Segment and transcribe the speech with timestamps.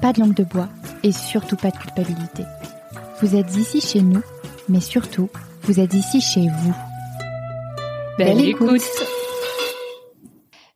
[0.00, 0.68] pas de langue de bois
[1.02, 2.44] et surtout pas de culpabilité.
[3.20, 4.22] Vous êtes ici chez nous,
[4.68, 5.30] mais surtout,
[5.62, 6.74] vous êtes ici chez vous.
[8.18, 8.82] Belle, écoute.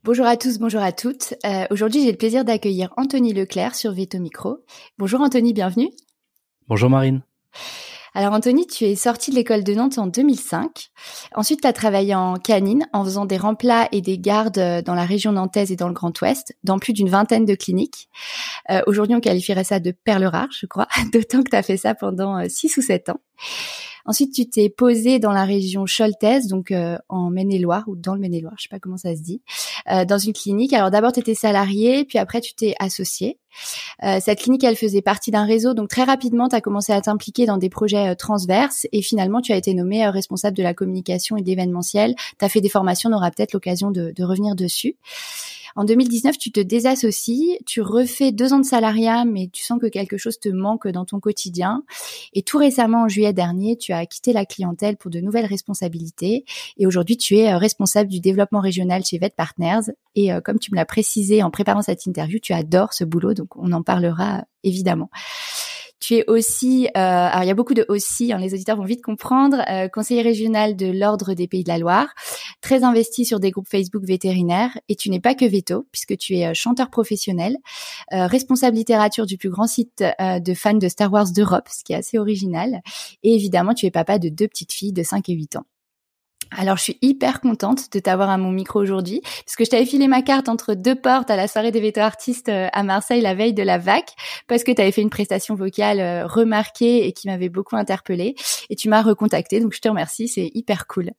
[0.05, 1.35] Bonjour à tous, bonjour à toutes.
[1.45, 4.59] Euh, Aujourd'hui, j'ai le plaisir d'accueillir Anthony Leclerc sur Veto Micro.
[4.99, 5.91] Bonjour Anthony, bienvenue.
[6.69, 7.23] Bonjour Marine.
[8.15, 10.91] Alors Anthony, tu es sorti de l'école de Nantes en 2005.
[11.35, 14.95] Ensuite, tu as travaillé en canine en faisant des remplats et des gardes euh, dans
[14.95, 18.09] la région nantaise et dans le Grand Ouest, dans plus d'une vingtaine de cliniques.
[18.71, 21.77] Euh, Aujourd'hui, on qualifierait ça de perle rare, je crois, d'autant que tu as fait
[21.77, 23.21] ça pendant 6 ou 7 ans.
[24.07, 28.21] Ensuite, tu t'es posé dans la région Choltaise, donc euh, en Maine-et-Loire ou dans le
[28.21, 29.43] Maine-et-Loire, je sais pas comment ça se dit,
[29.91, 30.73] euh, dans une clinique.
[30.73, 33.39] Alors d'abord, tu étais salarié, puis après, tu t'es associé.
[34.03, 37.01] Euh, cette clinique, elle faisait partie d'un réseau, donc très rapidement, tu as commencé à
[37.01, 41.37] t'impliquer dans des projets transverses et finalement, tu as été nommé responsable de la communication
[41.37, 42.15] et de l'événementiel.
[42.39, 44.97] Tu as fait des formations, on aura peut-être l'occasion de, de revenir dessus.
[45.77, 49.87] En 2019, tu te désassocies, tu refais deux ans de salariat, mais tu sens que
[49.87, 51.85] quelque chose te manque dans ton quotidien.
[52.33, 56.45] Et tout récemment, en juillet dernier, tu as quitté la clientèle pour de nouvelles responsabilités.
[56.77, 59.93] Et aujourd'hui, tu es responsable du développement régional chez Vet Partners.
[60.17, 63.57] Et comme tu me l'as précisé en préparant cette interview, tu adores ce boulot, donc
[63.57, 65.09] on en parlera évidemment.
[65.99, 68.85] Tu es aussi, euh, alors il y a beaucoup de aussi, hein, les auditeurs vont
[68.85, 72.09] vite comprendre, euh, conseiller régional de l'Ordre des Pays de la Loire,
[72.63, 76.37] très investi sur des groupes Facebook vétérinaires, et tu n'es pas que veto, puisque tu
[76.37, 77.57] es euh, chanteur professionnel,
[78.11, 81.97] responsable littérature du plus grand site de fans de Star Wars d'Europe, ce qui est
[81.97, 82.81] assez original,
[83.23, 85.65] et évidemment tu es papa de deux petites filles de 5 et 8 ans.
[86.57, 89.87] Alors, je suis hyper contente de t'avoir à mon micro aujourd'hui, parce que je t'avais
[89.87, 93.35] filé ma carte entre deux portes à la soirée des vétos artistes à Marseille la
[93.35, 94.15] veille de la VAC,
[94.49, 98.35] parce que tu avais fait une prestation vocale remarquée et qui m'avait beaucoup interpellée,
[98.69, 101.11] et tu m'as recontacté, donc je te remercie, c'est hyper cool.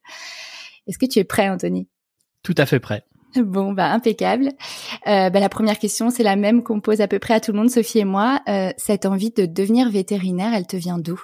[0.88, 1.88] Est-ce que tu es prêt, Anthony?
[2.44, 3.04] Tout à fait prêt.
[3.36, 4.50] Bon, bah impeccable.
[5.08, 7.54] Euh, bah, la première question, c'est la même qu'on pose à peu près à tout
[7.54, 8.42] le monde, Sophie et moi.
[8.50, 11.22] Euh, cette envie de devenir vétérinaire, elle te vient d'où?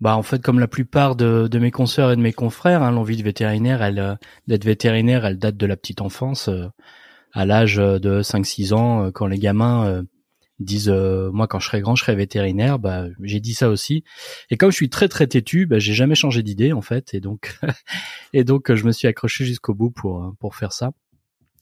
[0.00, 2.92] Bah en fait comme la plupart de, de mes consoeurs et de mes confrères, hein,
[2.92, 4.14] l'envie de vétérinaire, elle euh,
[4.46, 6.68] d'être vétérinaire, elle date de la petite enfance, euh,
[7.32, 10.04] à l'âge de 5-6 ans, euh, quand les gamins
[10.60, 14.04] disent moi quand je serai grand je serai vétérinaire, bah j'ai dit ça aussi.
[14.50, 17.20] Et comme je suis très très têtu, bah j'ai jamais changé d'idée en fait, et
[17.20, 17.58] donc
[18.32, 20.92] et donc je me suis accroché jusqu'au bout pour pour faire ça.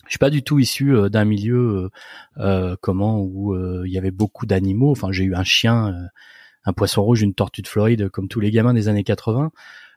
[0.06, 1.90] Je suis pas du tout issu d'un milieu
[2.38, 4.92] euh, comment où il y avait beaucoup d'animaux.
[4.92, 5.92] Enfin, j'ai eu un chien
[6.66, 9.50] un poisson rouge, une tortue de Floride, comme tous les gamins des années 80.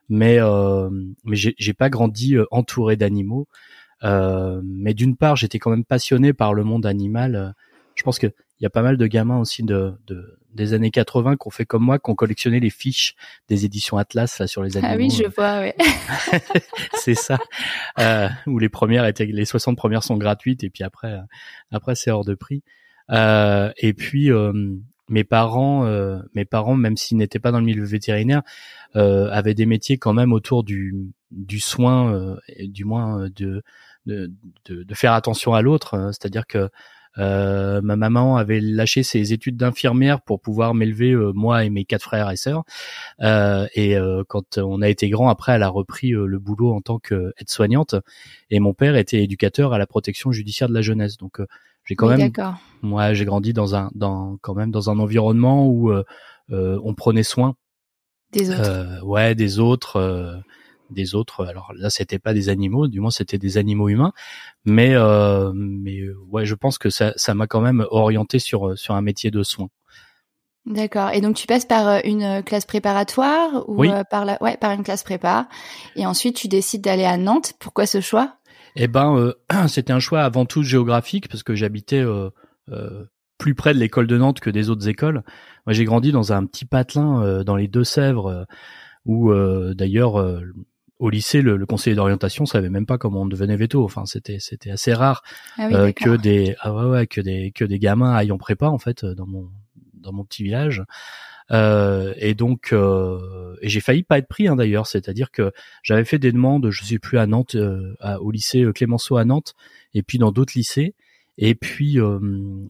[0.08, 0.88] Mais euh,
[1.24, 3.46] mais j'ai pas grandi euh, entouré d'animaux.
[4.02, 7.54] Euh, mais d'une part, j'étais quand même passionné par le monde animal.
[7.94, 10.90] Je pense que il y a pas mal de gamins aussi de, de des années
[10.90, 13.14] 80 qui ont fait comme moi, qui ont collectionné les fiches
[13.48, 14.92] des éditions Atlas là sur les animaux.
[14.94, 15.76] Ah oui, je vois, ouais.
[16.94, 17.38] c'est ça.
[17.98, 21.18] Euh, où les premières étaient, les 60 premières sont gratuites et puis après,
[21.70, 22.62] après c'est hors de prix.
[23.10, 24.30] Euh, et puis
[25.10, 28.42] mes parents, euh, mes parents, même s'ils n'étaient pas dans le milieu vétérinaire,
[28.96, 30.94] euh, avaient des métiers quand même autour du,
[31.30, 33.62] du soin, euh, du moins de,
[34.06, 34.30] de,
[34.64, 35.94] de, de faire attention à l'autre.
[35.94, 36.12] Hein.
[36.12, 36.70] C'est-à-dire que
[37.18, 42.04] euh, ma maman avait lâché ses études d'infirmière pour pouvoir m'élever moi et mes quatre
[42.04, 42.62] frères et sœurs.
[43.20, 43.96] Euh, et
[44.28, 47.96] quand on a été grand, après, elle a repris le boulot en tant qu'aide-soignante.
[48.50, 51.16] Et mon père était éducateur à la protection judiciaire de la jeunesse.
[51.16, 51.40] Donc
[51.84, 52.30] j'ai quand même
[52.82, 56.04] moi j'ai grandi dans un dans quand même dans un environnement où euh,
[56.50, 57.54] euh, on prenait soin
[58.32, 58.60] des autres.
[58.70, 60.36] euh, ouais des autres euh,
[60.90, 61.46] des autres.
[61.46, 64.12] Alors là c'était pas des animaux du moins c'était des animaux humains.
[64.64, 68.94] Mais euh, mais ouais je pense que ça ça m'a quand même orienté sur sur
[68.94, 69.68] un métier de soin.
[70.66, 71.10] D'accord.
[71.12, 75.02] Et donc tu passes par une classe préparatoire ou par la ouais par une classe
[75.02, 75.48] prépa
[75.96, 77.54] et ensuite tu décides d'aller à Nantes.
[77.58, 78.36] Pourquoi ce choix?
[78.76, 79.34] Eh ben, euh,
[79.68, 82.30] c'était un choix avant tout géographique parce que j'habitais euh,
[82.70, 83.04] euh,
[83.38, 85.22] plus près de l'école de Nantes que des autres écoles.
[85.66, 88.46] Moi, j'ai grandi dans un petit patelin dans les Deux-Sèvres,
[89.06, 89.32] où
[89.74, 90.42] d'ailleurs
[90.98, 93.82] au lycée, le, conseiller d'orientation savait même pas comment on devenait veto.
[93.82, 95.22] Enfin, c'était c'était assez rare
[95.56, 98.78] ah que des ah ouais, ouais, que des que des gamins aillent en prépa en
[98.78, 99.48] fait dans mon
[99.94, 100.82] dans mon petit village.
[101.52, 105.52] Euh, et donc, euh, et j'ai failli pas être pris hein, d'ailleurs, c'est-à-dire que
[105.82, 109.54] j'avais fait des demandes, je sais plus à Nantes, euh, au lycée Clémenceau à Nantes,
[109.94, 110.94] et puis dans d'autres lycées,
[111.38, 111.98] et puis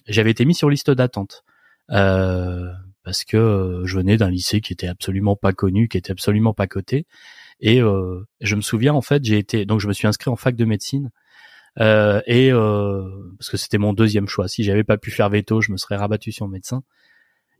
[0.06, 1.44] j'avais été mis sur liste d'attente
[1.88, 6.66] parce que je venais d'un lycée qui était absolument pas connu, qui était absolument pas
[6.66, 7.06] coté,
[7.60, 10.56] et je me souviens en fait, j'ai été, donc je me suis inscrit en fac
[10.56, 11.10] de médecine.
[11.78, 14.48] et parce que c'était mon deuxième choix.
[14.48, 16.82] Si j'avais pas pu faire veto, je me serais rabattu sur médecin.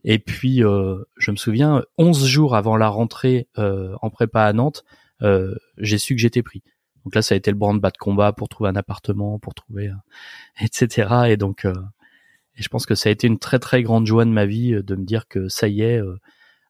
[0.03, 4.53] Et puis, euh, je me souviens, 11 jours avant la rentrée euh, en prépa à
[4.53, 4.83] Nantes,
[5.21, 6.63] euh, j'ai su que j'étais pris.
[7.05, 9.91] Donc là, ça a été le branle-bas de combat pour trouver un appartement, pour trouver,
[10.61, 11.25] etc.
[11.27, 14.29] Et donc, et je pense que ça a été une très très grande joie de
[14.29, 15.99] ma vie de me dire que ça y est,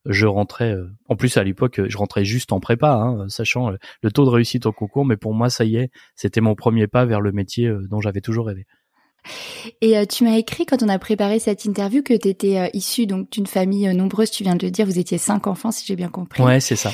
[0.06, 0.76] je rentrais.
[1.10, 4.66] en plus, à l'époque, je rentrais juste en prépa, hein, sachant le taux de réussite
[4.66, 5.06] au concours.
[5.06, 8.22] Mais pour moi, ça y est, c'était mon premier pas vers le métier dont j'avais
[8.22, 8.66] toujours rêvé.
[9.82, 12.68] Et euh, tu m'as écrit quand on a préparé cette interview que tu étais euh,
[12.74, 15.72] issu donc d'une famille euh, nombreuse, tu viens de le dire, vous étiez cinq enfants
[15.72, 16.42] si j'ai bien compris.
[16.42, 16.92] Ouais, c'est ça.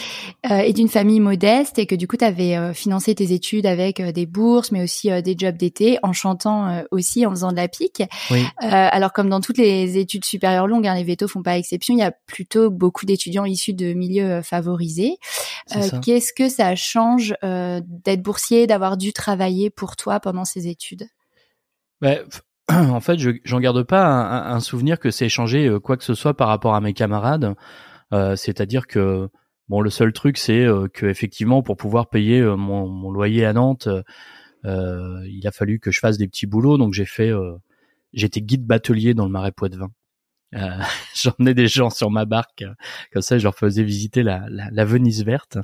[0.49, 4.25] et d'une famille modeste et que du coup tu avais financé tes études avec des
[4.25, 8.03] bourses mais aussi des jobs d'été en chantant aussi en faisant de la pique.
[8.31, 8.43] Oui.
[8.59, 11.99] alors comme dans toutes les études supérieures longues, hein, les vétos font pas exception, il
[11.99, 15.17] y a plutôt beaucoup d'étudiants issus de milieux favorisés.
[16.03, 21.07] Qu'est-ce que ça change d'être boursier, d'avoir dû travailler pour toi pendant ces études?
[22.01, 22.15] Bah,
[22.69, 26.03] en fait, je j'en garde pas un, un, souvenir que c'est changé euh, quoi que
[26.03, 27.55] ce soit par rapport à mes camarades.
[28.13, 29.29] Euh, C'est-à-dire que
[29.69, 33.45] bon, le seul truc, c'est euh, que effectivement, pour pouvoir payer euh, mon, mon, loyer
[33.45, 33.89] à Nantes,
[34.65, 36.77] euh, il a fallu que je fasse des petits boulots.
[36.77, 37.31] Donc j'ai fait,
[38.13, 39.89] j'étais guide batelier dans le Marais Poitevin.
[40.55, 40.59] Euh,
[41.15, 42.63] J'emmenais des gens sur ma barque,
[43.11, 45.57] comme ça je leur faisais visiter la, la, la Venise verte.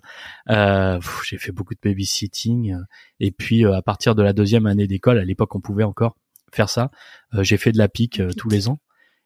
[0.50, 2.76] Euh, J'ai fait beaucoup de babysitting,
[3.20, 6.18] et puis à partir de la deuxième année d'école, à l'époque on pouvait encore
[6.54, 6.92] faire ça.
[7.34, 8.80] Euh, j'ai fait de la pique euh, tous les ans.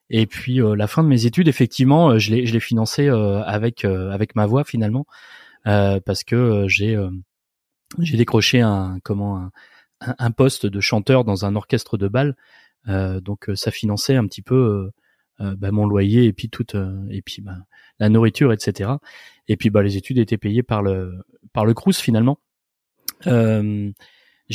[0.10, 3.84] Et puis euh, la fin de mes études, effectivement, je l'ai je l'ai financé avec
[3.86, 5.06] avec ma voix finalement
[5.66, 6.98] parce que j'ai
[8.00, 12.36] j'ai décroché un comment un, un, poste de chanteur dans un orchestre de bal.
[12.88, 14.92] donc ça finançait un petit peu
[15.40, 16.76] bah, mon loyer et puis toute
[17.10, 17.58] et puis bah,
[18.00, 18.92] la nourriture, etc.
[19.50, 22.40] Et puis bah les études étaient payées par le par le Crous finalement.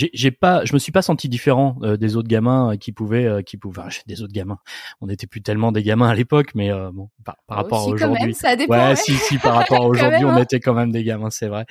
[0.01, 2.93] Euh, j'ai pas je me suis pas senti différent euh, des autres gamins euh, qui
[2.93, 4.59] pouvaient euh, qui pouvaient des autres gamins.
[5.01, 8.35] On n'était plus tellement des gamins à l'époque mais bon par, par rapport à aujourd'hui.
[8.45, 10.43] ouais, ouais, si si par rapport à aujourd'hui on hein.
[10.43, 11.67] était quand même des gamins c'est vrai.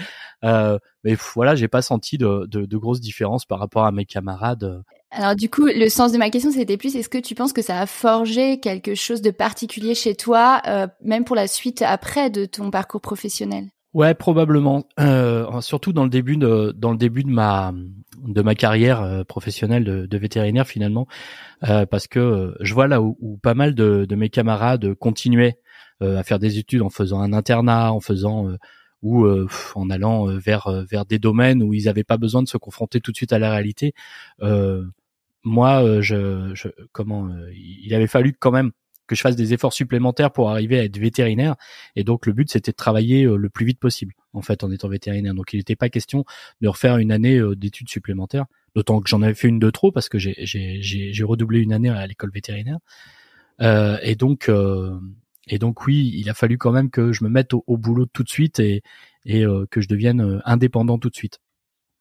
[1.03, 4.83] Mais voilà j'ai pas senti de, de, de grosses différences par rapport à mes camarades
[5.13, 7.61] alors du coup, le sens de ma question, c'était plus, est-ce que tu penses que
[7.61, 10.61] ça a forgé quelque chose de particulier chez toi,
[11.03, 13.65] même pour la suite après de ton parcours professionnel?
[13.93, 14.87] Ouais, probablement.
[14.99, 17.73] Euh, surtout dans le début de dans le début de ma
[18.25, 21.07] de ma carrière euh, professionnelle de, de, vétérinaire finalement,
[21.67, 24.93] euh, parce que euh, je vois là où, où pas mal de, de, mes camarades
[24.95, 25.59] continuaient
[26.01, 28.47] euh, à faire des études en faisant un internat, en faisant
[29.01, 29.27] ou
[29.75, 33.11] en allant vers vers des domaines où ils n'avaient pas besoin de se confronter tout
[33.11, 33.93] de suite à la réalité.
[35.43, 38.71] moi, je, je comment il avait fallu quand même
[39.11, 41.55] que je fasse des efforts supplémentaires pour arriver à être vétérinaire.
[41.97, 44.71] Et donc le but c'était de travailler euh, le plus vite possible en fait en
[44.71, 45.33] étant vétérinaire.
[45.33, 46.23] Donc il n'était pas question
[46.61, 49.91] de refaire une année euh, d'études supplémentaires, d'autant que j'en avais fait une de trop
[49.91, 52.79] parce que j'ai redoublé une année à l'école vétérinaire.
[53.59, 54.49] Euh, et donc
[55.47, 58.23] et donc oui, il a fallu quand même que je me mette au, boulot tout
[58.23, 58.81] de suite et,
[59.25, 61.40] et que je devienne indépendant tout de suite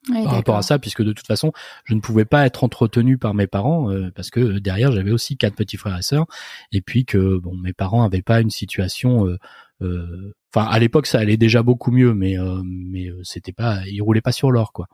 [0.09, 1.53] par rapport à ça, puisque de toute façon,
[1.85, 5.37] je ne pouvais pas être entretenu par mes parents euh, parce que derrière j'avais aussi
[5.37, 6.27] quatre petits frères et sœurs,
[6.73, 9.27] et puis que bon, mes parents avaient pas une situation.
[9.27, 9.39] Euh,
[9.83, 14.21] euh, enfin, à l'époque, ça allait déjà beaucoup mieux, mais mais c'était pas, ils roulaient
[14.21, 14.87] pas sur l'or, quoi.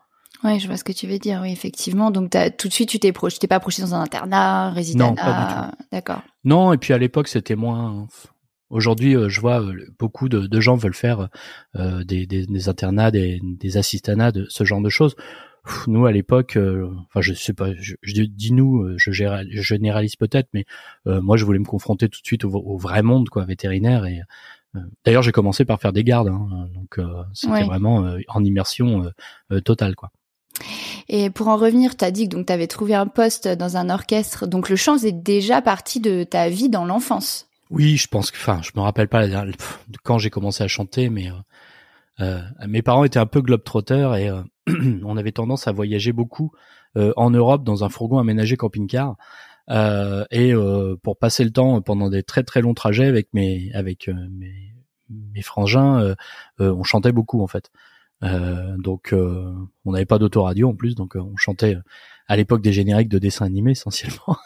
[0.44, 1.40] Oui, je vois ce que tu veux dire.
[1.42, 2.10] Oui, effectivement.
[2.10, 5.10] Donc, as, tout de suite, tu t'es projeté, pas projeté dans un internat, résident.
[5.10, 5.84] Non, pas du tout.
[5.92, 6.22] D'accord.
[6.44, 8.06] Non, et puis à l'époque, c'était moins.
[8.68, 11.28] Aujourd'hui, euh, je vois euh, beaucoup de, gens veulent faire
[11.76, 15.14] euh, des, des, internats, des, des assistanats, de ce genre de choses.
[15.88, 16.56] Nous, à l'époque,
[17.08, 20.64] enfin, je sais pas, je, dis nous, je, généralise peut-être, mais
[21.04, 24.04] moi, je voulais me confronter tout de suite au, vrai monde, quoi, vétérinaire.
[24.06, 24.20] Et
[25.04, 27.00] d'ailleurs, j'ai commencé par faire des gardes, hein, donc
[27.34, 29.10] c'était vraiment en immersion
[29.64, 30.12] totale, quoi.
[31.08, 33.90] Et pour en revenir, tu as dit que tu avais trouvé un poste dans un
[33.90, 37.48] orchestre, donc le chant est déjà partie de ta vie dans l'enfance.
[37.70, 39.26] Oui, je pense que, enfin, je me rappelle pas
[40.04, 41.34] quand j'ai commencé à chanter, mais euh,
[42.20, 44.42] euh mes parents étaient un peu globetrotters et euh,
[45.04, 46.52] on avait tendance à voyager beaucoup
[46.96, 49.16] euh, en Europe dans un fourgon aménagé camping-car.
[49.68, 53.72] Euh, et euh, pour passer le temps pendant des très très longs trajets avec mes
[53.74, 54.72] avec mes,
[55.10, 56.14] mes frangins,
[56.58, 57.70] on chantait beaucoup en fait.
[58.22, 61.76] donc on n'avait pas d'autoradio en plus, donc on chantait
[62.28, 64.36] à l'époque des génériques de dessins animés essentiellement.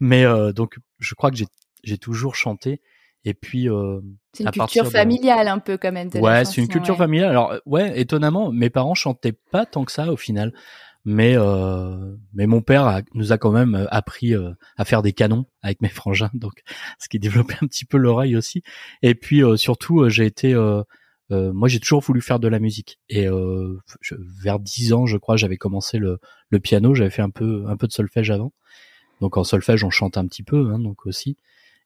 [0.00, 0.24] Mais
[0.54, 1.46] donc je crois que j'ai
[1.82, 2.80] j'ai toujours chanté
[3.24, 4.00] et puis, euh,
[4.32, 6.10] c'est une culture familiale un peu quand même.
[6.14, 7.30] Ouais, c'est une culture familiale.
[7.30, 10.52] Alors ouais, étonnamment, mes parents chantaient pas tant que ça au final,
[11.04, 15.12] mais euh, mais mon père nous a quand même euh, appris euh, à faire des
[15.12, 16.62] canons avec mes frangins, donc
[16.98, 18.62] ce qui développait un petit peu l'oreille aussi.
[19.02, 20.54] Et puis surtout, j'ai été
[21.30, 22.98] moi, j'ai toujours voulu faire de la musique.
[23.08, 23.26] Et
[24.42, 26.18] vers 10 ans, je crois, j'avais commencé le,
[26.50, 26.94] le piano.
[26.94, 28.52] J'avais fait un peu un peu de solfège avant.
[29.22, 31.38] Donc en solfège, on chante un petit peu, hein, donc aussi.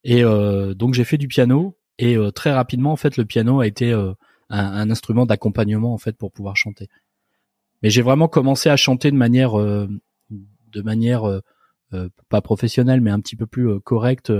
[0.08, 3.58] Et euh, donc j'ai fait du piano et euh, très rapidement en fait le piano
[3.58, 4.12] a été euh,
[4.50, 6.88] un, instrument d'accompagnement en fait pour pouvoir chanter.
[7.82, 11.24] Mais j'ai vraiment commencé à chanter de manière de manière
[12.28, 14.32] pas professionnelle mais un petit peu plus correcte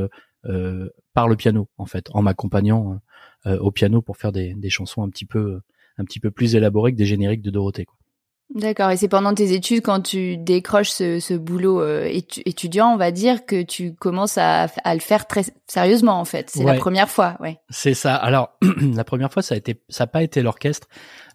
[1.12, 3.00] par le piano en fait en m'accompagnant
[3.44, 5.60] au piano pour faire des, des chansons un petit peu
[5.98, 7.86] un petit peu plus élaborées que des génériques de Dorothée.
[7.86, 7.96] Quoi.
[8.54, 8.90] D'accord.
[8.90, 12.08] Et c'est pendant tes études, quand tu décroches ce, ce boulot euh,
[12.44, 16.50] étudiant, on va dire, que tu commences à, à le faire très sérieusement, en fait.
[16.50, 17.58] C'est la première fois, ouais.
[17.70, 18.14] C'est ça.
[18.14, 18.56] Alors,
[18.94, 20.88] la première fois, ça a été, ça n'a pas été l'orchestre.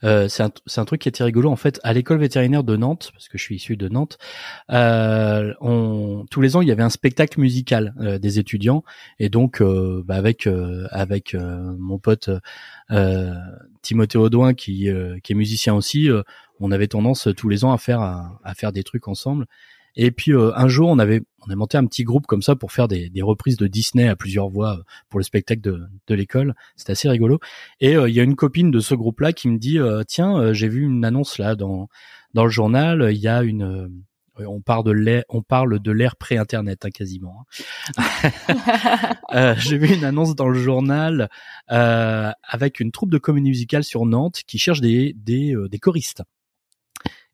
[0.03, 1.79] Euh, c'est un, un, truc qui était rigolo, en fait.
[1.83, 4.17] À l'école vétérinaire de Nantes, parce que je suis issu de Nantes,
[4.71, 8.83] euh, on, tous les ans, il y avait un spectacle musical euh, des étudiants,
[9.19, 10.47] et donc, euh, bah, avec
[10.91, 12.29] avec mon pote
[13.81, 14.89] Timothée Audouin, qui
[15.23, 16.09] qui est musicien aussi
[16.61, 19.47] on avait tendance tous les ans à faire à, faire des trucs ensemble.
[19.97, 22.55] Et puis euh, un jour, on avait on a monté un petit groupe comme ça
[22.55, 26.15] pour faire des, reprises de Disney à plusieurs voix euh, pour le spectacle de, de
[26.15, 26.53] l'école.
[26.77, 27.39] C'était assez rigolo.
[27.81, 30.69] Et euh, il y a une copine de ce groupe-là qui me dit tiens, j'ai
[30.69, 31.89] vu une annonce là dans
[32.33, 33.09] dans le journal.
[33.11, 33.91] Il y a une
[34.37, 37.45] on parle de l'air, on parle de l'ère pré-internet hein, quasiment.
[37.97, 39.55] Hein.
[39.57, 41.29] j'ai vu une annonce dans le journal
[41.67, 46.23] avec une troupe de comédie musicale sur Nantes qui cherche des des, des choristes.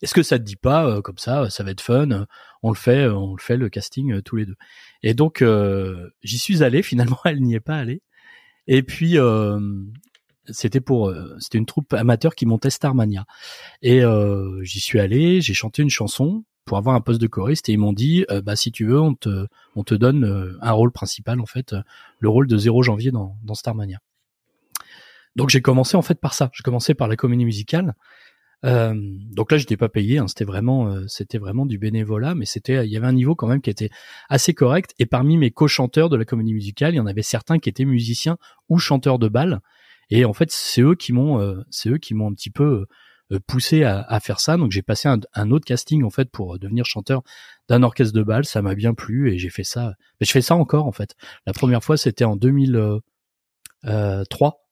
[0.01, 2.25] Est-ce que ça te dit pas euh, comme ça, ça va être fun, euh,
[2.61, 4.55] on le fait, euh, on le fait le casting tous les deux.
[5.01, 5.43] Et donc
[6.23, 6.83] j'y suis allé.
[6.83, 8.01] Finalement, elle n'y est pas allée.
[8.67, 9.17] Et puis
[10.49, 13.25] c'était pour c'était une troupe amateur qui montait Starmania.
[13.81, 14.01] Et
[14.61, 17.79] j'y suis allé, j'ai chanté une chanson pour avoir un poste de choriste et ils
[17.79, 21.45] m'ont dit bah si tu veux on te on te donne un rôle principal en
[21.45, 21.75] fait
[22.19, 23.99] le rôle de 0 janvier dans dans Starmania.
[25.35, 26.49] Donc j'ai commencé en fait par ça.
[26.53, 27.95] J'ai commencé par la comédie musicale
[28.65, 32.45] euh, donc là, j'étais pas payé, hein, c'était vraiment, euh, c'était vraiment du bénévolat, mais
[32.45, 33.89] c'était, il y avait un niveau quand même qui était
[34.29, 34.93] assez correct.
[34.99, 37.85] Et parmi mes co-chanteurs de la comédie musicale, il y en avait certains qui étaient
[37.85, 38.37] musiciens
[38.69, 39.61] ou chanteurs de bal.
[40.09, 42.85] Et en fait, c'est eux qui m'ont, euh, c'est eux qui m'ont un petit peu
[43.47, 44.57] poussé à, à, faire ça.
[44.57, 47.21] Donc j'ai passé un, un, autre casting en fait pour devenir chanteur
[47.67, 48.45] d'un orchestre de bal.
[48.45, 49.93] Ça m'a bien plu et j'ai fait ça.
[50.19, 51.15] Mais je fais ça encore en fait.
[51.45, 54.63] La première fois, c'était en 2003.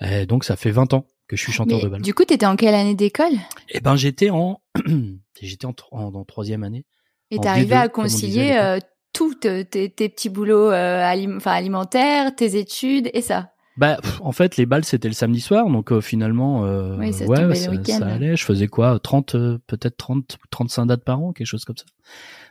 [0.00, 2.02] Et donc ça fait 20 ans que je suis chanteur de bal.
[2.02, 3.32] Du coup, t'étais en quelle année d'école?
[3.70, 4.60] Eh ben, j'étais en
[5.40, 6.84] j'étais en, en, troisième année.
[7.30, 8.78] Et t'arrivais à concilier euh,
[9.12, 13.53] tous tes, tes, petits boulots euh, alimentaires, tes études et ça?
[13.76, 17.26] Bah, en fait, les balles c'était le samedi soir, donc euh, finalement, euh, ouais, ça,
[17.26, 18.36] ça, allait.
[18.36, 21.86] Je faisais quoi, 30, euh, peut-être 30, 35 dates par an, quelque chose comme ça.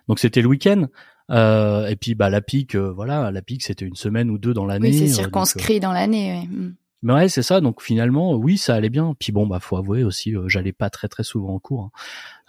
[0.07, 0.87] Donc c'était le week-end.
[1.29, 4.89] et puis bah la pique, voilà, la pique c'était une semaine ou deux dans l'année.
[4.89, 6.33] Oui, c'est circonscrit dans l'année.
[6.33, 6.47] Ouais.
[6.47, 6.73] Hmm.
[7.03, 7.59] Mais ouais, c'est ça.
[7.59, 9.13] Donc finalement, oui, ça allait bien.
[9.19, 11.91] Puis bon, bah faut avouer aussi, euh, j'allais pas très très souvent en cours.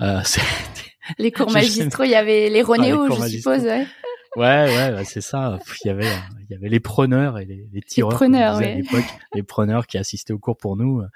[0.01, 0.23] Hein.
[0.23, 0.41] Euh,
[1.19, 3.63] les cours magistraux, il y avait les Ronéo, je suppose.
[3.63, 3.87] Ouais,
[4.37, 5.59] ouais, ouais bah, c'est ça.
[5.85, 6.11] Il y avait,
[6.41, 8.13] il y avait les preneurs et les, les tireurs.
[8.13, 11.09] Les preneurs, à l'époque, les preneurs qui assistaient aux cours pour nous, euh,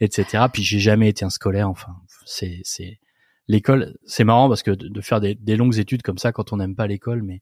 [0.00, 0.44] etc.
[0.52, 1.68] Puis j'ai jamais été un scolaire.
[1.68, 2.98] Enfin, c'est, c'est
[3.48, 3.96] l'école.
[4.04, 6.74] C'est marrant parce que de, faire des, des, longues études comme ça quand on n'aime
[6.76, 7.40] pas l'école, mais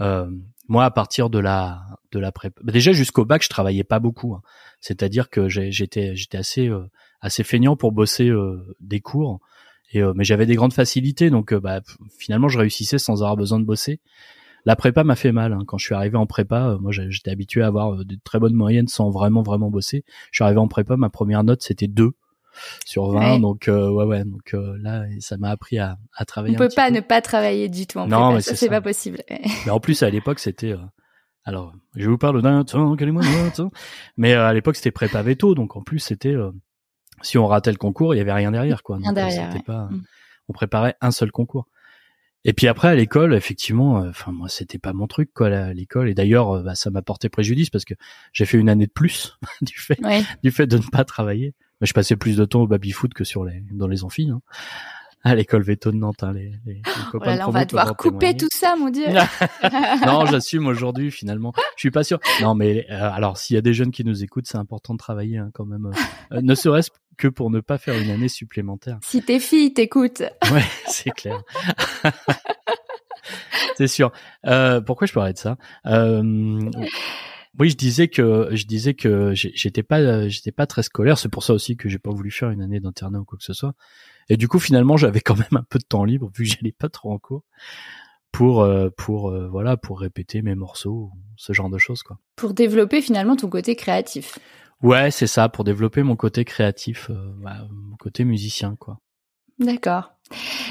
[0.00, 0.30] euh,
[0.68, 3.98] moi, à partir de la de la prépa, bah, déjà jusqu'au bac, je travaillais pas
[3.98, 4.34] beaucoup.
[4.34, 4.42] Hein.
[4.80, 9.40] C'est-à-dire que j'étais j'étais assez euh, assez feignant pour bosser euh, des cours.
[9.92, 11.80] Et mais j'avais des grandes facilités, donc bah,
[12.16, 13.98] finalement, je réussissais sans avoir besoin de bosser.
[14.64, 15.52] La prépa m'a fait mal.
[15.52, 15.64] Hein.
[15.66, 18.88] Quand je suis arrivé en prépa, moi j'étais habitué à avoir de très bonnes moyennes
[18.88, 20.04] sans vraiment vraiment bosser.
[20.30, 22.12] Je suis arrivé en prépa, ma première note c'était 2
[22.84, 24.24] sur 20 donc euh, ouais ouais.
[24.24, 27.68] Donc euh, là ça m'a appris à, à travailler on peut pas ne pas travailler
[27.68, 29.22] du tout en non mais c'est pas possible.
[29.66, 30.78] Mais en plus à l'époque c'était euh,
[31.44, 32.96] alors je vous parle d'un temps
[34.16, 35.54] mais à l'époque c'était prépa veto.
[35.54, 36.34] Donc en plus c'était
[37.22, 38.98] si on ratait le concours il y avait rien derrière quoi.
[38.98, 40.02] Rien derrière pas mm.
[40.48, 41.66] on préparait un seul concours
[42.44, 46.08] et puis après à l'école, effectivement, enfin moi c'était pas mon truc quoi l'école.
[46.08, 47.94] Et d'ailleurs, bah, ça m'a porté préjudice parce que
[48.32, 50.00] j'ai fait une année de plus du fait
[50.42, 51.54] du fait de ne pas travailler.
[51.80, 54.30] Mais je passais plus de temps au baby foot que sur les dans les amphis.
[54.30, 54.40] Hein.
[55.22, 56.22] À l'école veto de Nantes.
[56.22, 56.82] Hein, les, les,
[57.14, 59.06] oh là on va devoir couper tout ça, mon dieu.
[60.06, 61.10] non, j'assume aujourd'hui.
[61.10, 62.18] Finalement, je suis pas sûr.
[62.40, 64.98] Non, mais euh, alors s'il y a des jeunes qui nous écoutent, c'est important de
[64.98, 65.86] travailler hein, quand même.
[65.86, 68.98] Euh, euh, ne serait-ce que pour ne pas faire une année supplémentaire.
[69.02, 70.22] Si tes filles t'écoutent.
[70.50, 71.42] Ouais, c'est clair.
[73.76, 74.10] c'est sûr.
[74.86, 75.58] pourquoi je parlais de ça?
[77.58, 81.18] Oui, je disais que je disais que j'étais pas j'étais pas très scolaire.
[81.18, 83.44] C'est pour ça aussi que j'ai pas voulu faire une année d'internat ou quoi que
[83.44, 83.74] ce soit.
[84.30, 86.72] Et du coup, finalement, j'avais quand même un peu de temps libre vu que j'allais
[86.72, 87.42] pas trop en cours
[88.32, 92.18] pour euh, pour euh, voilà pour répéter mes morceaux, ce genre de choses quoi.
[92.36, 94.38] Pour développer finalement ton côté créatif.
[94.82, 98.98] Ouais, c'est ça, pour développer mon côté créatif, euh, bah, mon côté musicien quoi.
[99.58, 100.12] D'accord.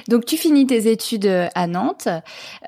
[0.07, 2.07] Donc tu finis tes études à Nantes.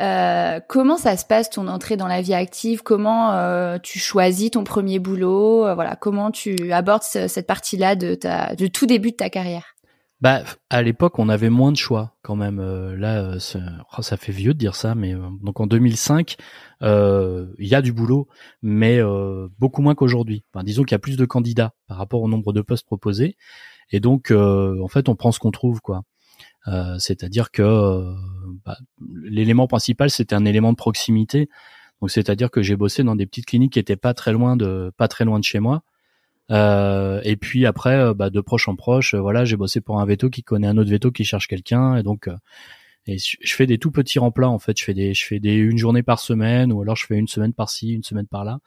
[0.01, 2.83] Euh, comment ça se passe ton entrée dans la vie active?
[2.83, 5.73] Comment euh, tu choisis ton premier boulot?
[5.73, 9.77] Voilà, comment tu abordes cette partie-là de ta, du tout début de ta carrière?
[10.21, 12.59] Bah, à l'époque, on avait moins de choix quand même.
[12.59, 13.39] Euh, là, euh,
[13.97, 16.35] oh, ça fait vieux de dire ça, mais euh, donc en 2005,
[16.81, 18.27] il y a du boulot,
[18.61, 18.99] mais
[19.59, 20.43] beaucoup moins qu'aujourd'hui.
[20.53, 23.35] Enfin, disons qu'il y a plus de candidats par rapport au nombre de postes proposés,
[23.91, 26.03] et donc en fait, on prend ce qu'on trouve, quoi.
[26.99, 28.13] c'est-à-dire que
[28.65, 28.77] bah,
[29.23, 31.49] l'élément principal, c'était un élément de proximité.
[32.01, 34.91] Donc, c'est-à-dire que j'ai bossé dans des petites cliniques qui étaient pas très loin de
[34.97, 35.83] pas très loin de chez moi.
[36.51, 39.99] Euh, et puis après, euh, bah, de proche en proche, euh, voilà, j'ai bossé pour
[39.99, 42.29] un veto qui connaît un autre veto qui cherche quelqu'un, et donc
[43.07, 44.77] et je fais des tout petits remplats en fait.
[44.77, 47.27] Je fais des, je fais des une journée par semaine, ou alors je fais une
[47.27, 48.59] semaine par-ci, une semaine par-là.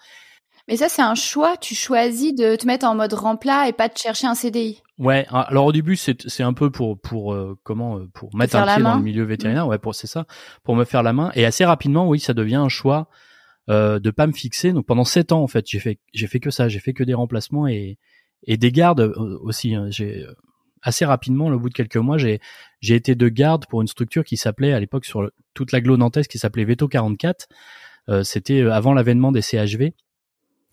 [0.66, 1.58] Mais ça, c'est un choix.
[1.58, 4.82] Tu choisis de te mettre en mode remplat et pas de chercher un CDI.
[4.98, 5.26] Ouais.
[5.30, 8.96] Alors au début, c'est c'est un peu pour pour comment pour mettre un pied dans
[8.96, 9.68] le milieu vétérinaire.
[9.68, 10.24] Ouais, pour c'est ça,
[10.62, 11.30] pour me faire la main.
[11.34, 13.08] Et assez rapidement, oui, ça devient un choix
[13.70, 14.72] euh, de pas me fixer.
[14.72, 17.04] Donc pendant sept ans en fait, j'ai fait j'ai fait que ça, j'ai fait que
[17.04, 17.98] des remplacements et
[18.46, 19.74] et des gardes euh, aussi.
[19.74, 19.86] Hein.
[19.90, 20.32] J'ai euh,
[20.82, 22.40] assez rapidement, au bout de quelques mois, j'ai
[22.80, 26.28] j'ai été de garde pour une structure qui s'appelait à l'époque sur toute l'agglo nantaise
[26.28, 27.48] qui s'appelait Veto 44.
[28.10, 29.94] Euh, c'était avant l'avènement des CHV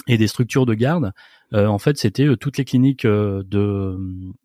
[0.08, 1.14] et des structures de garde.
[1.54, 3.98] en fait, c'était toutes les cliniques de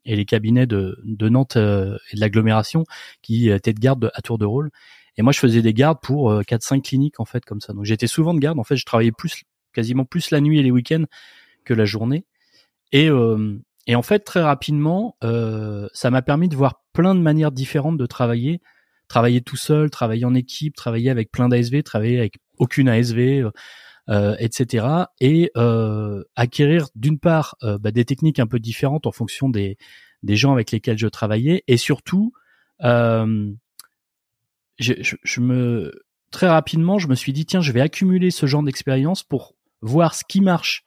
[0.05, 2.85] et les cabinets de, de Nantes et de l'agglomération
[3.23, 4.71] qui étaient de garde à tour de rôle.
[5.17, 7.73] Et moi, je faisais des gardes pour euh, 4-5 cliniques en fait comme ça.
[7.73, 8.59] Donc j'étais souvent de garde.
[8.59, 11.05] En fait, je travaillais plus, quasiment plus la nuit et les week-ends
[11.65, 12.25] que la journée.
[12.93, 17.21] Et, euh, et en fait, très rapidement, euh, ça m'a permis de voir plein de
[17.21, 18.61] manières différentes de travailler.
[19.09, 23.45] Travailler tout seul, travailler en équipe, travailler avec plein d'ASV, travailler avec aucune ASV,
[24.09, 24.87] euh, etc.
[25.21, 29.79] Et euh, acquérir d'une part euh, bah, des techniques un peu différentes en fonction des,
[30.23, 32.33] des gens avec lesquels je travaillais, et surtout
[34.79, 35.93] je, je, me
[36.31, 40.15] très rapidement, je me suis dit tiens, je vais accumuler ce genre d'expérience pour voir
[40.15, 40.85] ce qui marche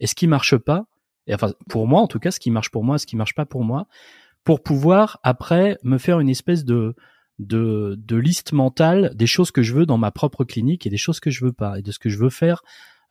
[0.00, 0.86] et ce qui marche pas.
[1.26, 3.34] Et enfin, pour moi, en tout cas, ce qui marche pour moi, ce qui marche
[3.34, 3.86] pas pour moi,
[4.44, 6.94] pour pouvoir après me faire une espèce de
[7.38, 10.96] de, de liste mentale des choses que je veux dans ma propre clinique et des
[10.96, 12.62] choses que je veux pas et de ce que je veux faire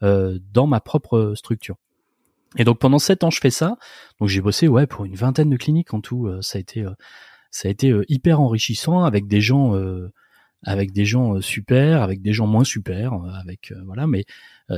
[0.03, 1.75] euh, dans ma propre structure.
[2.57, 3.77] Et donc pendant sept ans, je fais ça.
[4.19, 6.27] Donc j'ai bossé ouais pour une vingtaine de cliniques en tout.
[6.27, 6.91] Euh, ça a été euh,
[7.51, 10.11] ça a été euh, hyper enrichissant avec des gens euh,
[10.63, 14.25] avec des gens euh, super, avec des gens moins super, avec voilà, mais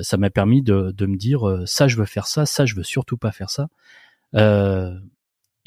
[0.02, 2.84] ça m'a permis de, de, me dire ça je veux faire ça, ça je veux
[2.84, 3.70] surtout pas faire ça.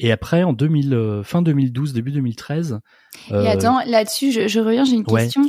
[0.03, 2.79] Et après, en 2000, euh, fin 2012, début 2013.
[3.31, 3.43] Euh...
[3.43, 5.43] Et attends, là-dessus, je, je, reviens, j'ai une question.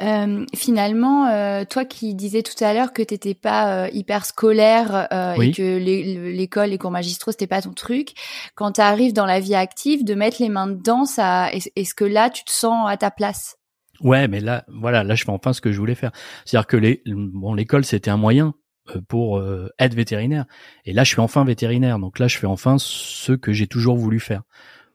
[0.00, 5.08] Euh, finalement, euh, toi qui disais tout à l'heure que t'étais pas euh, hyper scolaire
[5.40, 8.12] et que l'école, les cours magistraux, c'était pas ton truc,
[8.54, 12.04] quand tu arrives dans la vie active, de mettre les mains dedans, ça, est-ce que
[12.04, 13.56] là, tu te sens à ta place?
[14.00, 16.12] Ouais, mais là, voilà, là, je fais enfin ce que je voulais faire.
[16.44, 18.52] C'est-à-dire que les, bon, l'école, c'était un moyen euh,
[19.08, 20.46] pour euh, être vétérinaire.
[20.84, 21.98] Et là, je suis enfin vétérinaire.
[21.98, 24.42] Donc là, je fais enfin ce que j'ai toujours voulu faire,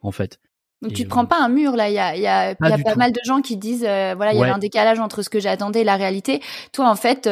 [0.01, 0.39] en fait.
[0.81, 2.73] Donc tu te prends pas un mur là, il y a, y a, pas, y
[2.73, 5.21] a pas mal de gens qui disent euh, voilà il y a un décalage entre
[5.21, 6.41] ce que j'attendais et la réalité.
[6.71, 7.29] Toi en fait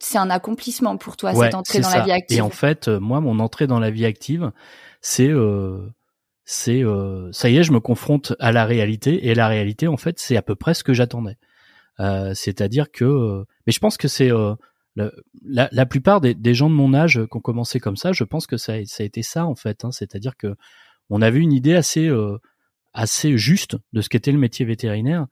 [0.00, 2.38] c'est un accomplissement pour toi cette entrée dans la vie active.
[2.38, 4.50] Et en fait moi mon entrée dans la vie active
[5.02, 5.30] c'est
[6.46, 6.82] c'est
[7.32, 10.38] ça y est je me confronte à la réalité et la réalité en fait c'est
[10.38, 11.36] à peu près ce que j'attendais.
[11.98, 14.30] C'est-à-dire que mais je pense que c'est
[14.96, 18.56] la, plupart des, gens de mon âge qui ont commencé comme ça, je pense que
[18.56, 19.84] ça, ça a été ça en fait.
[19.84, 19.92] Hein.
[19.92, 20.54] C'est-à-dire que
[21.10, 22.38] on avait une idée assez euh,
[22.92, 25.26] assez juste de ce qu'était le métier vétérinaire.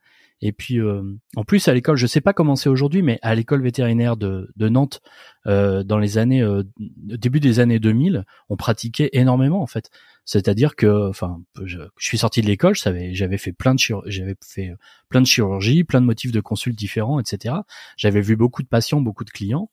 [0.45, 1.01] Et puis euh,
[1.35, 4.47] en plus à l'école, je sais pas comment c'est aujourd'hui, mais à l'école vétérinaire de,
[4.59, 5.01] Nantes,
[5.47, 9.89] euh, dans les années euh, début des années 2000, on pratiquait énormément en fait.
[10.23, 14.75] C'est-à-dire que, enfin, je, suis sorti de l'école, j'avais fait plein de j'avais fait
[15.09, 17.55] plein de plein de motifs de consultes différents, etc.
[17.97, 19.71] J'avais vu beaucoup de patients, beaucoup de clients,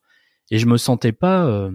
[0.49, 1.69] et je me sentais pas,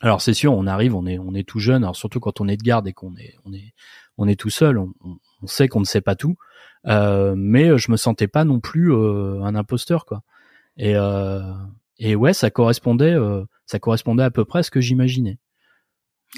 [0.00, 2.48] Alors c'est sûr, on arrive, on est on est tout jeune, alors surtout quand on
[2.48, 3.74] est de garde et qu'on est on est
[4.16, 6.36] on est tout seul, on sait qu'on ne sait pas tout,
[6.86, 10.22] euh, mais je me sentais pas non plus euh, un imposteur quoi.
[10.76, 11.40] Et euh,
[11.98, 15.38] et ouais, ça correspondait euh, ça correspondait à peu près à ce que j'imaginais.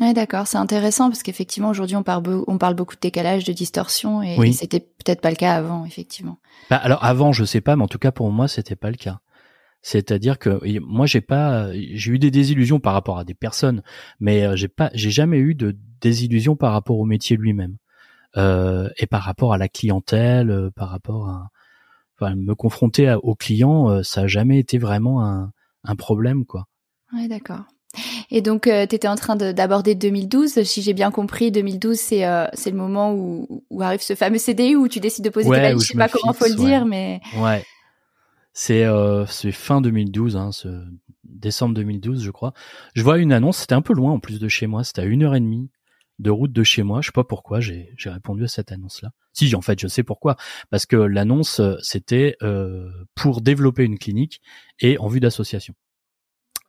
[0.01, 3.53] Ouais, d'accord, c'est intéressant parce qu'effectivement aujourd'hui on parle on parle beaucoup de décalage, de
[3.53, 4.51] distorsion et, Oui.
[4.51, 6.39] et c'était peut-être pas le cas avant effectivement.
[6.71, 8.97] Bah, alors avant, je sais pas, mais en tout cas pour moi, c'était pas le
[8.97, 9.21] cas.
[9.81, 13.83] C'est-à-dire que moi, j'ai pas, j'ai eu des désillusions par rapport à des personnes,
[14.21, 17.77] mais euh, j'ai pas, j'ai jamais eu de désillusions par rapport au métier lui-même euh,
[18.37, 21.49] et par rapport à la clientèle, euh, par rapport à,
[22.21, 25.53] enfin, me confronter à- aux clients, euh, ça a jamais été vraiment un,
[25.85, 26.67] un problème, quoi.
[27.15, 27.65] Ouais, d'accord.
[28.31, 32.27] Et donc tu étais en train de- d'aborder 2012, si j'ai bien compris 2012 c'est
[32.27, 35.57] euh, le moment où, où arrive ce fameux CDI où tu décides de poser Ouais,
[35.57, 36.67] tes valises, je sais pas comment faut le fixe, ouais.
[36.69, 37.65] dire mais Ouais.
[38.53, 40.69] C'est euh, c'est fin 2012, hein, ce
[41.25, 42.53] décembre 2012, je crois.
[42.95, 45.05] Je vois une annonce, c'était un peu loin en plus de chez moi, c'était à
[45.05, 45.71] une heure et demie
[46.19, 47.01] de route de chez moi.
[47.01, 49.11] Je sais pas pourquoi j'ai répondu à cette annonce-là.
[49.33, 50.37] Si, en fait, je sais pourquoi,
[50.71, 54.41] parce que l'annonce euh, c'était euh, pour développer une clinique
[54.81, 55.75] et en vue d'association.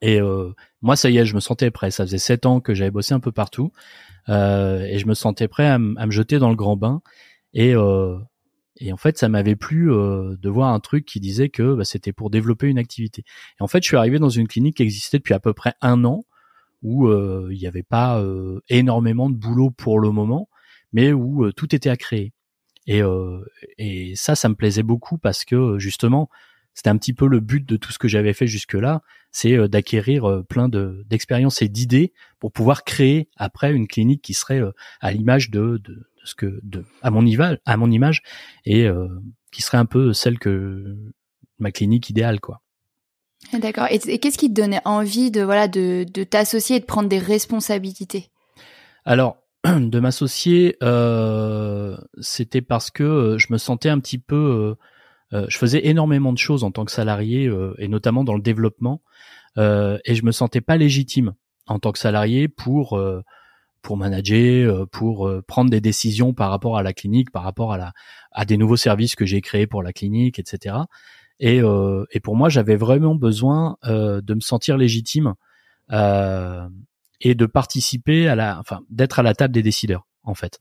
[0.02, 1.92] Et euh, moi, ça y est, je me sentais prêt.
[1.92, 3.72] Ça faisait sept ans que j'avais bossé un peu partout,
[4.30, 7.02] euh, et je me sentais prêt à, à me jeter dans le grand bain.
[7.54, 8.18] Et euh,
[8.80, 11.84] et en fait, ça m'avait plu euh, de voir un truc qui disait que bah,
[11.84, 13.24] c'était pour développer une activité.
[13.60, 15.74] Et en fait, je suis arrivé dans une clinique qui existait depuis à peu près
[15.82, 16.24] un an,
[16.82, 20.50] où euh, il n'y avait pas euh, énormément de boulot pour le moment,
[20.94, 22.34] mais où euh, tout était à créer.
[22.88, 23.04] Et,
[24.16, 26.28] ça, ça me plaisait beaucoup parce que justement,
[26.74, 30.44] c'était un petit peu le but de tout ce que j'avais fait jusque-là, c'est d'acquérir
[30.50, 34.62] plein de d'expériences et d'idées pour pouvoir créer après une clinique qui serait
[35.02, 38.24] à l'image de, de, ce que de à mon image à mon image
[38.66, 38.88] et
[39.52, 40.98] qui serait un peu celle que
[41.60, 42.64] ma clinique idéale quoi.
[43.54, 43.88] D'accord.
[43.90, 47.20] Et, qu'est-ce qui te donnait envie de voilà de, de t'associer et de prendre des
[47.20, 48.30] responsabilités?
[49.06, 54.78] Alors de m'associer, euh, c'était parce que euh, je me sentais un petit peu,
[55.34, 58.36] euh, euh, je faisais énormément de choses en tant que salarié euh, et notamment dans
[58.36, 59.02] le développement,
[59.58, 61.34] euh, et je me sentais pas légitime
[61.68, 63.00] en tant que salarié pour
[63.82, 67.94] pour manager, pour prendre des décisions par rapport à la clinique, par rapport à la
[68.32, 70.76] à des nouveaux services que j'ai créés pour la clinique, etc.
[71.40, 75.36] Et, euh, et pour moi, j'avais vraiment besoin euh, de me sentir légitime
[75.92, 76.68] euh,
[77.22, 80.60] et de participer à la, enfin, d'être à la table des décideurs, en fait.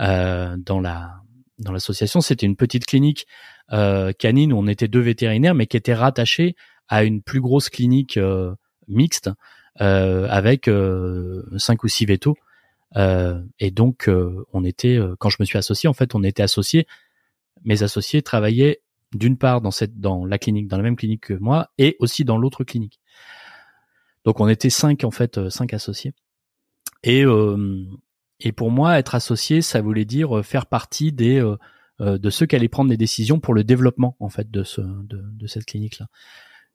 [0.00, 1.14] Euh, dans la
[1.58, 3.26] dans l'association, c'était une petite clinique
[3.72, 6.54] euh, canine où on était deux vétérinaires, mais qui était rattachée
[6.88, 8.54] à une plus grosse clinique euh,
[8.88, 9.30] mixte
[9.78, 10.70] avec
[11.58, 12.34] cinq ou six vétos.
[12.94, 14.08] Et donc,
[14.54, 16.86] on était, quand je me suis associé, en fait, on était associés.
[17.64, 18.80] Mes associés travaillaient
[19.16, 22.24] d'une part dans cette, dans la clinique, dans la même clinique que moi, et aussi
[22.24, 23.00] dans l'autre clinique.
[24.24, 26.12] Donc, on était cinq en fait, euh, cinq associés.
[27.02, 27.84] Et euh,
[28.40, 31.42] et pour moi, être associé, ça voulait dire euh, faire partie des
[31.98, 35.46] de ceux qui allaient prendre des décisions pour le développement en fait de ce de,
[35.46, 36.08] cette clinique là.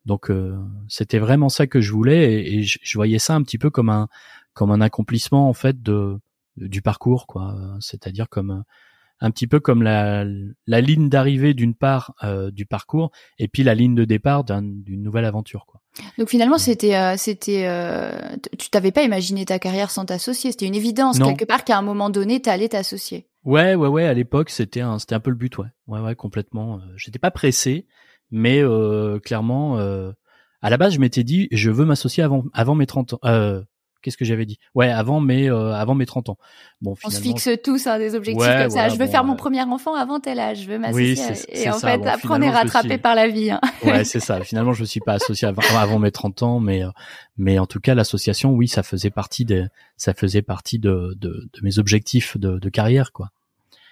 [0.05, 0.31] Donc
[0.87, 3.89] c'était vraiment ça que je voulais et, je, je voyais ça un petit peu comme
[3.89, 4.07] un
[4.53, 6.17] comme un accomplissement en fait de
[6.57, 7.55] du parcours quoi.
[7.81, 8.63] C'est-à-dire comme
[9.21, 10.25] un petit peu comme la
[10.67, 14.61] la ligne d'arrivée d'une part euh, du parcours et puis la ligne de départ d'un-
[14.63, 15.79] d'une nouvelle aventure quoi.
[16.17, 18.11] Donc finalement, c'était, euh, c'était, euh,
[18.57, 20.51] tu t'avais pas imaginé ta carrière sans t'associer.
[20.51, 21.27] C'était une évidence Non.
[21.27, 23.27] quelque part qu'à un moment donné, t'allais t'associer.
[23.43, 24.05] Ouais, ouais, ouais.
[24.05, 26.77] À l'époque, c'était un, c'était un peu le but, ouais, ouais, ouais, complètement.
[26.77, 27.87] Euh, J'étais pas pressé,
[28.31, 30.11] mais euh, clairement, euh,
[30.61, 33.19] à la base, je m'étais dit, je veux m'associer avant, avant mes 30 ans.
[34.01, 34.57] Qu'est-ce que j'avais dit?
[34.75, 36.37] Ouais, avant mes, euh, avant mes 30 ans.
[36.81, 38.67] Bon, On se finalement, fixe tous hein, des objectifs Ouais, comme ça.
[38.69, 40.61] voilà, je veux bon, faire mon euh, premier enfant avant tel âge.
[40.63, 41.15] Je veux m'associer.
[41.25, 41.89] Oui, et en ça.
[41.91, 43.51] fait, Bon, après, on est finalement, rattrapé suis- par la vie.
[43.51, 43.61] hein.
[43.83, 44.41] Ouais, c'est ça.
[44.41, 46.89] Finalement, je me suis pas associé avant, avant mes 30 ans, mais euh,
[47.37, 49.65] mais en tout cas, l'association, oui, ça faisait partie des,
[49.97, 53.29] ça faisait partie de de, de mes objectifs de, de carrière, quoi.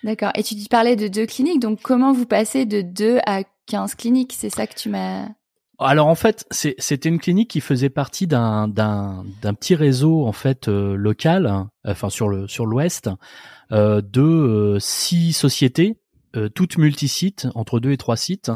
[0.03, 0.31] D'accord.
[0.35, 1.59] Et tu parlais de deux cliniques.
[1.59, 4.33] Donc, comment vous passez de 2 à 15 cliniques?
[4.35, 5.25] C'est ça que tu m'as.
[5.81, 8.69] Alors en fait, c'était une clinique qui faisait partie d'un
[9.59, 13.09] petit réseau en fait euh, local, hein, enfin sur le sur l'ouest,
[13.71, 15.97] euh, de euh, six sociétés,
[16.35, 18.51] euh, toutes multisites, entre deux et trois sites,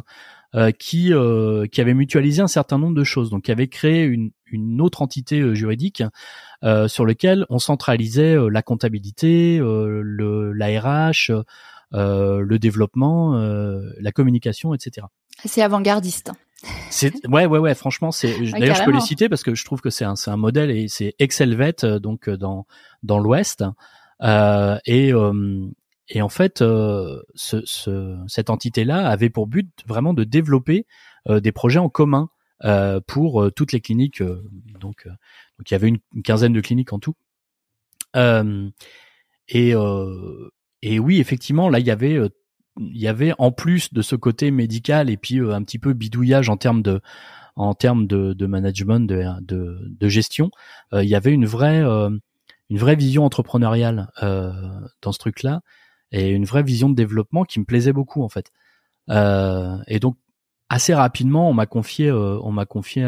[0.54, 4.04] euh, qui euh, qui avaient mutualisé un certain nombre de choses, donc qui avaient créé
[4.04, 6.04] une une autre entité juridique
[6.88, 11.32] sur lequel on centralisait la comptabilité, le l'ARH,
[11.94, 15.08] euh, le développement, la communication, etc.
[15.44, 16.32] C'est avant-gardiste.
[16.90, 19.82] C'est ouais ouais ouais franchement c'est d'ailleurs je peux les citer parce que je trouve
[19.82, 22.66] que c'est un c'est un modèle et c'est Excelvet euh, donc euh, dans
[23.04, 23.64] dans l'Ouest
[24.22, 25.68] euh, et euh,
[26.08, 30.86] et en fait euh, ce, ce cette entité là avait pour but vraiment de développer
[31.28, 32.30] euh, des projets en commun
[33.08, 34.24] pour toutes les cliniques.
[34.80, 37.16] donc, donc il y avait une, quinzaine de cliniques en tout.
[39.50, 39.74] et
[40.86, 42.18] et oui, effectivement, là il y avait
[42.78, 46.50] il y avait en plus de ce côté médical et puis un petit peu bidouillage
[46.50, 47.02] en termes de
[47.56, 50.50] en termes de, management, de, de, gestion,
[50.92, 51.84] il y avait une vraie
[52.74, 54.52] une vraie vision entrepreneuriale euh,
[55.04, 55.62] dans ce truc-là
[56.12, 58.52] et une vraie vision de développement qui me plaisait beaucoup en fait.
[59.10, 60.18] Euh, et donc
[60.70, 63.04] assez rapidement, on m'a confié, euh, on m'a confié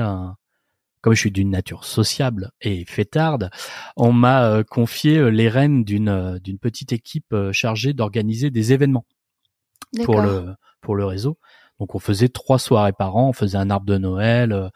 [1.02, 3.50] comme je suis d'une nature sociable et fêtarde,
[3.96, 9.06] on m'a confié les rênes d'une d'une petite équipe chargée d'organiser des événements
[10.04, 11.38] pour le pour le réseau.
[11.80, 14.70] Donc on faisait trois soirées par an, on faisait un arbre de Noël, euh,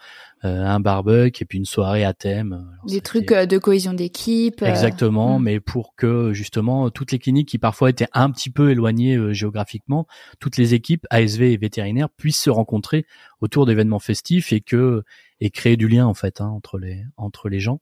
[0.44, 2.68] euh, un barbecue et puis une soirée à thème.
[2.86, 4.62] des trucs euh, de cohésion d'équipe.
[4.62, 5.44] Exactement, hmm.
[5.44, 10.08] mais pour que justement toutes les cliniques qui parfois étaient un petit peu éloignées géographiquement,
[10.40, 13.06] toutes les équipes ASV et vétérinaires puissent se rencontrer
[13.40, 15.04] autour d'événements festifs et que
[15.40, 17.80] et créer du lien en fait hein, entre les entre les gens.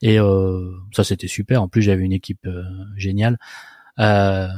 [0.00, 0.18] Et
[0.92, 1.62] ça c'était super.
[1.62, 2.48] En plus j'avais une équipe
[2.96, 3.38] géniale.
[3.98, 4.48] Euh,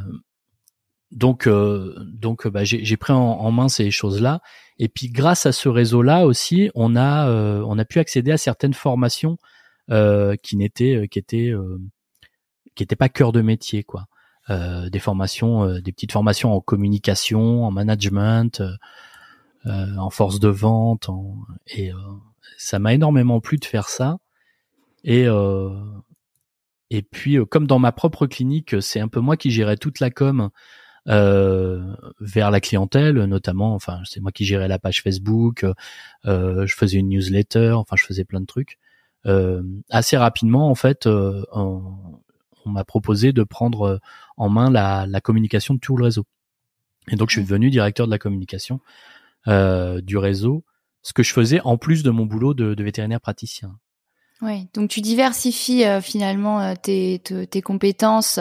[1.16, 4.42] donc euh, donc bah, j'ai pris en, main ces choses là
[4.78, 8.30] et puis grâce à ce réseau là aussi on a euh, on a pu accéder
[8.30, 9.38] à certaines formations
[9.90, 11.52] euh, qui n'étaient qui étaient
[12.74, 14.06] qui étaient pas cœur de métier quoi.
[14.48, 18.62] Des formations des petites formations en communication en management
[19.64, 21.08] en force de vente
[21.66, 21.90] et
[22.56, 24.18] ça m'a énormément plu de faire ça.
[25.02, 25.26] Et
[26.90, 30.10] et puis comme dans ma propre clinique c'est un peu moi qui gérais toute la
[30.10, 30.50] com
[31.08, 33.74] euh, vers la clientèle, notamment.
[33.74, 35.64] Enfin, c'est moi qui gérais la page Facebook.
[36.26, 37.72] Euh, je faisais une newsletter.
[37.72, 38.78] Enfin, je faisais plein de trucs.
[39.26, 41.82] Euh, assez rapidement, en fait, on,
[42.64, 44.00] m'a proposé de prendre
[44.36, 46.24] en main la, la, communication de tout le réseau.
[47.08, 48.80] Et donc, je suis devenu directeur de la communication
[49.46, 50.64] du réseau,
[51.02, 53.78] ce que je faisais en plus de mon boulot de, de vétérinaire praticien.
[54.42, 58.38] Oui, donc tu diversifies euh, finalement euh, tes, tes, compétences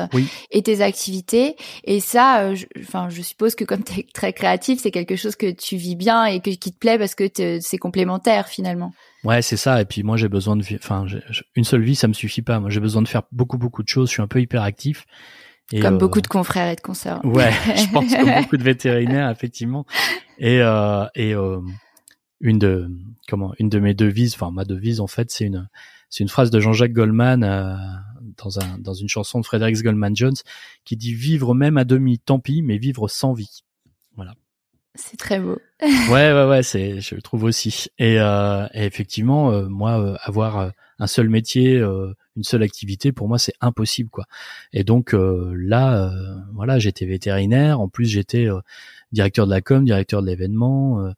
[0.51, 1.55] et tes activités.
[1.85, 5.15] Et ça, euh, je, enfin, je suppose que comme tu es très créatif, c'est quelque
[5.15, 7.29] chose que tu vis bien et que, qui te plaît parce que
[7.61, 8.93] c'est complémentaire finalement.
[9.23, 9.81] Ouais, c'est ça.
[9.81, 11.05] Et puis moi, j'ai besoin de, enfin,
[11.55, 12.59] une seule vie, ça me suffit pas.
[12.59, 14.09] Moi, j'ai besoin de faire beaucoup, beaucoup de choses.
[14.09, 15.05] Je suis un peu hyperactif.
[15.71, 17.23] Et comme beaucoup de confrères et de consoeurs.
[17.23, 19.85] Ouais, je pense comme beaucoup de vétérinaires, effectivement.
[20.39, 20.57] Et
[21.15, 21.33] et
[22.41, 22.89] une de
[23.27, 25.67] comment une de mes devises, enfin ma devise en fait, c'est une
[26.09, 27.75] c'est une phrase de Jean-Jacques Goldman euh,
[28.37, 30.35] dans un dans une chanson de Frederick Goldman Jones
[30.83, 33.63] qui dit vivre même à demi, tant pis, mais vivre sans vie.
[34.15, 34.33] Voilà.
[34.95, 35.59] C'est très beau.
[35.81, 37.87] ouais ouais ouais, c'est je le trouve aussi.
[37.99, 43.27] Et, euh, et effectivement, euh, moi euh, avoir un seul métier, une seule activité, pour
[43.27, 44.25] moi c'est impossible quoi.
[44.71, 46.13] Et donc là,
[46.53, 47.81] voilà, j'étais vétérinaire.
[47.81, 48.47] En plus, j'étais
[49.11, 51.11] directeur de la com, directeur de l'événement.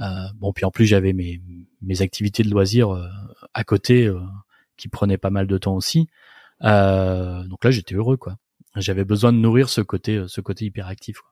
[0.00, 0.04] Euh,
[0.36, 1.40] bon, puis en plus j'avais mes,
[1.82, 3.06] mes activités de loisirs euh,
[3.54, 4.20] à côté euh,
[4.76, 6.08] qui prenaient pas mal de temps aussi.
[6.60, 8.36] donc là j'étais heureux quoi.
[8.76, 11.20] J'avais besoin de nourrir ce côté ce côté hyperactif.
[11.20, 11.30] Quoi.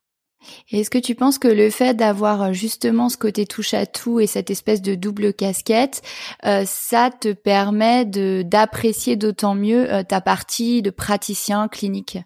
[0.71, 4.27] Est-ce que tu penses que le fait d'avoir justement ce côté touche à tout et
[4.27, 6.03] cette espèce de double casquette,
[6.43, 12.19] ça te permet de d'apprécier d'autant mieux ta partie de praticien clinique?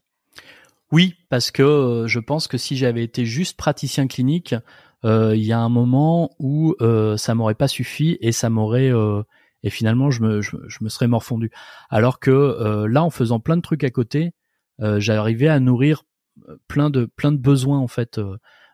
[0.92, 4.60] Oui, parce que je pense que si j'avais été juste praticien clinique, euh,
[5.04, 9.22] il y a un moment où euh, ça m'aurait pas suffi et ça m'aurait euh,
[9.62, 11.50] et finalement je me je, me serais morfondu.
[11.88, 14.32] Alors que là, en faisant plein de trucs à côté,
[14.78, 16.04] j'arrivais à nourrir
[16.68, 18.20] plein de plein de besoins en fait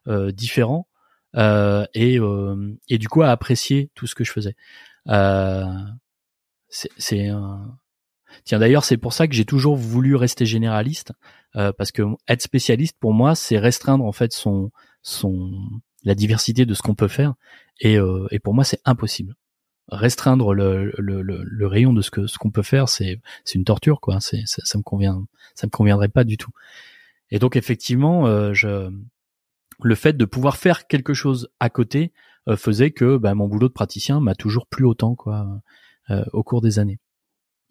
[0.08, 0.88] différents
[1.34, 2.18] et
[2.88, 4.56] et du coup à apprécier tout ce que je faisais.
[6.68, 7.30] c'est
[8.44, 11.12] Tiens, d'ailleurs, c'est pour ça que j'ai toujours voulu rester généraliste,
[11.52, 14.70] parce que être spécialiste pour moi, c'est restreindre en fait son
[15.02, 15.50] son
[16.04, 17.34] la diversité de ce qu'on peut faire.
[17.80, 19.34] Et, euh, pour moi, c'est impossible.
[19.88, 23.20] Restreindre le, rayon de ce que ce qu'on peut faire, c'est
[23.54, 24.20] une torture, quoi.
[24.20, 26.50] Ça, ça, me convient, ça me conviendrait pas du tout.
[27.30, 28.90] Et donc effectivement, euh, je
[29.82, 32.12] le fait de pouvoir faire quelque chose à côté
[32.48, 35.46] euh, faisait que bah, mon boulot de praticien m'a toujours plu autant, quoi,
[36.32, 36.98] au cours des années.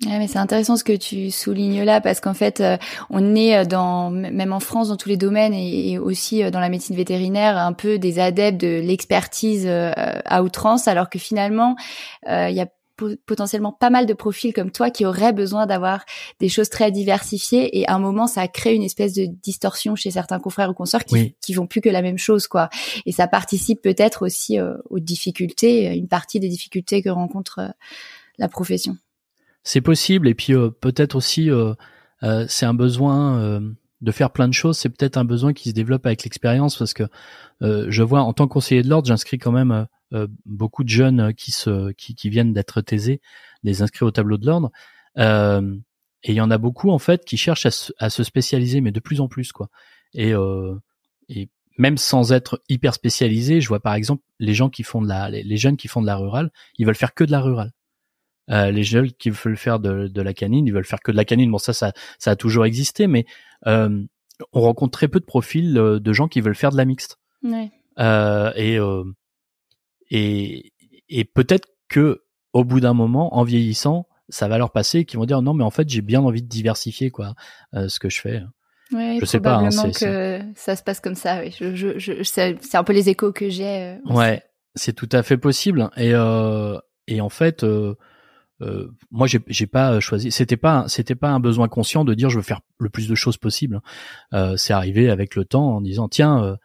[0.04, 2.78] Ouais, mais c'est intéressant ce que tu soulignes là parce qu'en fait, euh,
[3.10, 6.60] on est euh, dans même en France dans tous les domaines et, aussi euh, dans
[6.60, 11.76] la médecine vétérinaire un peu des adeptes de l'expertise à outrance, alors que finalement,
[12.28, 12.68] il y a
[13.26, 16.06] potentiellement pas mal de profils comme toi qui auraient besoin d'avoir
[16.40, 20.12] des choses très diversifiées et à un moment ça crée une espèce de distorsion chez
[20.12, 22.70] certains confrères ou consorts qui, qui font plus que la même chose quoi.
[23.06, 27.74] Et ça participe peut-être aussi aux difficultés une partie des difficultés que rencontre
[28.38, 28.98] la profession
[29.66, 30.30] c'est possible.
[30.30, 31.74] Et puis euh, peut-être aussi, euh,
[32.24, 33.62] euh, c'est un besoin
[34.02, 34.78] de faire plein de choses.
[34.78, 37.04] C'est peut-être un besoin qui se développe avec l'expérience parce que
[37.62, 39.88] je vois en tant que conseiller de l'ordre, j'inscris quand même
[40.46, 43.22] beaucoup de jeunes qui se qui, qui viennent d'être taisés,
[43.64, 44.72] les inscrits au tableau de l'ordre.
[45.18, 48.82] et il y en a beaucoup en fait qui cherchent à se, à se spécialiser,
[48.82, 49.70] mais de plus en plus quoi.
[50.14, 50.34] Et,
[51.30, 55.08] et même sans être hyper spécialisé, je vois par exemple les gens qui font de
[55.08, 57.72] la, les, jeunes qui font de la rurale, ils veulent faire que de la rurale.
[58.52, 61.18] Euh, les jeunes qui veulent faire de, de, la canine, ils veulent faire que de
[61.18, 61.52] la canine.
[61.52, 63.26] Bon, ça, ça, ça a toujours existé, mais
[63.66, 64.04] euh,
[64.54, 67.18] on rencontre très peu de profils euh, de gens qui veulent faire de la mixte.
[67.44, 67.72] Ouais.
[68.00, 69.04] Euh, et euh,
[70.12, 70.74] et,
[71.10, 75.26] et peut-être que au bout d'un moment, en vieillissant, ça va leur passer, qu'ils vont
[75.26, 77.34] dire non, mais en fait, j'ai bien envie de diversifier quoi,
[77.74, 78.44] ce que je fais.
[78.92, 79.56] Ouais, je sais pas.
[79.56, 81.42] Hein, que ça se passe comme ça.
[81.42, 81.54] Oui.
[81.60, 83.98] Je, je, je c'est un peu les échos que j'ai.
[84.06, 84.44] ouais,
[84.76, 85.90] c'est tout à fait possible.
[85.98, 86.14] Et
[87.08, 87.64] et en fait.
[87.64, 87.96] Euh,
[88.62, 92.38] euh, moi j'ai pas choisi c'était pas c'était pas un besoin conscient de dire je
[92.38, 93.82] veux faire le plus de choses possible
[94.34, 96.56] euh, c'est arrivé avec le temps en disant tiens euh,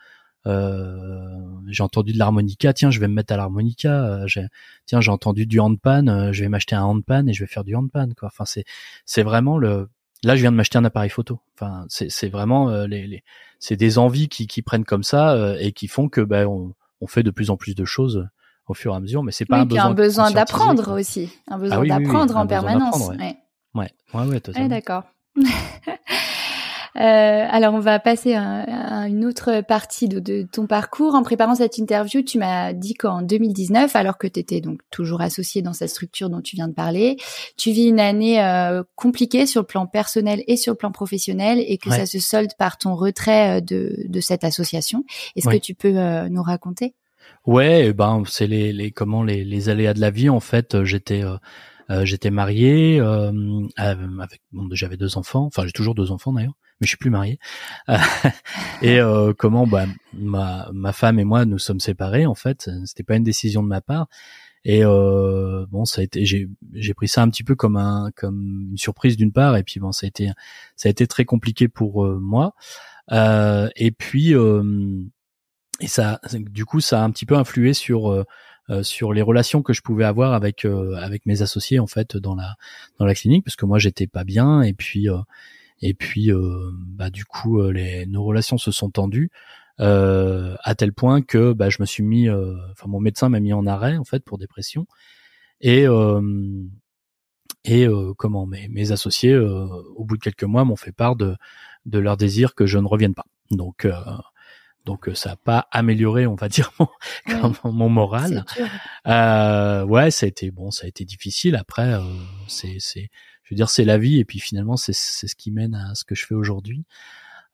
[0.46, 1.18] euh
[1.66, 4.24] j'ai entendu de l'harmonica tiens je vais me mettre à l'harmonica
[4.86, 7.74] tiens j'ai entendu du handpan je vais m'acheter un handpan et je vais faire du
[7.74, 8.28] handpan quoi.
[8.28, 8.64] Enfin c'est
[9.04, 9.88] c'est vraiment le
[10.22, 11.40] là je viens de m'acheter un appareil photo.
[11.56, 13.24] Enfin c'est c'est vraiment les, les
[13.58, 17.06] c'est des envies qui qui prennent comme ça et qui font que ben on, on
[17.06, 18.28] fait de plus en plus de choses
[18.70, 19.86] au fur et à mesure, mais c'est pas un besoin.
[19.86, 23.08] un besoin d'apprendre aussi, un besoin d'apprendre en permanence.
[23.08, 23.36] Ouais,
[23.74, 24.68] ouais, ouais, ouais.
[24.68, 25.04] D'accord.
[26.96, 31.14] Euh, alors, on va passer à, une autre partie de, ton parcours.
[31.14, 35.20] En préparant cette interview, tu m'as dit qu'en 2019, alors que tu étais donc toujours
[35.20, 37.16] associé dans cette structure dont tu viens de parler,
[37.56, 41.62] tu vis une année euh, compliquée sur le plan personnel et sur le plan professionnel
[41.64, 45.04] et que ça se solde par ton retrait euh, de, de cette association.
[45.36, 45.92] Est-ce que tu peux
[46.28, 46.94] nous raconter?
[47.46, 50.74] Ouais, eh ben c'est les, les comment les, les aléas de la vie en fait.
[50.74, 51.36] Euh, j'étais euh,
[51.90, 53.32] euh, j'étais marié euh,
[53.76, 55.44] avec bon j'avais deux enfants.
[55.46, 57.38] Enfin j'ai toujours deux enfants d'ailleurs, mais je suis plus marié.
[58.82, 59.00] et
[59.38, 62.68] comment bah ma ma femme et moi nous sommes séparés en fait.
[62.84, 64.08] C'était pas une décision de ma part.
[64.64, 68.68] Et bon, ça a été, j'ai j'ai pris ça un petit peu comme un comme
[68.72, 70.30] une surprise d'une part, et puis bon, ça a été
[70.76, 72.54] ça a été très compliqué pour moi.
[73.10, 74.34] et puis
[75.80, 78.24] et ça, du coup, ça a un petit peu influé sur euh,
[78.68, 82.16] euh, sur les relations que je pouvais avoir avec euh, avec mes associés en fait
[82.16, 82.54] dans la
[82.98, 84.62] dans la clinique parce que moi j'étais pas bien.
[84.62, 85.08] Et puis
[85.82, 86.30] et puis
[86.76, 89.30] bah du coup les nos relations se sont tendues
[89.78, 93.66] à tel point que bah je me suis mis enfin mon médecin m'a mis en
[93.66, 94.86] arrêt en fait pour dépression.
[95.60, 95.86] Et
[97.64, 97.86] et
[98.18, 101.34] comment mes mes associés au bout de quelques mois m'ont fait part de
[101.86, 103.26] de leur désir que je ne revienne pas.
[103.50, 103.86] Donc
[104.90, 106.72] donc euh, ça n'a pas amélioré, on va dire,
[107.28, 108.44] mon, mon moral.
[109.06, 111.54] Euh, ouais, ça a été bon, ça a été difficile.
[111.54, 112.00] Après, euh,
[112.48, 113.08] c'est, c'est,
[113.44, 115.94] je veux dire, c'est la vie, et puis finalement, c'est, c'est ce qui mène à
[115.94, 116.84] ce que je fais aujourd'hui.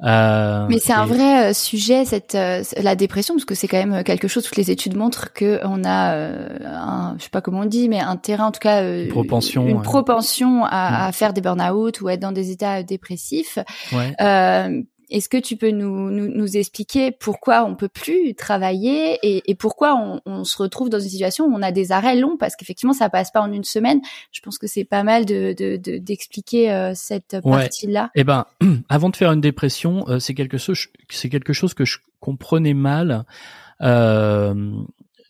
[0.02, 4.04] Euh, mais c'est un vrai euh, sujet cette la dépression parce que c'est quand même
[4.04, 6.14] quelque chose toutes les études montrent que on a
[6.66, 9.66] un, je sais pas comment on dit mais un terrain en tout cas une propension
[9.66, 10.94] une propension à, mm.
[11.08, 13.58] à, faire des burn-out ou être dans des états dépressifs
[13.94, 14.14] ouais.
[15.10, 19.54] Est-ce que tu peux nous, nous, nous, expliquer pourquoi on peut plus travailler et, et
[19.54, 22.36] pourquoi on, on, se retrouve dans une situation où on a des arrêts longs?
[22.36, 24.00] Parce qu'effectivement ça passe pas en une semaine.
[24.32, 25.52] Je pense que c'est pas mal de
[25.98, 28.10] d'expliquer de, euh, cette partie-là.
[28.14, 28.46] Eh ben,
[28.88, 32.74] avant de faire une dépression, euh, c'est quelque chose c'est quelque chose que je comprenais
[32.74, 33.24] mal.
[33.82, 34.72] Euh,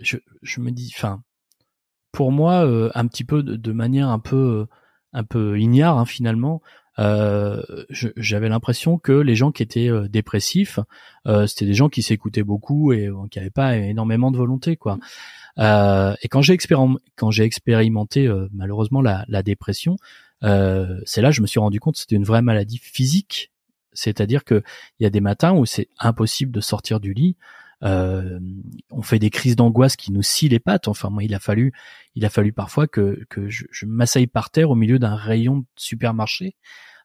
[0.01, 1.23] je, je me dis, enfin,
[2.12, 4.67] pour moi, euh, un petit peu de, de, manière un peu
[5.12, 6.62] un peu ignare hein, finalement
[6.99, 10.81] euh, j'avais l'impression que les gens qui étaient euh, dépressifs,
[11.27, 14.99] euh, c'était des gens qui s'écoutaient beaucoup et qui n'avaient pas énormément de volonté, quoi.
[15.59, 16.55] et quand j'ai
[17.45, 19.97] expérimenté malheureusement la, la dépression,
[20.43, 23.53] c'est là que je me suis rendu compte que c'était une vraie maladie physique.
[23.93, 24.63] C'est-à-dire que
[24.99, 27.37] il y a des matins où c'est impossible de sortir du lit.
[27.83, 28.39] Euh,
[28.91, 30.89] on fait des crises d'angoisse qui nous scient les pattes.
[30.89, 31.73] Enfin, moi, il a fallu,
[32.15, 35.59] il a fallu parfois que, que je, je m'assaille par terre au milieu d'un rayon
[35.59, 36.57] de supermarché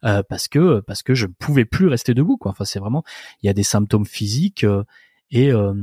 [0.03, 2.37] euh, parce que parce que je ne pouvais plus rester debout.
[2.37, 2.51] Quoi.
[2.51, 3.03] Enfin, c'est vraiment,
[3.41, 4.83] il y a des symptômes physiques euh,
[5.29, 5.73] et, euh,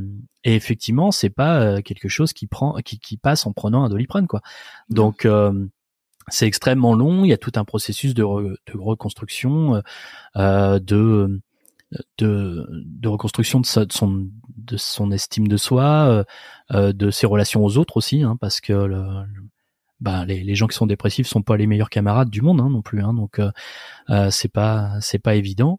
[0.45, 4.27] et effectivement, c'est pas quelque chose qui prend, qui, qui passe en prenant un doliprane.
[4.27, 4.43] Quoi.
[4.91, 5.27] Donc
[6.31, 7.25] c'est extrêmement long.
[7.25, 9.83] Il y a tout un processus de, de reconstruction,
[10.37, 11.41] euh, de
[12.19, 16.25] de, de reconstruction de, son de son estime de soi, euh,
[16.73, 19.03] euh, de ses relations aux autres aussi, hein, parce que le,
[20.01, 22.69] bah, les, les, gens qui sont dépressifs sont pas les meilleurs camarades du monde hein,
[22.71, 23.51] non plus, hein, donc euh,
[24.11, 25.79] euh c'est pas c'est pas évident.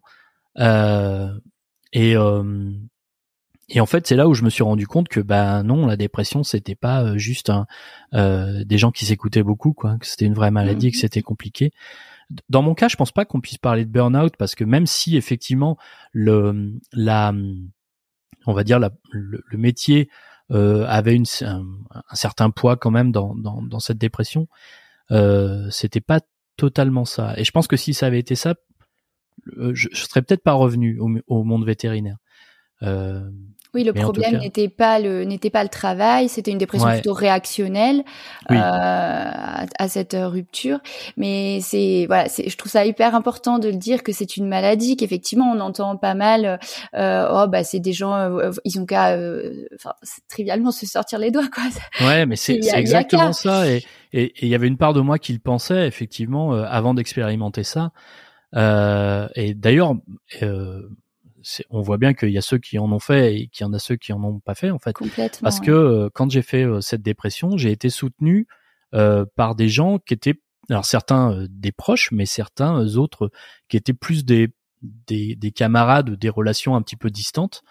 [0.58, 1.32] Euh,
[1.92, 2.14] et
[3.72, 5.96] et en fait, c'est là où je me suis rendu compte que bah non, la
[5.96, 7.66] dépression c'était pas juste un,
[8.64, 11.70] des gens qui s'écoutaient beaucoup, quoi, que c'était une vraie maladie, que mmh c'était compliqué.
[12.48, 15.16] Dans mon cas, je pense pas qu'on puisse parler de burn-out parce que même si
[15.16, 15.76] effectivement
[16.12, 17.32] le la
[18.46, 18.90] on va dire le,
[19.52, 20.08] métier
[20.50, 21.64] avait une, un,
[22.14, 24.48] certain poids quand même dans, dans, dans cette dépression.
[25.70, 26.20] C'était pas
[26.56, 27.34] totalement ça.
[27.36, 28.54] Et je pense que si ça avait été ça,
[29.46, 32.18] je, je serais peut-être pas revenu au, au monde vétérinaire.
[32.82, 33.30] Euh,
[33.74, 38.02] oui, le problème n'était pas le n'était pas le travail, c'était une dépression plutôt réactionnelle
[38.50, 40.80] euh, à, cette rupture.
[41.16, 44.96] Mais c'est voilà, je trouve ça hyper important de le dire que c'est une maladie,
[44.96, 46.58] qu'effectivement on entend pas mal.
[46.94, 49.94] Euh, oh bah c'est des gens, euh, ils ont qu'à, euh, enfin
[50.28, 51.64] trivialement se sortir les doigts quoi.
[52.06, 53.68] Ouais, mais c'est exactement ça.
[53.68, 57.62] Et il et, y avait une part de moi qui le pensait effectivement avant d'expérimenter
[57.62, 57.92] ça.
[58.56, 59.94] et d'ailleurs
[61.70, 63.72] on voit bien qu'il y a ceux qui en ont fait et qu'il y en
[63.72, 64.94] a ceux qui en ont pas fait en fait.
[65.42, 68.46] Parce que euh, quand j'ai fait euh, cette dépression, j'ai été soutenu
[68.94, 73.30] euh, par des gens qui étaient, alors certains des proches, mais certains autres
[73.68, 74.48] qui étaient plus des
[74.82, 77.62] des, des camarades ou des relations un petit peu distantes,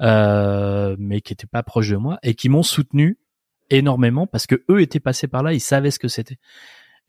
[0.00, 3.18] mais qui étaient pas proches de moi et qui m'ont soutenu
[3.68, 6.38] énormément parce que eux étaient passés par là, ils savaient ce que c'était.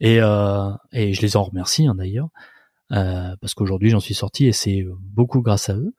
[0.00, 2.28] Et, et je les en remercie hein, d'ailleurs.
[2.90, 5.94] parce qu'aujourd'hui j'en suis sorti et c'est beaucoup grâce à eux.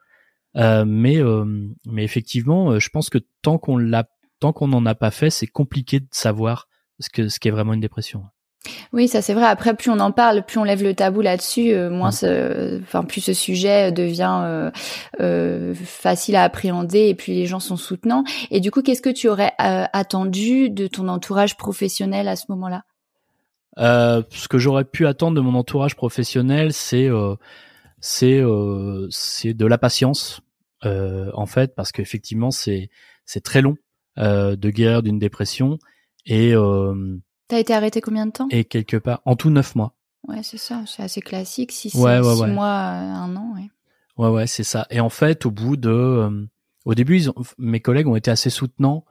[0.58, 1.46] Euh, mais euh,
[1.86, 5.30] mais effectivement, euh, je pense que tant qu'on l'a, tant qu'on n'en a pas fait,
[5.30, 6.68] c'est compliqué de savoir
[7.00, 8.24] ce que ce qu'est vraiment une dépression.
[8.92, 9.46] Oui, ça c'est vrai.
[9.46, 13.22] Après, plus on en parle, plus on lève le tabou là-dessus, moins, ce, enfin, plus
[13.22, 14.72] ce sujet devient
[15.22, 18.24] euh, facile à appréhender et puis les gens sont soutenants.
[18.50, 22.84] Et du coup, qu'est-ce que tu aurais attendu de ton entourage professionnel à ce moment-là?
[23.78, 27.08] Euh, Ce que j'aurais pu attendre de mon entourage professionnel, c'est
[28.02, 28.44] c'est
[29.12, 30.42] c'est de la patience,
[30.86, 32.90] euh, en fait, parce qu'effectivement, c'est
[33.26, 33.76] c'est très long
[34.18, 35.80] euh, de guérir d'une dépression.
[36.26, 37.18] Et euh,
[37.48, 38.48] t'as été arrêté combien de temps?
[38.52, 39.94] Et quelque part, en tout neuf mois.
[40.28, 43.54] Ouais, c'est ça, c'est assez classique, six, ouais, ouais, six mois, un an.
[43.56, 43.70] Ouais,
[44.18, 44.86] ouais, ouais c'est ça.
[44.90, 46.48] Et en fait, au bout de,
[46.86, 49.06] au début, ils ont, mes collègues ont été assez soutenants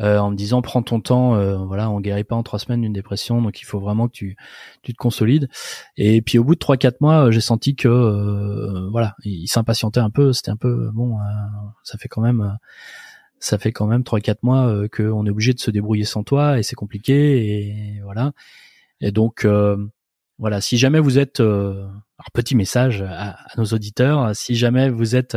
[0.00, 2.80] euh, en me disant prends ton temps, euh, voilà, on guérit pas en trois semaines
[2.80, 4.36] d'une dépression, donc il faut vraiment que tu
[4.82, 5.48] tu te consolides.
[5.96, 10.00] Et puis au bout de trois quatre mois, j'ai senti que euh, voilà, il s'impatientait
[10.00, 11.18] un peu, c'était un peu bon,
[11.82, 12.56] ça fait quand même
[13.38, 16.24] ça fait quand même trois quatre mois euh, qu'on est obligé de se débrouiller sans
[16.24, 18.32] toi et c'est compliqué et voilà.
[19.00, 19.46] Et donc
[20.38, 21.40] voilà, si jamais vous êtes
[22.22, 25.36] alors petit message à, nos auditeurs, si jamais vous êtes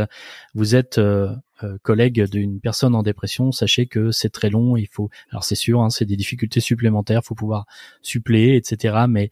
[0.54, 1.36] vous êtes euh,
[1.84, 4.78] collègue d'une personne en dépression, sachez que c'est très long.
[4.78, 7.22] Il faut, alors c'est sûr, hein, c'est des difficultés supplémentaires.
[7.24, 7.66] Il faut pouvoir
[8.02, 9.06] suppléer, etc.
[9.08, 9.32] Mais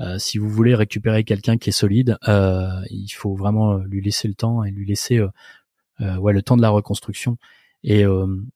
[0.00, 4.28] euh, si vous voulez récupérer quelqu'un qui est solide, euh, il faut vraiment lui laisser
[4.28, 5.20] le temps et lui laisser
[6.00, 7.36] ouais le temps de la reconstruction.
[7.84, 8.04] Et,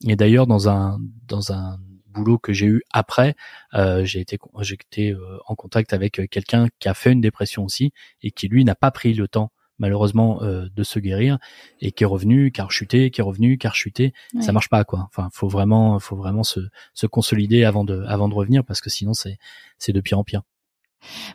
[0.06, 3.34] et d'ailleurs dans un dans un boulot que j'ai eu après,
[3.74, 5.14] j'ai été j'ai été
[5.46, 7.92] en contact avec quelqu'un qui a fait une dépression aussi
[8.22, 9.50] et qui lui n'a pas pris le temps
[9.82, 11.38] malheureusement euh, de se guérir
[11.80, 14.14] et qui est revenu, qui a rechuté, qui est revenu, qui a rechuté.
[14.40, 15.08] Ça marche pas quoi.
[15.08, 16.60] Enfin, faut vraiment, faut vraiment se,
[16.94, 19.38] se consolider avant de, avant de revenir parce que sinon c'est,
[19.78, 20.42] c'est de pire en pire.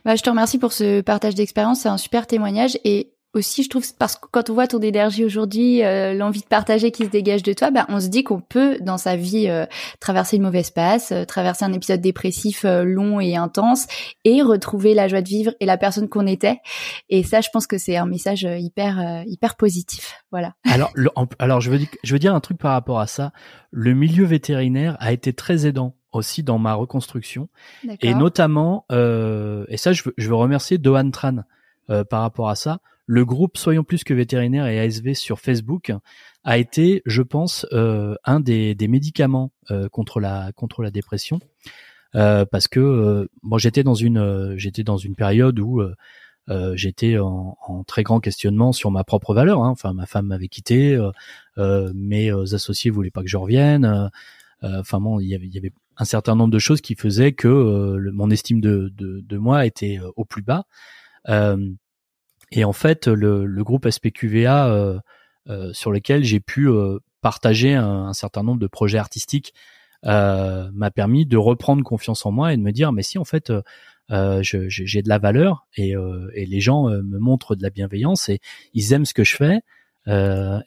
[0.06, 1.82] Bah, je te remercie pour ce partage d'expérience.
[1.82, 5.24] C'est un super témoignage et aussi, je trouve, parce que quand on voit ton énergie
[5.24, 8.42] aujourd'hui, euh, l'envie de partager qui se dégage de toi, bah, on se dit qu'on
[8.42, 9.66] peut, dans sa vie, euh,
[10.00, 13.88] traverser une mauvaise passe, euh, traverser un épisode dépressif long et intense,
[14.26, 16.60] et retrouver la joie de vivre et la personne qu'on était.
[17.10, 20.24] Et ça, je pense que c'est un message hyper, hyper positif.
[20.32, 20.54] Voilà.
[20.66, 20.92] Alors,
[21.40, 23.32] alors je veux dire, je veux dire un truc par rapport à ça.
[23.72, 27.50] Le milieu vétérinaire a été très aidant aussi dans ma reconstruction,
[28.02, 31.38] et notamment, et ça, je veux, je veux remercier Dohan Tran
[32.10, 35.92] par rapport à ça le groupe Soyons plus que vétérinaires et ASV sur Facebook
[36.44, 41.40] a été, je pense, euh, un des, médicaments euh, contre la contre la dépression,
[42.16, 45.82] euh, parce que moi j'étais dans une j'étais dans une période où
[46.76, 49.64] j'étais en, très grand questionnement sur ma propre valeur.
[49.64, 49.70] Hein.
[49.70, 50.98] Enfin, ma femme m'avait quitté,
[51.58, 54.10] mes associés voulaient pas que je revienne.
[54.62, 58.62] Enfin bon, il y avait, un certain nombre de choses qui faisaient que mon estime
[58.62, 60.66] de, de, moi était au plus bas.
[62.52, 65.00] Et en fait, le, le groupe SPQVA euh,
[65.50, 69.54] euh, sur lequel j'ai pu euh, partager un, certain nombre de projets artistiques
[70.06, 73.24] euh, m'a permis de reprendre confiance en moi et de me dire mais si en
[73.24, 73.52] fait
[74.12, 75.94] euh, j'ai de la valeur et,
[76.34, 78.40] et les gens me montrent de la bienveillance et
[78.74, 79.62] ils aiment ce que je fais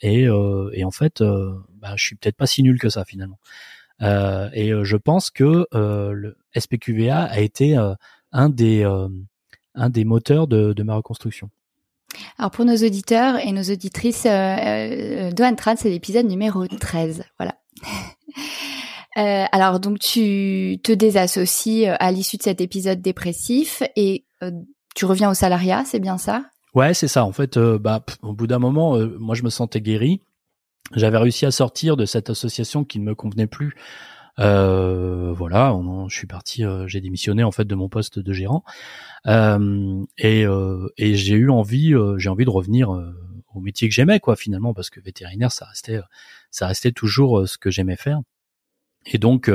[0.03, 3.39] et, et en fait bah, je suis peut-être pas si nul que ça finalement
[4.01, 7.76] et je pense que le SPQVA a été
[8.33, 8.85] un des
[9.74, 11.51] un des moteurs de, de ma reconstruction.
[12.39, 17.25] Alors pour nos auditeurs et nos auditrices, euh, euh, Dohan Tran, c'est l'épisode numéro 13.
[17.39, 17.55] Voilà.
[19.17, 24.51] euh, alors donc tu te désassocies euh, à l'issue de cet épisode dépressif et euh,
[24.95, 26.45] tu reviens au salariat, c'est bien ça?
[26.75, 27.25] Ouais, c'est ça.
[27.25, 30.21] En fait, bah, au bout d'un moment, moi je me sentais guéri.
[30.95, 33.75] j'avais réussi à sortir de cette association qui ne me convenait plus.
[34.41, 35.76] Euh, voilà,
[36.09, 38.64] je suis parti, euh, j'ai démissionné en fait de mon poste de gérant
[39.26, 40.45] euh, et,
[40.97, 42.91] et j'ai eu envie, j'ai envie de revenir
[43.55, 46.01] au métier que j'aimais quoi finalement parce que vétérinaire ça restait,
[46.51, 48.20] ça restait toujours ce que j'aimais faire.
[49.07, 49.51] Et donc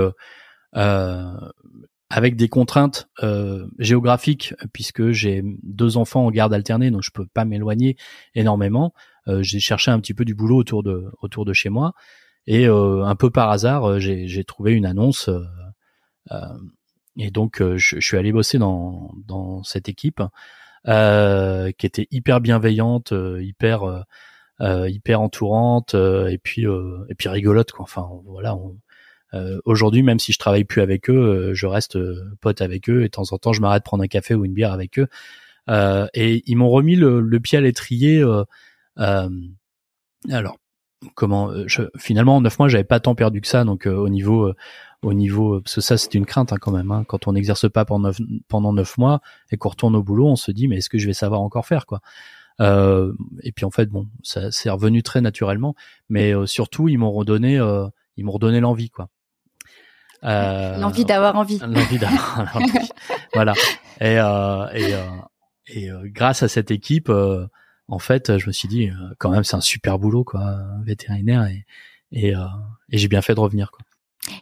[2.10, 7.26] avec des contraintes euh, géographiques puisque j'ai deux enfants en garde alternée donc je peux
[7.26, 7.98] pas m'éloigner
[8.36, 8.94] énormément
[9.28, 11.94] euh, j'ai cherché un petit peu du boulot autour de autour de chez moi
[12.48, 15.30] et euh, un peu par hasard euh, j'ai trouvé une annonce
[17.18, 20.22] et donc je, je, suis allé bosser dans dans cette équipe
[20.86, 24.06] qui était hyper bienveillante hyper
[24.60, 28.78] hyper entourante et puis et puis rigolote quoi enfin voilà on,
[29.36, 32.90] euh, aujourd'hui, même si je travaille plus avec eux, euh, je reste euh, pote avec
[32.90, 35.00] eux et de temps en temps, je m'arrête prendre un café ou une bière avec
[35.00, 35.08] eux.
[36.14, 38.24] et ils m'ont remis le, pied à l'étrier.
[38.98, 40.58] alors,
[41.14, 44.52] comment je, finalement en neuf mois j'avais pas tant perdu que ça donc au niveau
[45.02, 47.70] au niveau parce que ça c'était une crainte hein, quand même hein, quand on n'exerce
[47.70, 48.18] pas pendant neuf,
[48.48, 49.22] pendant neuf mois
[49.52, 51.66] et qu'on retourne au boulot on se dit mais est-ce que je vais savoir encore
[51.66, 52.00] faire quoi?
[52.60, 55.76] Et puis en fait bon ça c'est revenu très naturellement
[56.10, 57.56] mais surtout ils m'ont redonné
[58.18, 59.10] ils m'ont redonné l'envie quoi
[60.26, 61.60] euh, l'envie d'avoir envie.
[61.60, 62.72] L'envie d'avoir envie.
[63.34, 63.54] voilà.
[64.02, 65.00] Et, euh, et, euh,
[65.68, 67.46] et euh, grâce à cette équipe, euh,
[67.88, 71.66] en fait, je me suis dit, quand même, c'est un super boulot, quoi, vétérinaire, et,
[72.12, 72.34] et,
[72.90, 73.86] et j'ai bien fait de revenir, quoi.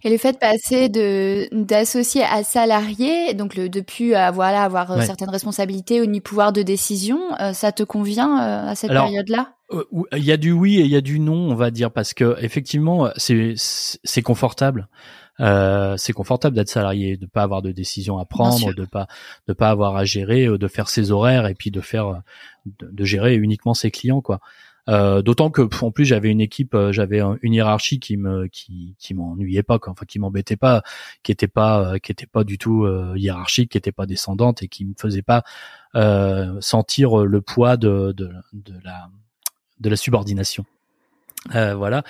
[0.05, 5.01] Et le fait de passer de d'associé à salarié, donc le, de plus voilà avoir
[5.03, 7.19] certaines responsabilités ou ni pouvoir de décision,
[7.51, 9.55] ça te convient à cette période-là?
[10.13, 12.13] Il y a du oui et il y a du non, on va dire, parce
[12.13, 14.87] que effectivement, c'est c'est confortable.
[15.39, 19.07] Euh, c'est confortable d'être salarié, de pas avoir de décision à prendre, de pas
[19.47, 22.17] de pas avoir à gérer, euh, de faire ses horaires et puis de faire euh,
[22.79, 24.39] de, gérer uniquement ses clients quoi.
[24.89, 29.13] Euh, D'autant que en plus j'avais une équipe, j'avais une hiérarchie qui me qui qui
[29.13, 29.93] m'ennuyait pas, quoi.
[29.93, 30.84] enfin qui m'embêtait pas,
[31.23, 34.86] qui était pas qui était pas du tout hiérarchique, qui était pas descendante et qui
[34.86, 35.43] me faisait pas
[36.59, 39.09] sentir le poids de, de, de la
[39.79, 40.65] de la subordination.
[41.53, 42.03] voilà.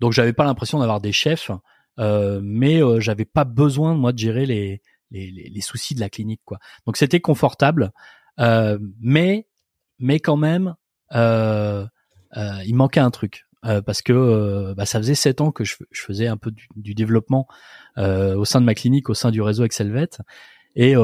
[0.00, 1.50] Donc j'avais pas l'impression d'avoir des chefs.
[1.98, 6.10] Euh, mais euh, j'avais pas besoin moi de gérer les, les, les, soucis de la
[6.10, 6.58] clinique quoi.
[6.86, 7.92] Donc c'était confortable,
[8.40, 9.46] euh, mais
[9.98, 10.74] mais quand même
[11.12, 13.46] il manquait un truc.
[13.62, 17.46] parce que bah, ça faisait sept ans que je, faisais un peu du, du développement
[17.96, 20.10] au sein de ma clinique, au sein du réseau Excelvet,
[20.74, 20.94] et,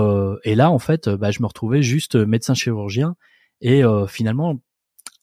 [0.45, 3.15] et là en fait, bah, je me retrouvais juste médecin chirurgien
[3.61, 4.59] et finalement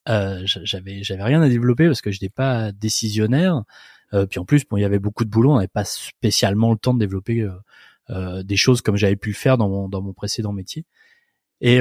[0.05, 3.63] j'avais j'avais rien à développer parce que je n'étais pas décisionnaire.
[4.13, 6.71] Euh, puis en plus, bon, il y avait beaucoup de boulot, on n'avait pas spécialement
[6.71, 7.51] le temps de développer euh,
[8.09, 10.85] euh, des choses comme j'avais pu le faire dans mon précédent métier.
[11.59, 11.79] Et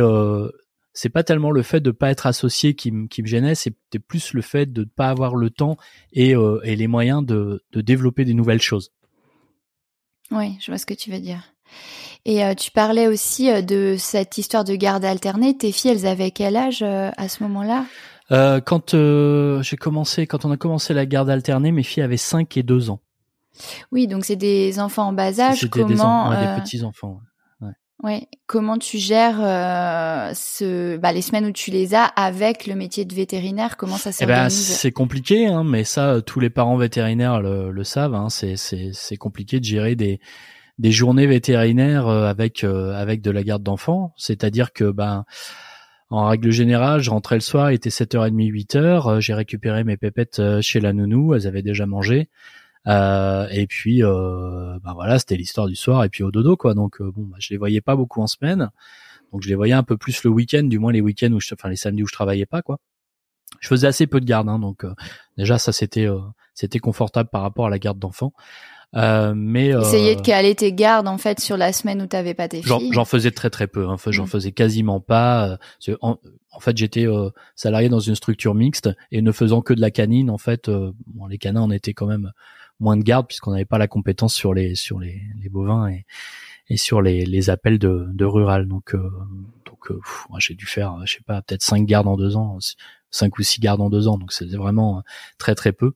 [0.95, 4.33] c'est pas tellement le fait de pas être associé qui, qui me gênait, c'était plus
[4.33, 5.77] le fait de ne pas avoir le temps
[6.12, 8.93] et, les moyens de, de développer des nouvelles choses.
[10.31, 11.43] Oui, je vois ce que tu veux dire.
[12.24, 15.59] Et tu parlais aussi de cette histoire de garde alternée.
[15.59, 17.85] Tes filles, elles avaient quel âge à ce moment-là?
[18.33, 22.16] Euh, quand euh, j'ai commencé, quand on a commencé la garde alternée, mes filles avaient
[22.16, 23.01] 5 et 2 ans.
[23.93, 25.61] Oui, donc c'est des enfants en bas âge.
[25.61, 27.20] C'était des, euh, petits enfants.
[27.61, 27.70] Ouais.
[28.03, 28.29] ouais.
[28.47, 29.37] Comment tu gères
[30.35, 33.77] ce, bah, les semaines où tu les as avec le métier de vétérinaire?
[33.77, 34.77] Comment ça eh ben, s'organise?
[34.77, 38.14] C'est compliqué, hein, mais ça, tous les parents vétérinaires le, le savent.
[38.14, 40.20] Hein, c'est c'est compliqué de gérer des
[40.79, 44.12] des journées vétérinaires avec avec de la garde d'enfants.
[44.16, 45.24] C'est-à-dire que ben
[46.11, 48.77] en règle générale, je rentrais le soir, il était 7h30, 8h,
[49.17, 52.29] euh, j'ai récupéré mes pépettes euh, chez la nounou, elles avaient déjà mangé.
[52.87, 56.75] Euh, et puis, euh, ben voilà, c'était l'histoire du soir et puis au dodo quoi.
[56.75, 58.71] Donc bon, bah, je les voyais pas beaucoup en semaine,
[59.33, 61.53] donc je les voyais un peu plus le week-end, du moins les week-ends où, je,
[61.53, 62.79] enfin les samedis où je travaillais pas quoi.
[63.61, 64.85] Je faisais assez peu de garde, hein, donc
[65.37, 66.09] déjà ça c'était
[66.55, 68.33] c'était confortable par rapport à la garde d'enfants.
[68.95, 72.34] Euh, mais euh, essayer de caler tes gardes en fait sur la semaine où t'avais
[72.34, 72.91] pas tes filles.
[72.93, 73.89] J'en faisais très très peu.
[73.89, 73.97] Hein.
[74.07, 74.28] J'en mm.
[74.28, 75.59] faisais quasiment pas.
[75.89, 76.18] Euh, en,
[76.51, 79.91] en fait, j'étais euh, salarié dans une structure mixte et ne faisant que de la
[79.91, 80.30] canine.
[80.30, 82.32] En fait, bon, les canins, on était quand même
[82.80, 86.07] moins de garde puisqu'on n'avait pas la compétence sur les sur les, les bovins et,
[86.68, 88.68] et sur les, les appels de, de rural.
[88.68, 88.95] Donc
[89.66, 89.93] donc
[90.39, 92.59] j'ai dû faire, je sais pas, peut-être cinq gardes en deux ans,
[93.11, 94.16] cinq ou six gardes en deux ans.
[94.16, 95.03] Donc c'était vraiment
[95.39, 95.93] très très peu.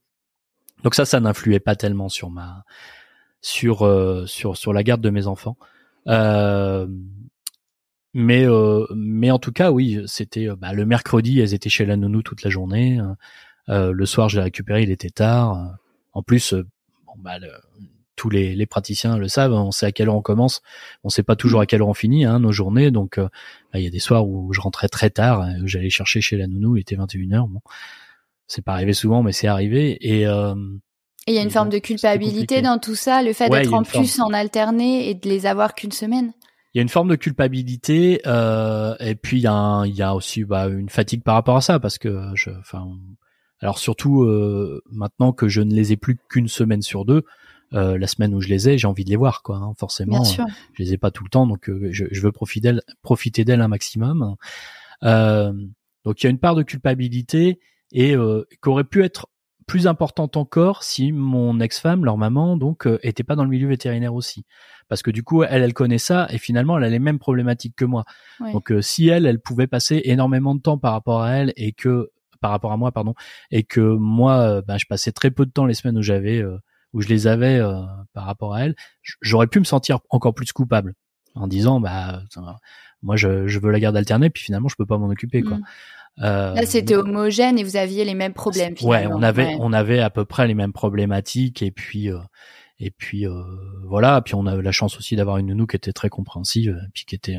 [0.82, 2.64] Donc ça, ça n'influait pas tellement sur ma
[3.40, 5.56] sur euh, sur sur la garde de mes enfants.
[6.06, 6.86] Euh,
[8.14, 11.96] mais euh, mais en tout cas, oui, c'était bah, le mercredi, elles étaient chez la
[11.96, 13.00] nounou toute la journée.
[13.68, 15.78] le soir, je récupéré, il était tard.
[16.12, 16.54] En plus,
[17.18, 17.38] bah,
[18.16, 20.60] tous les, les, praticiens le savent, on sait à quelle heure on commence,
[21.04, 23.30] on sait pas toujours à quelle heure on finit hein, nos journées, donc bah,
[23.74, 26.76] il y a des soirs où je rentrais très tard, j'allais chercher chez la nounou,
[26.76, 27.60] il était 21h, bon,
[28.50, 29.96] c'est pas arrivé souvent, mais c'est arrivé.
[30.00, 30.26] Et
[31.26, 34.20] il y a une forme de culpabilité dans tout ça, le fait d'être en plus
[34.20, 36.32] en alterné et de les avoir qu'une semaine.
[36.74, 40.02] Il y a une forme de culpabilité euh, et puis il y a, il y
[40.02, 42.88] a aussi bah, une fatigue par rapport à ça parce que je, enfin,
[43.60, 47.24] alors surtout euh, maintenant que je ne les ai plus qu'une semaine sur deux,
[47.74, 49.56] euh, la semaine où je les ai, j'ai envie de les voir quoi.
[49.56, 52.32] Hein, forcément, Bien je les ai pas tout le temps, donc euh, je, je, veux
[52.32, 54.36] profiter d'elles, profiter d'elles un maximum.
[55.02, 55.52] Euh,
[56.04, 57.58] donc il y a une part de culpabilité
[57.92, 59.26] et euh, qu'aurait pu être
[59.70, 63.68] plus importante encore si mon ex-femme, leur maman, donc euh, était pas dans le milieu
[63.68, 64.44] vétérinaire aussi,
[64.88, 67.76] parce que du coup elle, elle connaît ça et finalement elle a les mêmes problématiques
[67.76, 68.04] que moi.
[68.52, 71.70] Donc euh, si elle, elle pouvait passer énormément de temps par rapport à elle et
[71.70, 72.10] que
[72.40, 73.14] par rapport à moi, pardon,
[73.52, 76.42] et que moi, euh, ben, je passais très peu de temps les semaines où j'avais,
[76.92, 77.60] où je les avais
[78.12, 78.74] par rapport à elle,
[79.20, 80.94] j'aurais pu me sentir encore plus coupable
[81.36, 82.24] en disant bah
[83.02, 85.58] moi je, je veux la garde alternée puis finalement je peux pas m'en occuper quoi.
[85.58, 85.64] Mmh.
[86.22, 88.74] Euh, Là, c'était homogène et vous aviez les mêmes problèmes.
[88.82, 92.18] Ouais, on avait, on avait à peu près les mêmes problématiques et puis, euh,
[92.80, 93.42] et puis euh,
[93.84, 94.20] voilà.
[94.22, 97.04] Puis on avait la chance aussi d'avoir une nounou qui était très compréhensive, et puis
[97.04, 97.38] qui était,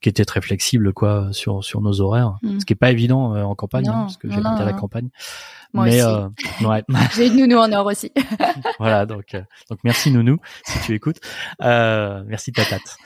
[0.00, 2.36] qui était très flexible quoi sur sur nos horaires.
[2.42, 2.60] Mm.
[2.60, 5.10] Ce qui est pas évident en campagne, hein, parce que j'habite à la campagne.
[5.72, 6.64] Moi mais aussi.
[6.64, 6.84] Euh, ouais.
[7.14, 8.12] J'ai une nounou en or aussi.
[8.78, 11.18] voilà, donc euh, donc merci nounou si tu écoutes.
[11.62, 12.96] Euh, merci tatate.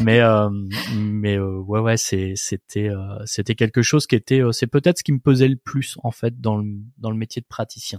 [0.00, 0.48] Mais euh,
[0.94, 2.90] mais euh, ouais ouais c'est c'était
[3.24, 6.40] c'était quelque chose qui était c'est peut-être ce qui me pesait le plus en fait
[6.40, 6.64] dans le
[6.98, 7.98] dans le métier de praticien.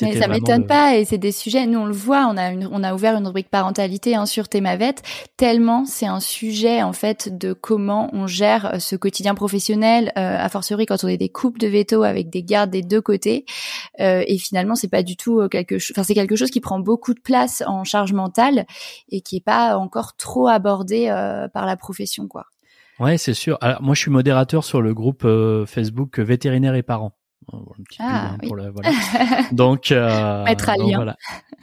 [0.00, 1.66] Mais ça m'étonne pas et c'est des sujets.
[1.66, 4.48] Nous on le voit, on a une, on a ouvert une rubrique parentalité hein, sur
[4.48, 4.94] Thémavet.
[5.36, 10.36] Tellement c'est un sujet en fait de comment on gère euh, ce quotidien professionnel, euh,
[10.38, 13.44] a fortiori quand on est des couples de veto avec des gardes des deux côtés.
[14.00, 15.94] Euh, et finalement c'est pas du tout euh, quelque chose.
[15.96, 18.66] Enfin c'est quelque chose qui prend beaucoup de place en charge mentale
[19.10, 21.06] et qui est pas encore trop abordé
[21.52, 22.46] par la profession quoi.
[22.98, 23.58] Ouais c'est sûr.
[23.60, 25.26] Alors moi je suis modérateur sur le groupe
[25.66, 27.12] Facebook vétérinaire et parents.
[28.00, 28.50] Ah, oui.
[29.52, 30.96] Donc, euh, mettre à lien.
[30.96, 31.16] Voilà.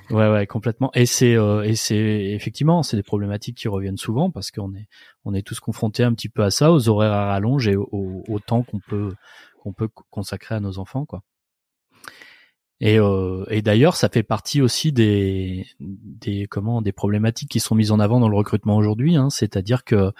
[0.09, 0.91] Ouais, ouais, complètement.
[0.93, 4.87] Et c'est euh, et c'est effectivement, c'est des problématiques qui reviennent souvent parce qu'on est
[5.25, 8.23] on est tous confrontés un petit peu à ça, aux horaires à rallonge et au,
[8.27, 9.13] au temps qu'on peut
[9.59, 11.23] qu'on peut consacrer à nos enfants, quoi.
[12.79, 17.75] Et, euh, et d'ailleurs, ça fait partie aussi des des comment des problématiques qui sont
[17.75, 19.15] mises en avant dans le recrutement aujourd'hui.
[19.15, 20.11] Hein, c'est-à-dire que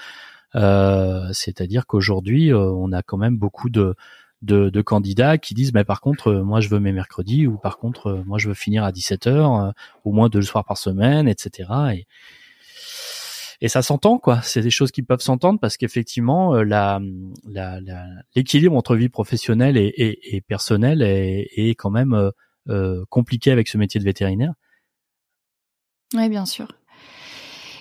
[0.56, 3.96] euh, c'est-à-dire qu'aujourd'hui, euh, on a quand même beaucoup de
[4.44, 7.58] de, de, candidats qui disent mais par contre euh, moi je veux mes mercredis ou
[7.58, 9.72] par contre euh, moi je veux finir à 17 heures euh,
[10.04, 12.08] au moins deux soirs par semaine etc et
[13.62, 14.42] et ça s'entend quoi.
[14.42, 17.00] C'est des choses qui peuvent s'entendre parce qu'effectivement la,
[17.48, 17.80] la,
[18.36, 22.32] l'équilibre entre vie professionnelle et, et, et personnelle est, est, quand même
[22.70, 24.54] euh, compliqué avec ce métier de vétérinaire.
[26.14, 26.68] Oui bien sûr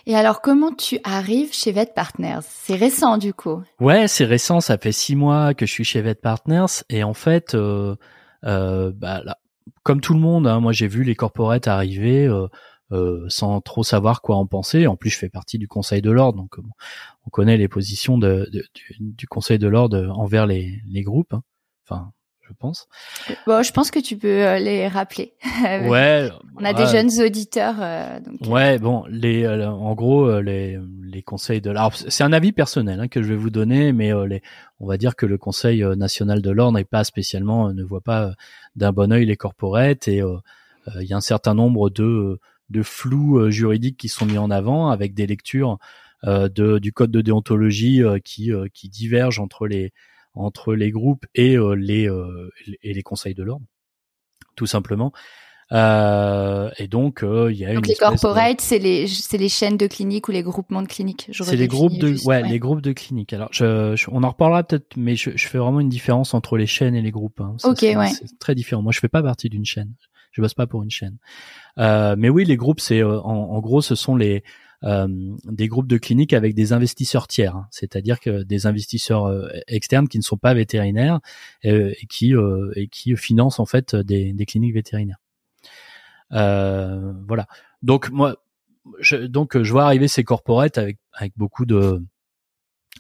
[0.06, 2.40] et alors, comment tu arrives chez Vet Partners?
[2.42, 3.62] C'est récent, du coup.
[3.80, 4.60] Ouais, c'est récent.
[4.60, 6.82] Ça fait six mois que je suis chez Vet Partners.
[6.88, 7.96] Et en fait, euh,
[8.44, 9.38] euh, bah, là,
[9.82, 12.46] comme tout le monde, hein, moi j'ai vu les corporates arriver euh,
[12.92, 14.86] euh, sans trop savoir quoi en penser.
[14.86, 16.56] En plus, je fais partie du Conseil de l'ordre, donc
[17.26, 18.44] on connaît les positions du,
[18.98, 21.34] du, Conseil de l'ordre envers les, les groupes.
[21.34, 21.42] Hein.
[21.88, 22.12] Enfin,
[22.52, 22.88] je pense.
[23.46, 25.34] Bon, je pense que tu peux euh, les rappeler.
[25.62, 26.30] ouais.
[26.56, 27.76] On a des jeunes auditeurs.
[27.80, 28.36] Euh, donc...
[28.42, 28.50] Euh.
[28.50, 31.96] Ouais, bon, les, en gros, les, les conseils de l'ordre.
[32.08, 34.42] C'est un avis personnel hein, que je vais vous donner, mais les,
[34.80, 38.32] on va dire que le Conseil national de l'ordre n'est pas spécialement, ne voit pas
[38.76, 40.22] d'un bon œil les corporates et
[40.96, 42.38] il y a un certain nombre de
[42.70, 45.78] de flous juridiques qui sont mis en avant avec des lectures
[46.24, 49.92] de, du code de déontologie qui qui divergent entre les
[50.34, 52.50] entre les groupes et euh, les euh,
[52.82, 53.66] et les conseils de l'ordre,
[54.56, 55.12] tout simplement.
[55.70, 59.78] Euh, et donc il y a donc une les corporates, c'est les c'est les chaînes
[59.78, 61.30] de cliniques ou les groupements de cliniques.
[61.32, 63.32] C'est les groupes de ouais, les groupes de cliniques.
[63.32, 66.66] Alors je, on en reparlera peut-être, mais je, je, fais vraiment une différence entre les
[66.66, 67.40] chaînes et les groupes.
[67.40, 67.56] Hein.
[67.64, 68.08] Ok ouais.
[68.08, 68.82] C'est très différent.
[68.82, 69.94] Moi je fais pas partie d'une chaîne.
[70.32, 71.18] Je bosse pas pour une chaîne.
[71.78, 74.42] Euh, mais oui, les groupes, c'est en, en, gros, ce sont les euh,
[74.82, 77.68] des groupes de cliniques avec des investisseurs tiers, hein.
[77.70, 81.20] c'est-à-dire que des investisseurs euh, externes qui ne sont pas vétérinaires
[81.64, 82.34] euh, et qui
[82.74, 85.20] et qui financent en fait des, des cliniques vétérinaires.
[86.30, 87.46] voilà.
[87.82, 88.36] Donc moi,
[88.98, 92.02] je, donc je vois arriver ces corporates avec avec beaucoup de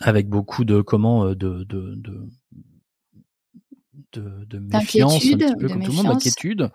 [0.00, 2.28] avec beaucoup de comment de de de
[4.12, 6.70] de, de méfiance, un petit peu comme tout le monde, d'inquiétude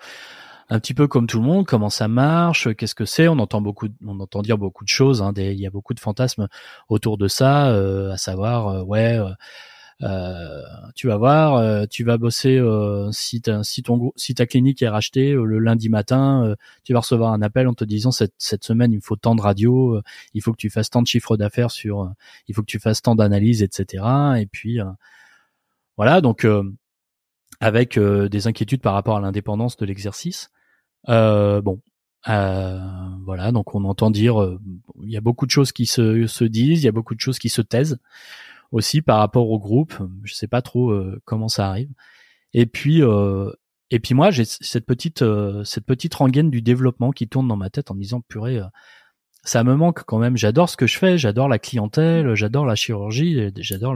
[0.70, 3.28] un petit peu comme tout le monde, comment ça marche, qu'est-ce que c'est.
[3.28, 5.22] On entend beaucoup, on entend dire beaucoup de choses.
[5.22, 6.48] Hein, il y a beaucoup de fantasmes
[6.90, 9.18] autour de ça, euh, à savoir, euh, ouais.
[10.04, 10.62] Euh,
[10.94, 12.62] tu vas voir, tu vas bosser
[13.12, 13.84] si, si,
[14.16, 17.84] si ta clinique est rachetée le lundi matin, tu vas recevoir un appel en te
[17.84, 20.00] disant cette, cette semaine il faut tant de radio,
[20.36, 22.12] il faut que tu fasses tant de chiffres d'affaires sur,
[22.48, 24.04] il faut que tu fasses tant d'analyses, etc.
[24.40, 24.78] Et puis
[25.96, 26.46] voilà, donc
[27.60, 30.52] avec des inquiétudes par rapport à l'indépendance de l'exercice.
[31.06, 31.82] Bon,
[32.26, 34.58] voilà, donc on entend dire,
[35.04, 37.22] il y a beaucoup de choses qui se, se disent, il y a beaucoup de
[37.22, 38.00] choses qui se taisent
[38.72, 39.94] aussi par rapport au groupe.
[40.24, 40.94] Je sais pas trop
[41.26, 41.90] comment ça arrive.
[42.54, 43.02] Et puis,
[43.90, 45.24] et puis moi, j'ai cette petite,
[45.64, 48.60] cette petite rengaine du développement qui tourne dans ma tête en me disant, purée,
[49.44, 50.36] ça me manque quand même.
[50.36, 53.96] J'adore ce que je fais, j'adore la clientèle, j'adore la chirurgie, j'adore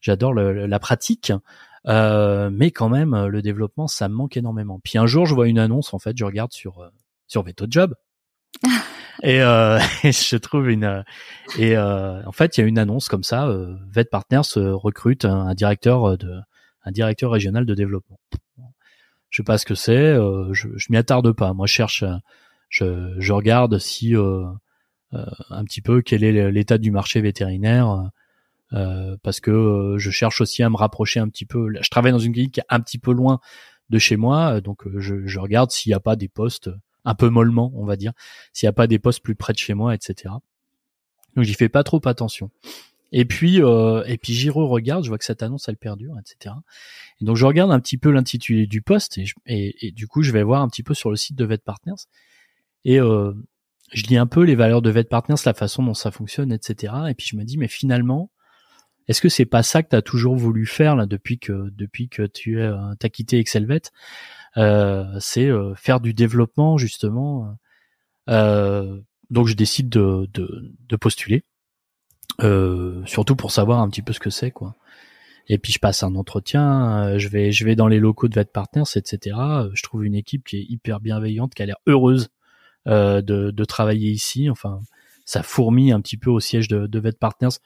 [0.00, 1.32] j'adore la pratique.
[1.88, 4.80] Euh, mais quand même, le développement, ça me manque énormément.
[4.82, 6.88] Puis un jour, je vois une annonce, en fait, je regarde sur euh,
[7.26, 7.94] sur VetoJob.
[9.22, 11.04] et, euh, je trouve une
[11.58, 15.24] et euh, en fait il y a une annonce comme ça euh, Vet Partners recrute
[15.24, 16.40] un, un, directeur de
[16.84, 18.20] un directeur régional de développement
[19.30, 20.14] je sais pas ce que c'est
[20.52, 22.04] je, je m'y attarde pas moi je cherche
[22.68, 28.10] je, je regarde si un petit peu quel est l'état du marché vétérinaire
[28.72, 31.68] euh, parce que euh, je cherche aussi à me rapprocher un petit peu.
[31.80, 33.40] Je travaille dans une clinique qui est un petit peu loin
[33.90, 36.70] de chez moi, donc euh, je, je regarde s'il n'y a pas des postes
[37.04, 38.12] un peu mollement, on va dire,
[38.52, 40.34] s'il n'y a pas des postes plus près de chez moi, etc.
[41.36, 42.50] Donc j'y fais pas trop attention.
[43.12, 46.54] Et puis euh, et puis j'y re-regarde, je vois que cette annonce elle perdure, etc.
[47.20, 50.22] Et donc je regarde un petit peu l'intitulé du poste et, et, et, du coup
[50.22, 52.06] je vais voir un petit peu sur le site de Vet Partners
[52.86, 53.34] et euh,
[53.92, 56.94] je lis un peu les valeurs de Vet Partners, la façon dont ça fonctionne, etc.
[57.10, 58.30] Et puis je me dis mais finalement
[59.08, 62.08] est-ce que c'est pas ça que tu as toujours voulu faire là depuis que depuis
[62.08, 63.82] que tu es euh, as quitté Excelvet
[64.56, 67.56] euh, C'est euh, faire du développement justement.
[68.28, 69.00] Euh,
[69.30, 71.42] donc je décide de, de, de postuler,
[72.42, 74.76] euh, surtout pour savoir un petit peu ce que c'est quoi.
[75.48, 78.44] Et puis je passe un entretien, je vais je vais dans les locaux de Vet
[78.44, 79.36] Partners, etc.
[79.74, 82.28] Je trouve une équipe qui est hyper bienveillante, qui a l'air heureuse
[82.86, 84.48] de, de travailler ici.
[84.48, 84.80] Enfin,
[85.24, 87.58] ça fourmille un petit peu au siège de, de Vet Partners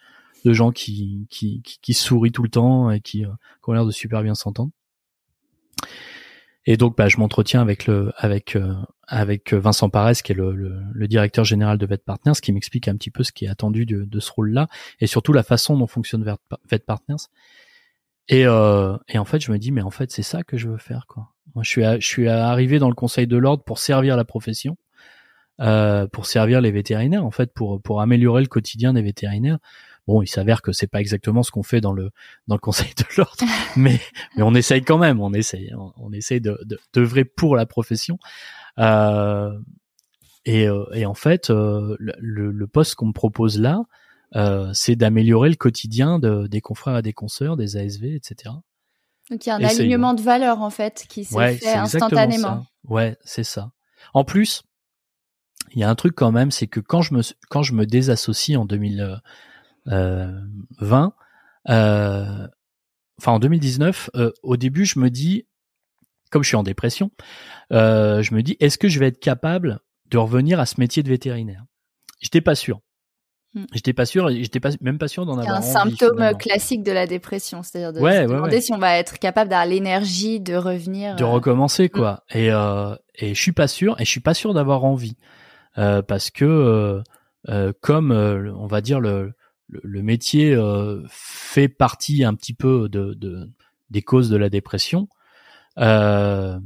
[0.47, 3.30] de gens qui, qui, qui, sourient tout le temps et qui, euh,
[3.62, 4.70] qui ont l'air de super bien s'entendre.
[6.66, 8.74] Et donc, bah, je m'entretiens avec le, avec, euh,
[9.09, 12.97] avec Vincent Parès, qui est le, le, directeur général de Vet Partners, qui m'explique un
[12.97, 14.68] petit peu ce qui est attendu de, de ce rôle-là,
[15.01, 17.26] et surtout la façon dont fonctionne Vet Partners.
[18.28, 20.68] Et, euh, et en fait, je me dis, mais en fait, c'est ça que je
[20.68, 21.32] veux faire, quoi.
[21.55, 24.76] Moi, je suis, je suis arrivé dans le Conseil de l'ordre pour servir la profession,
[25.61, 29.59] euh, pour servir les vétérinaires, en fait, pour pour améliorer le quotidien des vétérinaires.
[30.07, 32.11] Bon, il s'avère que c'est pas exactement ce qu'on fait dans le
[32.46, 33.44] dans le Conseil de l'ordre,
[33.76, 34.00] mais
[34.36, 36.59] mais on essaye quand même, on essaye, on, on essaye de
[36.92, 38.18] d'œuvrer pour la profession.
[38.78, 39.59] Euh,
[40.46, 43.82] et, euh, et en fait, euh, le, le poste qu'on me propose là,
[44.36, 48.54] euh, c'est d'améliorer le quotidien de, des confrères et des consoeurs, des ASV, etc.
[49.28, 52.64] Donc il y a un alignement de valeurs en fait qui se fait instantanément.
[52.84, 53.72] Ouais, c'est ça.
[54.14, 54.62] En plus,
[55.72, 57.84] il y a un truc quand même, c'est que quand je me quand je me
[57.84, 59.20] désassocie en 2000
[59.87, 59.93] 20,
[61.68, 62.49] euh, euh,
[63.18, 65.47] enfin en 2019, euh, au début, je me dis,
[66.30, 67.11] comme je suis en dépression,
[67.70, 69.80] je me dis, est-ce que je vais être capable
[70.11, 71.64] de revenir à ce métier de vétérinaire?
[72.20, 72.80] J'étais pas sûr.
[73.57, 73.64] Hmm.
[73.72, 75.57] J'étais pas sûr, j'étais pas même pas sûr d'en avoir.
[75.57, 79.49] un symptôme classique de la dépression, c'est-à-dire de se demander si on va être capable
[79.49, 82.24] d'avoir l'énergie de revenir, de recommencer quoi.
[82.34, 82.37] Hmm.
[82.37, 85.16] Et euh, et je suis pas sûr, et je suis pas sûr d'avoir envie
[85.78, 87.03] euh, parce que
[87.49, 89.32] euh, comme on va dire le
[89.69, 93.51] le, métier euh, fait partie un petit peu de, de,
[93.91, 95.09] des causes de la dépression.
[95.79, 96.59] Euh,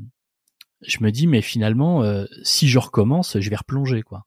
[0.83, 4.25] je me dis mais finalement euh, si je recommence je vais replonger quoi.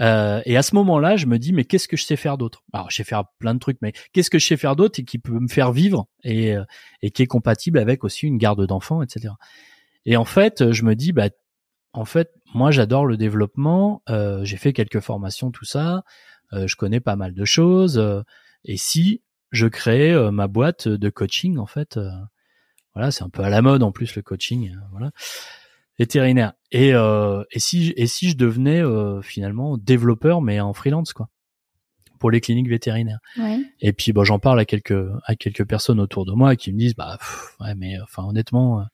[0.00, 2.62] Euh, et à ce moment-là je me dis mais qu'est-ce que je sais faire d'autre?
[2.72, 5.04] Alors je sais faire plein de trucs mais qu'est-ce que je sais faire d'autre et
[5.04, 6.54] qui peut me faire vivre et,
[7.02, 9.34] et qui est compatible avec aussi une garde d'enfants etc
[10.04, 11.28] et en fait je me dis bah
[11.92, 14.02] en fait moi j'adore le développement
[14.42, 15.96] j'ai fait quelques formations tout ça.
[15.96, 16.02] euh,
[16.52, 17.98] je connais pas mal de choses.
[17.98, 18.22] Euh,
[18.64, 21.98] et si je crée euh, ma boîte de coaching, en fait,
[22.94, 25.10] voilà, c'est un peu à la mode en plus le coaching, voilà,
[25.98, 26.52] vétérinaire.
[26.72, 28.82] Et, et si et si je devenais
[29.22, 31.28] finalement développeur mais en freelance quoi
[32.18, 33.20] pour les cliniques vétérinaires.
[33.38, 33.60] Ouais.
[33.80, 36.78] Et puis bon, j'en parle à quelques à quelques personnes autour de moi qui me
[36.78, 37.18] disent bah
[37.60, 38.84] ouais mais enfin honnêtement euh,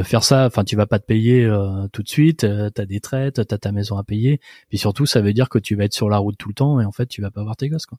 [0.00, 3.00] faire ça, enfin tu vas pas te payer euh, tout de suite, euh, t'as des
[3.00, 4.40] traites, t'as ta maison à payer,
[4.70, 6.80] puis surtout ça veut dire que tu vas être sur la route tout le temps
[6.80, 7.98] et en fait tu vas pas voir tes gosses quoi.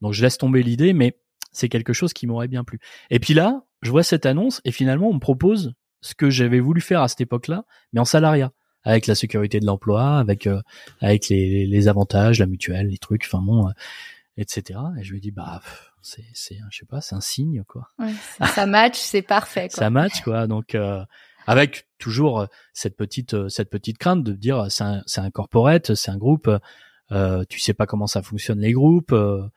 [0.00, 1.16] Donc je laisse tomber l'idée, mais
[1.52, 2.80] c'est quelque chose qui m'aurait bien plu.
[3.10, 6.58] Et puis là, je vois cette annonce et finalement on me propose ce que j'avais
[6.58, 8.50] voulu faire à cette époque-là, mais en salariat,
[8.82, 10.48] avec la sécurité de l'emploi, avec
[11.00, 13.70] avec les, les, avantages, la mutuelle, les trucs, enfin bon,
[14.36, 14.80] etc.
[14.98, 15.60] Et je lui dis bah
[16.04, 18.12] c'est c'est je sais pas c'est un signe quoi ouais,
[18.54, 19.78] ça match c'est parfait quoi.
[19.78, 21.02] ça match quoi donc euh,
[21.46, 25.30] avec toujours euh, cette petite euh, cette petite crainte de dire c'est un c'est un
[25.30, 26.50] corporate c'est un groupe
[27.10, 29.48] euh, tu sais pas comment ça fonctionne les groupes euh,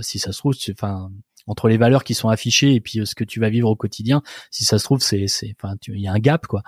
[0.00, 1.10] si ça se trouve enfin
[1.46, 4.22] entre les valeurs qui sont affichées et puis ce que tu vas vivre au quotidien,
[4.50, 6.62] si ça se trouve, c'est, c'est, enfin, il y a un gap, quoi.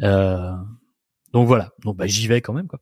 [0.00, 1.72] donc voilà.
[1.82, 2.80] Donc bah, j'y vais quand même, quoi.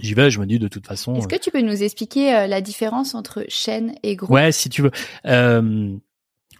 [0.00, 1.14] J'y vais, je me dis de toute façon.
[1.14, 4.30] Est-ce que tu peux nous expliquer la différence entre chaîne et groupe?
[4.30, 4.90] Ouais, si tu veux.
[5.26, 5.96] Euh,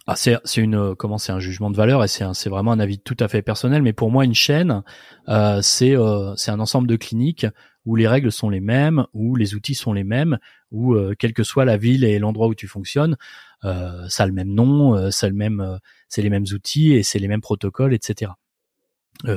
[0.07, 2.71] ah, c'est c'est une euh, comment c'est un jugement de valeur et c'est c'est vraiment
[2.71, 4.83] un avis tout à fait personnel mais pour moi une chaîne
[5.29, 7.47] euh, c'est euh, c'est un ensemble de cliniques
[7.85, 10.37] où les règles sont les mêmes où les outils sont les mêmes
[10.69, 13.17] où euh, quelle que soit la ville et l'endroit où tu fonctionnes
[13.63, 17.17] euh, ça a le même nom ça le même c'est les mêmes outils et c'est
[17.17, 18.31] les mêmes protocoles etc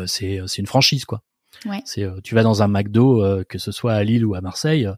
[0.04, 1.22] c'est c'est une franchise quoi
[1.84, 4.88] c'est tu vas dans un McDo que ce soit à Lille ou à Marseille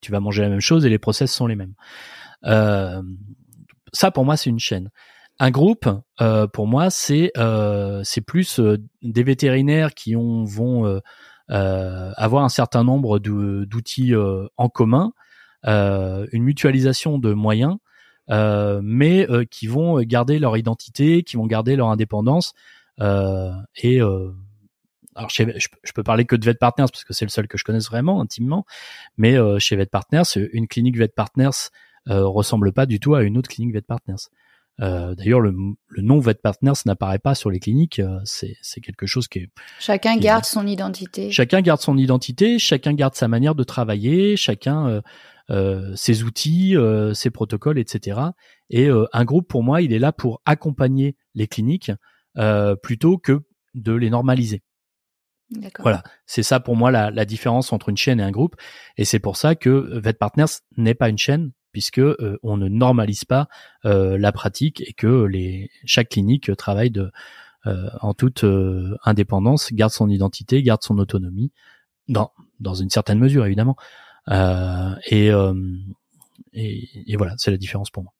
[0.00, 1.74] tu vas manger la même chose et les process sont les mêmes
[2.44, 3.02] euh,
[3.92, 4.90] ça pour moi c'est une chaîne.
[5.38, 5.86] Un groupe,
[6.22, 11.00] euh, pour moi, c'est euh, c'est plus euh, des vétérinaires qui ont vont
[11.48, 14.14] avoir un certain nombre d'outils
[14.56, 15.12] en commun,
[15.64, 17.76] une mutualisation de moyens,
[18.28, 22.54] mais qui vont garder leur identité, qui vont garder leur indépendance
[22.98, 24.00] et
[25.16, 27.58] alors chez, je, peux parler que de Vet Partners parce que c'est le seul que
[27.58, 28.64] je connaisse vraiment intimement,
[29.16, 31.70] mais chez Vet Partners, une clinique Vet Partners
[32.08, 34.28] euh, ressemble pas du tout à une autre clinique Vet Partners.
[34.80, 35.54] Euh, D'ailleurs, le,
[35.88, 37.98] le, nom Vet Partners n'apparaît pas sur les cliniques.
[37.98, 39.48] Euh, c'est quelque chose qui est.
[39.80, 41.30] Chacun garde son identité.
[41.30, 42.58] Chacun garde son identité.
[42.58, 44.36] Chacun garde sa manière de travailler.
[44.36, 45.00] Chacun euh,
[45.50, 46.76] euh ses outils,
[47.14, 48.20] ses protocoles, etc.
[48.70, 51.92] Et un groupe, pour moi, il est là pour accompagner les cliniques
[52.82, 53.40] plutôt que
[53.74, 54.62] de les normaliser.
[55.82, 58.56] Voilà, c'est ça pour moi la, la, différence entre une chaîne et un groupe,
[58.96, 62.68] et c'est pour ça que Vet Partners n'est pas une chaîne, puisque euh, on ne
[62.68, 63.48] normalise pas
[63.84, 65.28] euh, la pratique et que
[65.84, 66.90] chaque clinique travaille
[67.66, 68.46] euh, en toute
[69.04, 71.52] indépendance, garde son identité, garde son autonomie
[72.08, 72.32] dans
[72.74, 73.76] une certaine mesure évidemment.
[75.02, 75.30] Et
[77.18, 78.14] voilà, c'est la différence pour moi.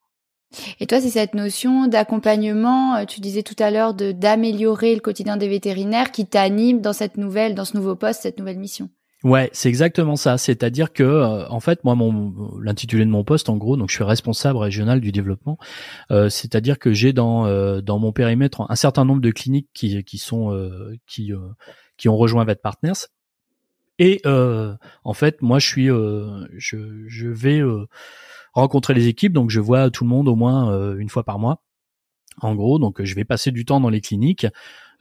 [0.81, 5.37] Et toi, c'est cette notion d'accompagnement, tu disais tout à l'heure, de d'améliorer le quotidien
[5.37, 8.89] des vétérinaires qui t'anime dans cette nouvelle, dans ce nouveau poste, cette nouvelle mission.
[9.25, 10.39] Ouais, c'est exactement ça.
[10.39, 13.95] C'est-à-dire que, euh, en fait, moi, mon l'intitulé de mon poste, en gros, donc je
[13.97, 15.59] suis responsable régional du développement.
[16.11, 20.05] Euh, c'est-à-dire que j'ai dans euh, dans mon périmètre un certain nombre de cliniques qui
[20.05, 20.57] qui sont
[21.07, 21.33] qui
[21.97, 23.09] qui ont rejoint Vet Partners.
[23.99, 27.63] Et en fait, moi, je suis je je vais
[28.57, 31.63] rencontrer les équipes, donc je vois tout le monde au moins une fois par mois.
[32.43, 34.47] En gros, donc je vais passer du temps dans les cliniques.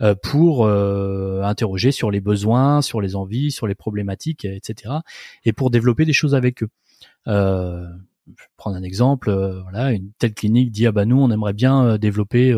[0.01, 4.95] Euh, pour euh, interroger sur les besoins, sur les envies, sur les problématiques, etc.
[5.45, 6.69] Et pour développer des choses avec eux.
[7.27, 7.87] Euh,
[8.27, 9.31] je vais prendre un exemple,
[9.63, 12.55] voilà, une telle clinique dit ah bah nous on aimerait bien développer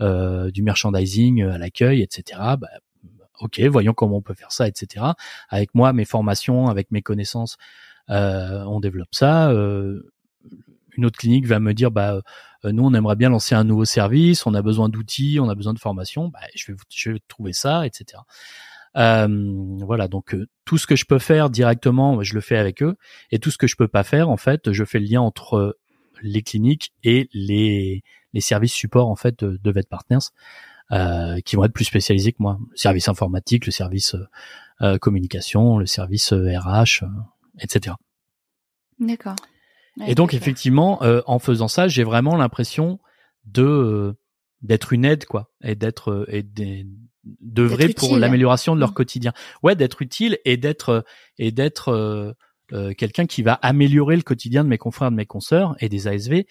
[0.00, 2.40] du merchandising à l'accueil, etc.
[2.58, 2.68] Bah,
[3.38, 5.06] ok, voyons comment on peut faire ça, etc.
[5.48, 7.58] Avec moi, mes formations, avec mes connaissances,
[8.08, 9.52] on développe ça.
[10.96, 12.20] Une autre clinique va me dire bah
[12.64, 15.54] euh, nous on aimerait bien lancer un nouveau service, on a besoin d'outils, on a
[15.54, 16.72] besoin de formation, bah, je
[17.10, 18.22] vais trouver ça, etc.
[18.96, 19.28] Euh,
[19.80, 22.96] voilà, donc euh, tout ce que je peux faire directement, je le fais avec eux,
[23.30, 25.76] et tout ce que je peux pas faire, en fait, je fais le lien entre
[26.22, 28.02] les cliniques et les
[28.38, 30.30] services support en fait de, de Vet Partners,
[31.44, 34.14] qui vont être plus spécialisés que moi, le service informatique, le service
[35.00, 37.04] communication, le service RH,
[37.60, 37.96] etc.
[39.00, 39.36] D'accord
[40.06, 42.98] et donc effectivement, euh, en faisant ça, j'ai vraiment l'impression
[43.44, 44.12] de euh,
[44.62, 46.44] d'être une aide, quoi, et d'être euh, et
[47.40, 48.94] d'œuvrer pour l'amélioration de leur mmh.
[48.94, 49.32] quotidien.
[49.62, 51.04] Ouais, d'être utile et d'être
[51.38, 52.34] et d'être
[52.96, 56.34] quelqu'un qui va améliorer le quotidien de mes confrères, de mes consoeurs et des ASV,
[56.34, 56.44] et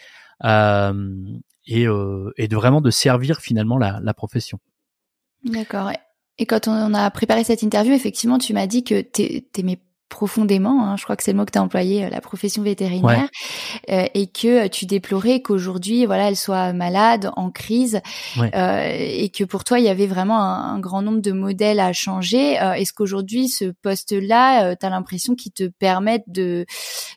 [0.45, 4.59] et de vraiment de servir finalement la, la profession.
[5.43, 5.91] D'accord.
[6.39, 9.79] Et quand on a préparé cette interview, effectivement, tu m'as dit que t'aimais
[10.13, 12.61] profondément, hein, je crois que c'est le mot que tu as employé, euh, la profession
[12.61, 13.29] vétérinaire,
[13.89, 17.99] euh, et que tu déplorais qu'aujourd'hui, voilà, elle soit malade, en crise,
[18.37, 21.93] euh, et que pour toi, il y avait vraiment un, grand nombre de modèles à
[21.93, 22.53] changer.
[22.53, 26.65] Est-ce qu'aujourd'hui, ce poste-là, tu as l'impression qu'il te permet de,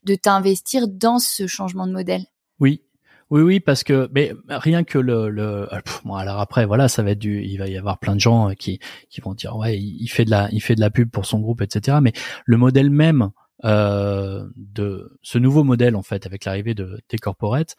[0.04, 2.24] de t'investir dans ce changement de modèle?
[2.60, 2.82] Oui,
[3.30, 7.02] oui, oui, parce que mais rien que le, le euh, bon, alors après voilà, ça
[7.02, 8.78] va être du, il va y avoir plein de gens euh, qui
[9.10, 11.40] qui vont dire ouais, il fait de la, il fait de la pub pour son
[11.40, 11.98] groupe, etc.
[12.00, 12.12] Mais
[12.44, 13.30] le modèle même
[13.62, 17.76] de ce nouveau modèle en fait avec l'arrivée de des corporates,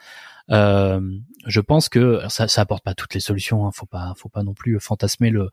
[0.49, 1.01] euh,
[1.45, 3.65] je pense que ça, ça apporte pas toutes les solutions.
[3.65, 5.49] Hein, faut pas, faut pas non plus fantasmer le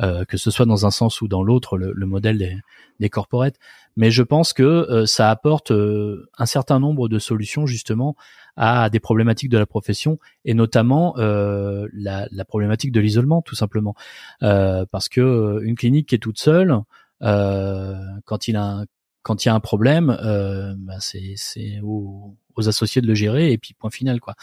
[0.00, 2.56] euh, que ce soit dans un sens ou dans l'autre le, le, modèle des,
[3.00, 3.56] des corporates.
[3.96, 8.16] Mais je pense que euh, ça apporte euh, un certain nombre de solutions justement
[8.56, 13.54] à des problématiques de la profession et notamment euh, la, la, problématique de l'isolement tout
[13.54, 13.94] simplement
[14.40, 16.80] parce que une clinique qui est toute seule
[17.20, 18.84] quand il a un,
[19.26, 23.14] quand il y a un problème, euh, bah c'est c'est au, aux associés de le
[23.14, 24.34] gérer et puis point final quoi.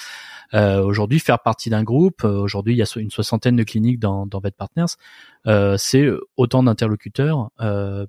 [0.54, 4.42] aujourd'hui, faire partie d'un groupe, aujourd'hui il y a une soixantaine de cliniques dans, dans
[4.42, 4.94] Partners,
[5.78, 6.08] c'est
[6.38, 7.50] autant d'interlocuteurs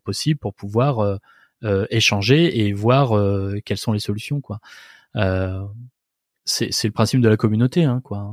[0.05, 1.21] possibles pour pouvoir
[1.91, 3.13] échanger et voir
[3.65, 4.61] quelles sont les solutions quoi.
[6.45, 8.31] c'est le principe de la communauté hein, quoi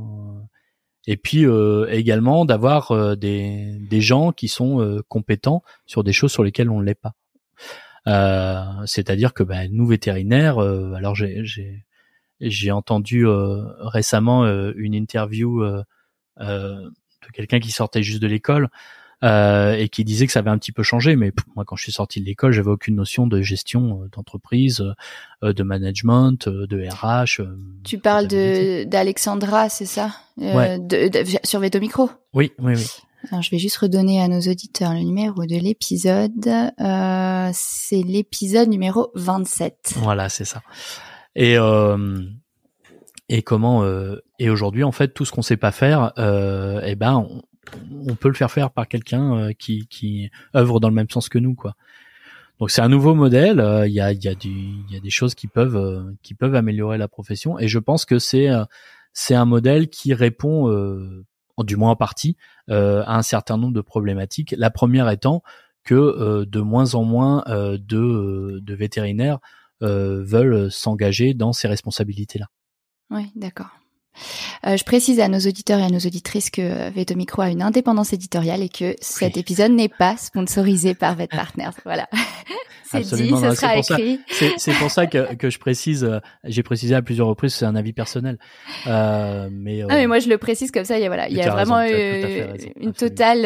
[1.06, 6.12] et puis euh, également d'avoir euh, des, des gens qui sont euh, compétents sur des
[6.12, 7.14] choses sur lesquelles on ne l'est pas.
[8.06, 11.42] C'est-à-dire que bah, nous vétérinaires, alors j'ai
[12.40, 14.44] j'ai entendu récemment
[14.76, 15.62] une interview
[16.38, 18.68] de quelqu'un qui sortait juste de l'école
[19.24, 21.14] euh, et qui disait que ça avait un petit peu changé.
[21.14, 24.84] Mais moi, quand je suis sorti de l'école, j'avais aucune notion de gestion euh, d'entreprise,
[25.44, 27.40] euh, de management, de RH.
[27.84, 30.10] tu parles de d'Alexandra, c'est ça?
[30.38, 30.78] Ouais.
[30.80, 31.08] de,
[31.44, 32.10] Sur Veto Micro?
[32.34, 32.86] Oui, oui, oui.
[33.30, 36.48] Alors, je vais juste redonner à nos auditeurs le numéro de l'épisode.
[36.80, 39.94] Euh, c'est l'épisode numéro 27.
[39.98, 40.62] Voilà, c'est ça.
[41.34, 42.22] Et euh,
[43.28, 46.96] et comment euh, et aujourd'hui en fait tout ce qu'on sait pas faire, euh, eh
[46.96, 47.26] ben
[48.06, 51.28] on, peut le faire faire par quelqu'un euh, qui, qui œuvre dans le même sens
[51.28, 51.74] que nous, quoi.
[52.58, 53.60] Donc c'est un nouveau modèle.
[53.60, 56.54] Euh, il y, a, y, a y a des choses qui peuvent euh, qui peuvent
[56.54, 58.48] améliorer la profession, et je pense que c'est
[59.12, 60.68] c'est un modèle qui répond,
[61.58, 62.36] du moins en partie,
[62.68, 64.54] à un certain nombre de problématiques.
[64.56, 65.42] La première étant
[65.84, 69.38] que de moins en moins de, de vétérinaires
[69.80, 72.46] veulent s'engager dans ces responsabilités-là.
[73.10, 73.70] Oui, d'accord.
[74.66, 77.62] Euh, je précise à nos auditeurs et à nos auditrices que Veto Micro a une
[77.62, 81.70] indépendance éditoriale et que cet épisode n'est pas sponsorisé par Vet Partners.
[81.84, 82.08] Voilà.
[82.84, 84.20] c'est dit, ce sera écrit.
[84.56, 87.74] C'est pour ça que, que je précise, euh, j'ai précisé à plusieurs reprises, c'est un
[87.74, 88.38] avis personnel.
[88.86, 91.36] Euh, mais, ah, mais moi je le précise comme ça, il y a voilà, il
[91.36, 93.40] y a vraiment une totale,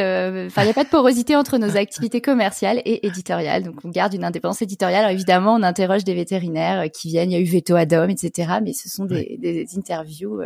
[0.46, 3.88] enfin il n'y a pas de porosité entre nos activités commerciales et éditoriales, donc on
[3.88, 5.04] garde une indépendance éditoriale.
[5.04, 8.58] Alors évidemment, on interroge des vétérinaires qui viennent, il y a eu Veto Adam, etc.
[8.62, 10.40] Mais ce sont des, des interviews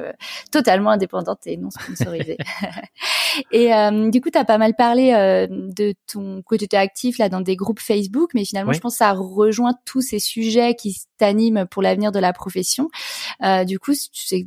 [0.51, 2.39] totalement indépendantes et non sponsorisées.
[3.53, 3.71] et
[4.11, 5.13] du coup, tu as pas mal parlé
[5.51, 9.75] de ton côté actif là dans des groupes Facebook, mais finalement, je pense ça rejoint
[9.85, 12.89] tous ces sujets qui t'animent pour l'avenir de la profession.
[13.43, 14.47] Euh, du coup, tu sais,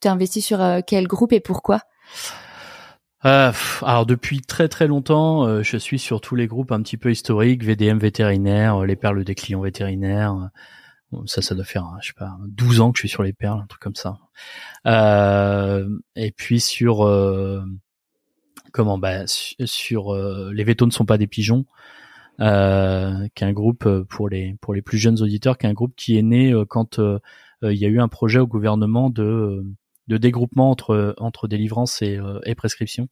[0.00, 1.80] t'es investi sur euh, quel groupe et pourquoi?
[3.24, 3.52] Euh,
[3.82, 7.10] alors depuis très très longtemps, euh, je suis sur tous les groupes un petit peu
[7.10, 10.50] historiques, VDM vétérinaire, les perles des clients vétérinaires.
[11.26, 13.60] Ça, ça doit faire, je sais pas, 12 ans que je suis sur les perles,
[13.62, 14.18] un truc comme ça.
[16.16, 17.06] et puis sur
[18.72, 21.66] comment, bah, sur les vétos ne sont pas des pigeons
[22.40, 26.22] euh, qu'un groupe euh, pour les pour les plus jeunes auditeurs, qu'un groupe qui est
[26.22, 27.18] né euh, quand euh,
[27.62, 29.64] il y a eu un projet au gouvernement de
[30.08, 33.08] de dégroupement entre entre délivrance et, et prescription.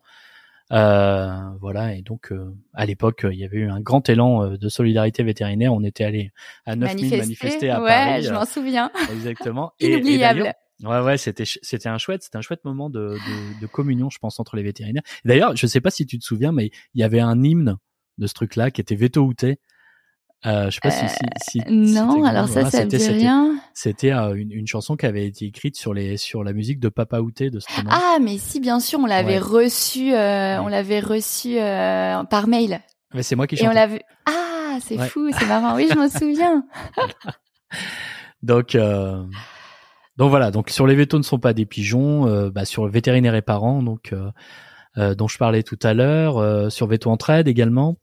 [0.73, 2.33] Euh, voilà, et donc
[2.75, 5.73] à l'époque, il y avait eu un grand élan de solidarité vétérinaire.
[5.73, 6.33] On était allé
[6.67, 8.23] à 9000 manifester à ouais, Paris.
[8.23, 8.91] je m'en souviens.
[9.13, 9.73] Exactement.
[9.81, 10.53] Inoubliable.
[10.85, 14.19] ouais, ouais, c'était c'était un chouette, c'était un chouette moment de, de, de, communion, je
[14.19, 15.03] pense, entre les vétérinaires.
[15.25, 17.77] D'ailleurs, je sais pas si tu te souviens, mais il y avait un hymne
[18.19, 19.59] de ce truc-là qui était Veto Outé.
[20.47, 23.61] Euh, je sais pas si, si, si, Non, alors ça, ça me dit rien.
[23.75, 26.89] C'était euh, une, une, chanson qui avait été écrite sur les sur la musique de
[26.89, 31.01] Papa Outé de ce Ah, mais si, bien sûr, on l'avait reçu, euh, on l'avait
[31.01, 32.81] reçu euh, par mail.
[33.13, 33.67] Mais c'est moi qui chantais.
[33.67, 34.03] Et on l'avait.
[34.25, 35.77] Ah, c'est fou, c'est marrant.
[35.77, 36.65] Oui, je m'en souviens.
[38.43, 38.75] donc.
[38.75, 39.23] Euh,
[40.17, 43.35] donc voilà, donc sur les vétos ne sont pas des pigeons, bah, sur le vétérinaire
[43.35, 44.15] et parents, donc
[44.97, 47.97] dont je parlais tout à l'heure, sur Veto Entraide également.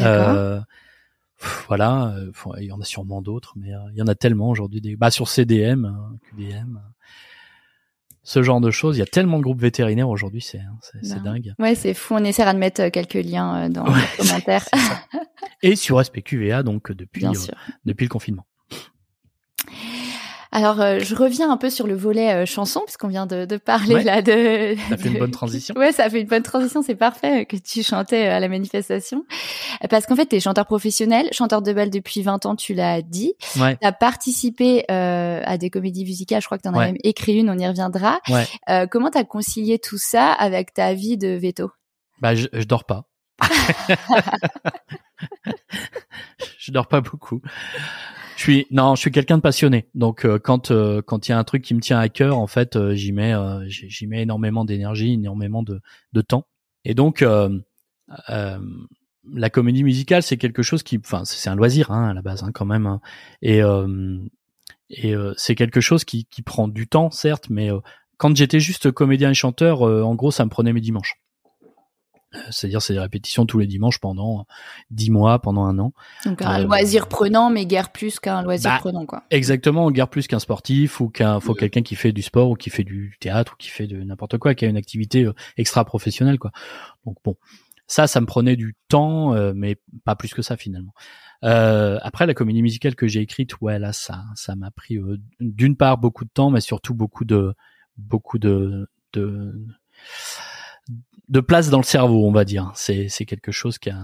[0.00, 0.60] Euh,
[1.68, 4.50] voilà, euh, il y en a sûrement d'autres, mais euh, il y en a tellement
[4.50, 4.80] aujourd'hui.
[4.80, 4.96] Des...
[4.96, 6.80] Bah, sur CDM, hein, QDM,
[8.22, 8.96] ce genre de choses.
[8.96, 11.54] Il y a tellement de groupes vétérinaires aujourd'hui, c'est hein, c'est ben dingue.
[11.58, 12.14] Ouais, c'est fou.
[12.14, 14.64] On essaiera de mettre quelques liens dans les commentaires.
[15.62, 17.26] Et sur SPQVA, donc depuis
[17.84, 18.46] depuis le confinement.
[20.52, 23.56] Alors, euh, je reviens un peu sur le volet euh, chanson, puisqu'on vient de, de
[23.56, 24.76] parler là de.
[24.88, 25.74] Ça fait une bonne transition.
[25.76, 26.82] Ouais, ça fait une bonne transition.
[26.82, 29.24] C'est parfait que tu chantais euh, à la manifestation,
[29.90, 33.02] parce qu'en fait, tu es chanteur professionnel, chanteur de bal depuis 20 ans, tu l'as
[33.02, 33.34] dit.
[33.58, 33.76] Ouais.
[33.76, 36.40] Tu as participé à des comédies musicales.
[36.40, 37.50] Je crois que tu en as même écrit une.
[37.50, 38.20] On y reviendra.
[38.28, 38.46] Ouais.
[38.88, 41.70] comment t'as concilié tout ça avec ta vie de veto?
[42.20, 43.04] Bah, je, je dors pas.
[46.58, 47.40] je dors pas beaucoup.
[48.36, 49.88] Je suis non, je suis quelqu'un de passionné.
[49.94, 52.38] Donc euh, quand euh, quand il y a un truc qui me tient à cœur,
[52.38, 53.34] en fait, euh, j'y mets
[53.68, 55.80] j'y mets énormément d'énergie, énormément de
[56.12, 56.46] de temps.
[56.84, 57.24] Et donc
[59.34, 62.44] la comédie musicale, c'est quelque chose qui, enfin, c'est un loisir hein, à la base
[62.44, 62.86] hein, quand même.
[62.86, 63.00] Hein.
[63.42, 63.60] Et
[64.90, 67.70] et c'est quelque chose qui qui prend du temps, certes, mais
[68.18, 71.16] quand j'étais juste comédien et chanteur, en gros, ça me prenait mes dimanches.
[72.50, 74.46] C'est-à-dire c'est des répétitions tous les dimanches pendant
[74.90, 75.92] dix mois, pendant un an.
[76.24, 79.24] Donc un loisir prenant, mais guère plus qu'un loisir bah, prenant, quoi.
[79.30, 82.70] Exactement, guère plus qu'un sportif ou qu'un faut quelqu'un qui fait du sport ou qui
[82.70, 86.38] fait du théâtre ou qui fait de n'importe quoi, qui a une activité extra professionnelle,
[86.38, 86.50] quoi.
[87.06, 87.36] Donc bon,
[87.86, 90.92] ça, ça me prenait du temps, mais pas plus que ça finalement.
[91.44, 95.18] Euh, après, la comédie musicale que j'ai écrite, ouais, là, ça, ça m'a pris euh,
[95.40, 97.54] d'une part beaucoup de temps, mais surtout beaucoup de,
[97.96, 99.66] beaucoup de, de,
[101.28, 102.70] de place dans le cerveau, on va dire.
[102.74, 103.98] C'est, c'est quelque chose qui a,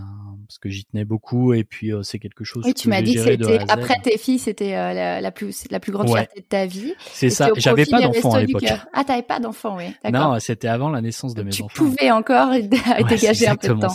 [0.48, 2.64] parce que j'y tenais beaucoup, et puis euh, c'est quelque chose.
[2.66, 5.92] Oui, tu m'as dit que c'était après tes filles, c'était la, la, plus, la plus
[5.92, 6.94] grande fierté de ta vie.
[7.12, 7.50] C'est ça.
[7.56, 8.64] J'avais pas d'enfant à l'époque.
[8.92, 9.94] Ah, t'avais pas d'enfant, oui.
[10.12, 11.74] Non, c'était avant la naissance de mes tu enfants.
[11.74, 12.52] Tu pouvais encore
[13.08, 13.94] dégager un peu de temps.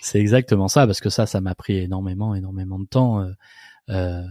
[0.00, 3.24] C'est exactement ça, parce que ça, ça m'a pris énormément, énormément de temps.
[3.90, 4.22] Euh, euh,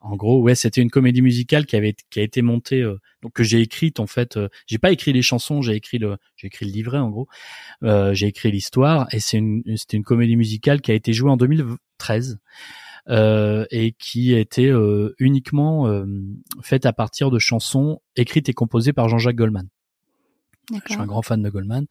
[0.00, 3.32] en gros, ouais, c'était une comédie musicale qui avait qui a été montée, euh, donc
[3.32, 4.38] que j'ai écrite en fait.
[4.66, 7.28] j'ai pas écrit les chansons, j'ai écrit le j'ai écrit le livret en gros.
[7.82, 11.36] j'ai écrit l'histoire et c'est une c'était une comédie musicale qui a été jouée en
[11.36, 12.38] 2013.
[13.08, 16.06] Euh, et qui était euh, uniquement euh,
[16.62, 19.68] faite à partir de chansons écrites et composées par Jean-Jacques Goldman.
[20.70, 21.86] Je suis un grand fan de Goldman.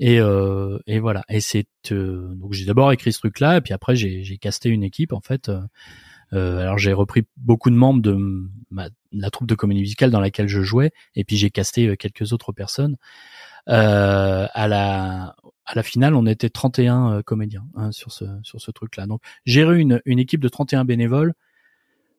[0.00, 1.22] Et, euh, et voilà.
[1.28, 4.68] Et c'est euh, donc j'ai d'abord écrit ce truc-là, et puis après j'ai j'ai casté
[4.70, 5.50] une équipe en fait.
[6.32, 8.16] Euh, alors j'ai repris beaucoup de membres de
[8.70, 11.96] ma, la troupe de comédie musicale dans laquelle je jouais, et puis j'ai casté euh,
[11.96, 12.96] quelques autres personnes.
[13.68, 18.60] Euh, à la à la finale, on était 31 euh, comédiens hein, sur ce sur
[18.60, 19.06] ce truc-là.
[19.06, 21.34] Donc gérer une une équipe de 31 bénévoles,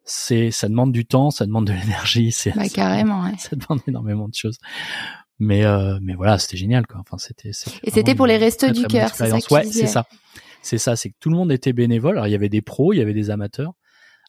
[0.03, 3.35] c'est ça demande du temps, ça demande de l'énergie, c'est bah, carrément, ouais.
[3.37, 4.57] ça demande énormément de choses.
[5.39, 7.01] Mais euh, mais voilà c'était génial quoi.
[7.01, 10.05] Enfin c'était et c'était pour les restos du cœur c'est ça ouais c'est ça.
[10.61, 12.17] C'est ça c'est que tout le monde était bénévole.
[12.17, 13.73] Alors il y avait des pros il y avait des amateurs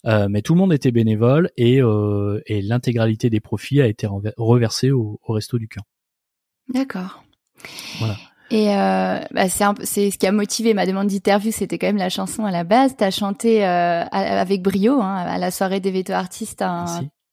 [0.06, 4.06] euh, mais tout le monde était bénévole et euh, et l'intégralité des profits a été
[4.36, 5.84] reversée au, au resto du cœur
[6.68, 7.24] d'accord
[7.98, 8.16] voilà
[8.50, 11.96] et euh, bah c'est c'est ce qui a motivé ma demande d'interview, c'était quand même
[11.96, 12.94] la chanson à la base.
[12.98, 16.84] T'as chanté euh, avec brio hein, à la soirée des vétos artistes un,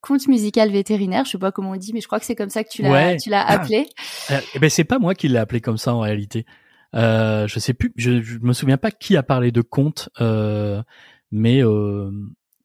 [0.02, 1.26] conte musical vétérinaire.
[1.26, 2.82] Je sais pas comment on dit, mais je crois que c'est comme ça que tu
[2.82, 3.88] l'as, tu l'as appelé.
[4.32, 6.46] Euh, eh ben c'est pas moi qui l'ai appelé comme ça en réalité.
[6.96, 10.82] Euh, je sais plus, je, me souviens pas qui a parlé de conte, euh,
[11.32, 12.12] mais euh,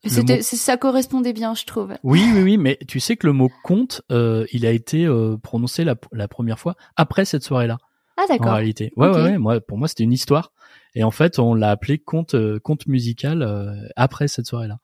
[0.08, 1.94] c'était, ça correspondait bien, je trouve.
[2.02, 5.36] Oui, oui, oui, mais tu sais que le mot conte, euh, il a été euh,
[5.36, 7.78] prononcé la, la première fois après cette soirée-là.
[8.16, 8.52] Ah d'accord.
[8.52, 10.52] En réalité, ouais, ouais, ouais, moi, pour moi, c'était une histoire,
[10.94, 14.78] et en fait, on l'a appelé conte, conte musical après cette soirée-là.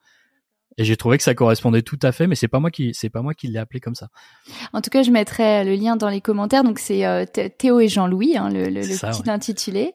[0.77, 3.09] Et j'ai trouvé que ça correspondait tout à fait, mais c'est pas moi qui c'est
[3.09, 4.07] pas moi qui l'ai appelé comme ça.
[4.71, 6.63] En tout cas, je mettrai le lien dans les commentaires.
[6.63, 9.93] Donc c'est euh, Théo et Jean-Louis, hein, le, le, petit intitulé.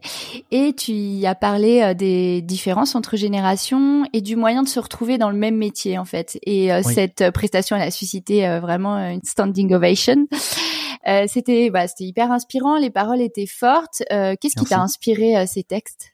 [0.50, 4.78] Et tu y as parlé euh, des différences entre générations et du moyen de se
[4.78, 6.38] retrouver dans le même métier en fait.
[6.44, 10.26] Et euh, cette prestation, elle a suscité vraiment une standing ovation.
[11.26, 12.76] c'était bah, c'était hyper inspirant.
[12.76, 14.02] Les paroles étaient fortes.
[14.10, 16.12] Qu'est-ce qui t'a inspiré ces textes?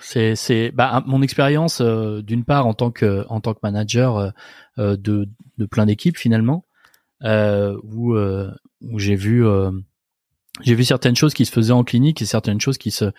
[0.00, 4.16] C'est c'est bah, mon expérience euh, d'une part en tant que en tant que manager
[4.16, 4.30] euh,
[4.78, 5.28] euh, de
[5.58, 6.64] de plein d'équipes finalement
[7.22, 9.44] où où j'ai vu
[10.62, 13.12] j'ai vu certaines choses qui se faisaient en clinique et certaines choses qui se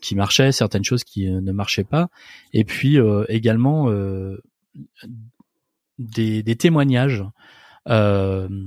[0.00, 2.10] qui marchaient certaines choses qui ne marchaient pas.
[2.52, 2.96] Et puis
[3.28, 3.92] également
[5.98, 7.24] des des témoignages
[7.88, 8.60] de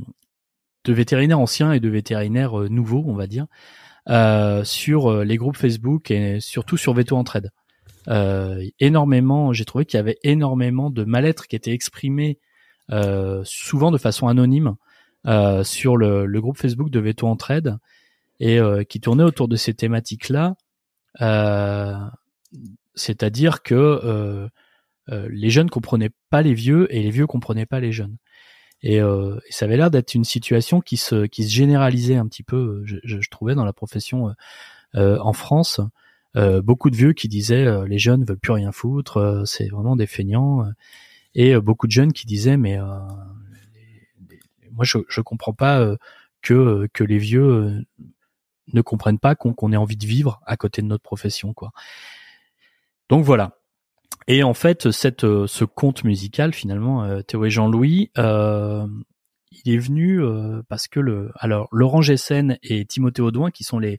[0.86, 3.46] vétérinaires anciens et de vétérinaires nouveaux on va dire
[4.10, 7.52] euh, sur euh, les groupes Facebook et surtout sur Veto Entraide.
[8.08, 12.40] Euh, énormément, j'ai trouvé qu'il y avait énormément de mal-être qui était exprimé
[12.92, 14.76] euh, souvent de façon anonyme
[15.26, 17.78] euh, sur le, le, groupe Facebook de Veto Entraide
[18.40, 20.56] et qui tournait autour de ces thématiques-là.
[22.94, 24.48] C'est-à-dire que
[25.10, 28.18] les jeunes comprenaient pas les vieux et les vieux comprenaient pas les jeunes.
[28.84, 32.44] Et, euh, ça avait l'air d'être une situation qui se, qui se généralisait un petit
[32.44, 34.34] peu, je, je, trouvais, dans la profession euh,
[34.96, 35.82] euh en France.
[36.36, 39.70] Euh, beaucoup de vieux qui disaient euh, les jeunes veulent plus rien foutre, euh, c'est
[39.70, 40.66] vraiment des feignants.
[41.36, 42.80] Et beaucoup de jeunes qui disaient mais
[44.72, 45.96] moi je, je comprends pas
[46.42, 47.86] que, que les vieux
[48.74, 51.72] ne comprennent pas qu'on ait envie de vivre à côté de notre profession quoi.
[53.10, 53.60] Donc voilà,
[54.28, 58.86] et en fait, cette, euh, ce conte musical, finalement, euh, Théo et Jean-Louis, euh,
[59.64, 60.22] il est venu
[60.70, 63.98] parce que le, alors Laurent Gessen et Timothée Audouin, qui sont les,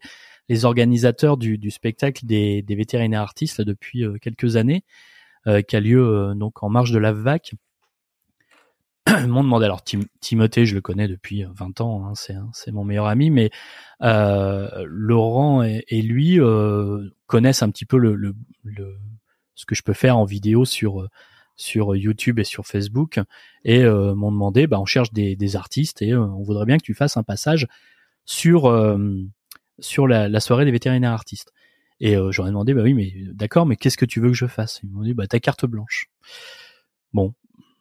[0.48, 4.84] les organisateurs du, du spectacle des, des vétérinaires artistes là, depuis quelques années,
[5.66, 7.54] qui a lieu donc en marge de la VAC,
[9.26, 9.64] m'ont demandé.
[9.64, 9.82] Alors
[10.20, 13.50] Timothée, je le connais depuis 20 ans, hein, c'est c'est mon meilleur ami, mais
[14.00, 16.38] Laurent et, et lui
[17.26, 18.96] connaissent un petit peu le, le, le
[19.58, 21.08] ce que je peux faire en vidéo sur euh,
[21.56, 23.18] sur YouTube et sur Facebook
[23.64, 26.78] et euh, m'ont demandé bah on cherche des, des artistes et euh, on voudrait bien
[26.78, 27.66] que tu fasses un passage
[28.24, 28.72] sur
[29.80, 31.52] sur la, la soirée des vétérinaires artistes.
[32.00, 34.46] Et euh, j'aurais demandé, bah oui, mais d'accord, mais qu'est-ce que tu veux que je
[34.46, 34.80] fasse?
[34.84, 36.06] Ils m'ont dit, bah ta carte blanche.
[37.12, 37.34] Bon,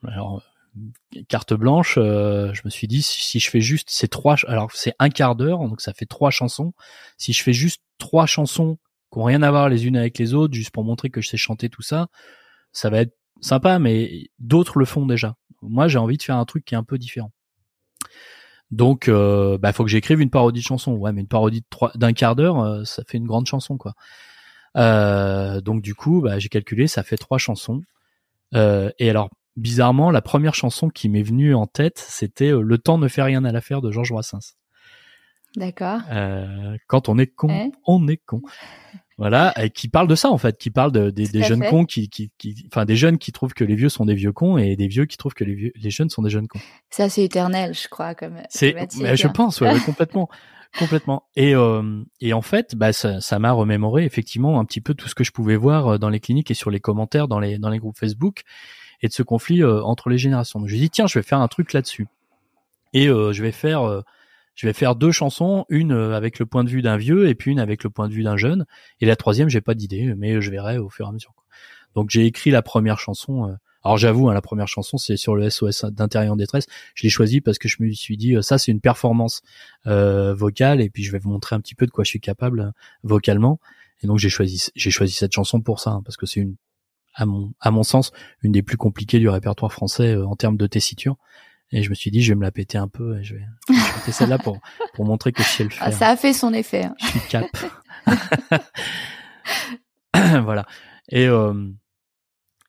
[0.03, 0.41] alors
[1.27, 4.93] carte blanche, euh, je me suis dit si, je fais juste ces trois, alors c'est
[4.99, 6.73] un quart d'heure, donc ça fait trois chansons.
[7.17, 8.77] Si je fais juste trois chansons
[9.11, 11.37] qui rien à voir les unes avec les autres, juste pour montrer que je sais
[11.37, 12.07] chanter tout ça,
[12.71, 15.35] ça va être sympa, mais d'autres le font déjà.
[15.61, 17.31] Moi, j'ai envie de faire un truc qui est un peu différent.
[18.71, 20.93] Donc, euh, bah, faut que j'écrive une parodie de chanson.
[20.93, 21.63] Ouais, mais une parodie
[21.95, 23.93] d'un quart d'heure, euh, ça fait une grande chanson, quoi.
[24.75, 27.81] Euh, donc, du coup, bah, j'ai calculé, ça fait trois chansons.
[28.55, 32.97] Euh, et alors, bizarrement, la première chanson qui m'est venue en tête, c'était Le temps
[32.97, 34.55] ne fait rien à l'affaire de Georges Brassens.
[35.55, 36.01] D'accord.
[36.11, 38.41] Euh, quand on est con, on est con.
[39.17, 42.07] Voilà, et qui parle de ça en fait, qui parle de, des, jeunes cons, qui,
[42.07, 44.75] qui, qui, enfin des jeunes qui trouvent que les vieux sont des vieux cons et
[44.75, 46.59] des vieux qui trouvent que les vieux, les jeunes sont des jeunes cons.
[46.91, 48.37] Ça c'est éternel, je crois, comme.
[48.49, 50.29] C'est, je pense, ouais, complètement,
[50.77, 51.23] complètement.
[51.35, 55.07] Et euh, et en fait, bah ça, ça m'a remémoré effectivement un petit peu tout
[55.07, 57.57] ce que je pouvais voir euh, dans les cliniques et sur les commentaires dans les
[57.57, 58.43] dans les groupes Facebook
[59.01, 60.59] et de ce conflit euh, entre les générations.
[60.59, 62.07] Donc je dit tiens, je vais faire un truc là-dessus
[62.93, 64.03] et euh, je vais faire
[64.57, 67.35] je vais faire deux chansons, une euh, avec le point de vue d'un vieux et
[67.35, 68.65] puis une avec le point de vue d'un jeune.
[68.99, 71.33] Et la troisième, j'ai pas d'idée, mais je verrai au fur et à mesure.
[71.95, 73.47] Donc j'ai écrit la première chanson.
[73.47, 73.53] Euh,
[73.83, 76.65] alors j'avoue, hein, la première chanson, c'est sur le SOS d'intérieur en détresse.
[76.95, 79.43] Je l'ai choisi parce que je me suis dit, euh, ça c'est une performance
[79.85, 82.73] vocale et puis je vais vous montrer un petit peu de quoi je suis capable
[83.03, 83.59] vocalement.
[84.01, 86.55] Et donc j'ai choisi, j'ai choisi cette chanson pour ça, hein, parce que c'est une,
[87.13, 88.11] à mon, à mon sens,
[88.41, 91.15] une des plus compliquées du répertoire français en termes de tessiture.
[91.71, 93.45] Et je me suis dit, je vais me la péter un peu et je vais,
[94.05, 94.59] je celle-là pour,
[94.93, 95.99] pour montrer que je sais le ah, faire.
[95.99, 96.85] ça a fait son effet.
[96.85, 96.95] Hein.
[96.99, 97.45] Je suis cap.
[100.43, 100.65] voilà.
[101.09, 101.69] Et, euh,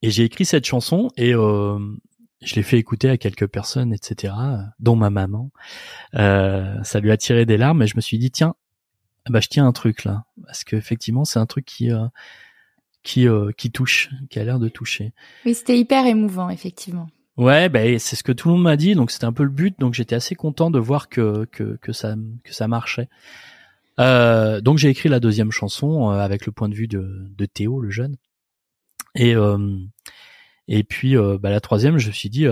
[0.02, 1.78] et j'ai écrit cette chanson et euh,
[2.42, 4.34] je l'ai fait écouter à quelques personnes, etc.,
[4.78, 5.50] dont ma maman.
[6.14, 8.54] Euh, ça lui a tiré des larmes et je me suis dit, tiens,
[9.28, 10.24] bah, je tiens un truc là.
[10.44, 12.06] Parce qu'effectivement, c'est un truc qui, euh,
[13.02, 15.12] qui, euh, qui touche, qui a l'air de toucher.
[15.44, 17.08] Oui, c'était hyper émouvant, effectivement.
[17.38, 19.48] Ouais, ben c'est ce que tout le monde m'a dit, donc c'était un peu le
[19.50, 23.08] but, donc j'étais assez content de voir que que, que ça que ça marchait.
[24.00, 27.46] Euh, donc j'ai écrit la deuxième chanson euh, avec le point de vue de, de
[27.46, 28.16] Théo, le jeune,
[29.14, 29.78] et euh,
[30.66, 32.46] et puis bah, la troisième, je me suis dit,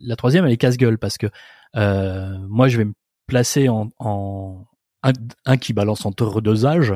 [0.00, 1.26] la troisième elle est casse-gueule parce que
[1.74, 2.94] moi je vais me
[3.26, 4.66] placer en
[5.44, 6.94] un, qui balance en dosage,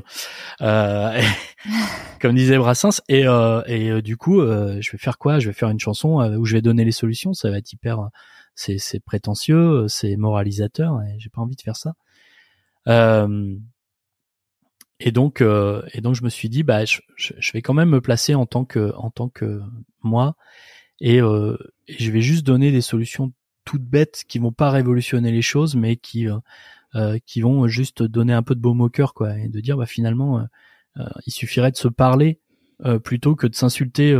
[0.61, 1.21] euh,
[2.21, 3.01] comme disait Brassens.
[3.09, 5.39] Et, euh, et euh, du coup, euh, je vais faire quoi?
[5.39, 7.33] Je vais faire une chanson où je vais donner les solutions.
[7.33, 8.09] Ça va être hyper,
[8.55, 11.95] c'est, c'est prétentieux, c'est moralisateur, et j'ai pas envie de faire ça.
[15.01, 18.01] et donc, et donc, je me suis dit, bah, je, je, vais quand même me
[18.01, 19.61] placer en tant que, en tant que
[20.03, 20.37] moi,
[21.01, 21.23] et, et
[21.99, 23.33] je vais juste donner des solutions
[23.65, 26.39] toutes bêtes qui vont pas révolutionner les choses, mais qui euh,
[27.27, 29.87] qui vont juste donner un peu de baume au cœur, quoi, et de dire bah
[29.87, 30.45] finalement, euh,
[30.99, 32.41] euh, il suffirait de se parler
[33.05, 34.17] plutôt que de s'insulter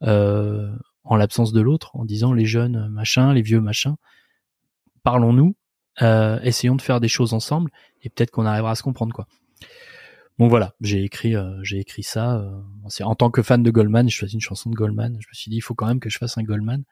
[0.00, 3.96] en l'absence de l'autre, en disant les jeunes machin, les vieux machin.
[5.02, 5.54] Parlons-nous,
[6.42, 7.70] essayons de faire des choses ensemble,
[8.02, 9.26] et peut-être qu'on arrivera à se comprendre, quoi.
[10.38, 12.42] Bon voilà, j'ai écrit, j'ai écrit ça.
[13.02, 15.18] en tant que fan de Goldman, je choisi une chanson de Goldman.
[15.20, 16.84] Je me suis dit, il faut quand même que je fasse un Goldman.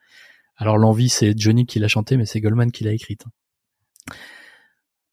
[0.57, 3.25] Alors l'envie, c'est Johnny qui l'a chanté, mais c'est Goldman qui l'a écrite.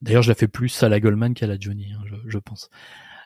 [0.05, 2.69] D'ailleurs, je la fais plus à la Goldman qu'à la Johnny, hein, je, je, pense.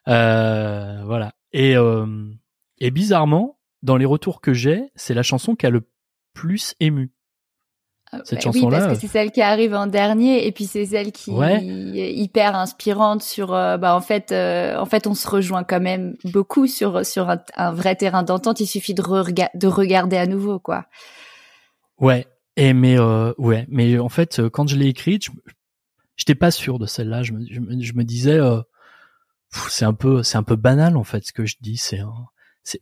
[0.07, 1.33] Euh, voilà.
[1.51, 2.31] Et, euh,
[2.77, 5.83] et bizarrement, dans les retours que j'ai, c'est la chanson qui a le
[6.33, 7.11] plus ému.
[8.11, 8.77] Ah, Cette bah chanson-là.
[8.77, 12.13] Oui, parce que c'est celle qui arrive en dernier, et puis c'est celle qui est
[12.13, 13.53] hyper inspirante sur.
[13.53, 17.29] Euh, bah en fait, euh, en fait, on se rejoint quand même beaucoup sur sur
[17.29, 18.61] un, vrai terrain d'entente.
[18.61, 20.85] Il suffit de, de regarder à nouveau, quoi.
[21.99, 22.25] Ouais.
[22.55, 25.31] Et mais euh, ouais, mais en fait, quand je l'ai écrite, je,
[26.19, 27.23] j'étais pas sûr de celle-là.
[27.23, 28.61] Je me, je me, disais, euh,
[29.69, 31.77] c'est un peu, c'est un peu banal en fait ce que je dis.
[31.77, 32.01] C'est,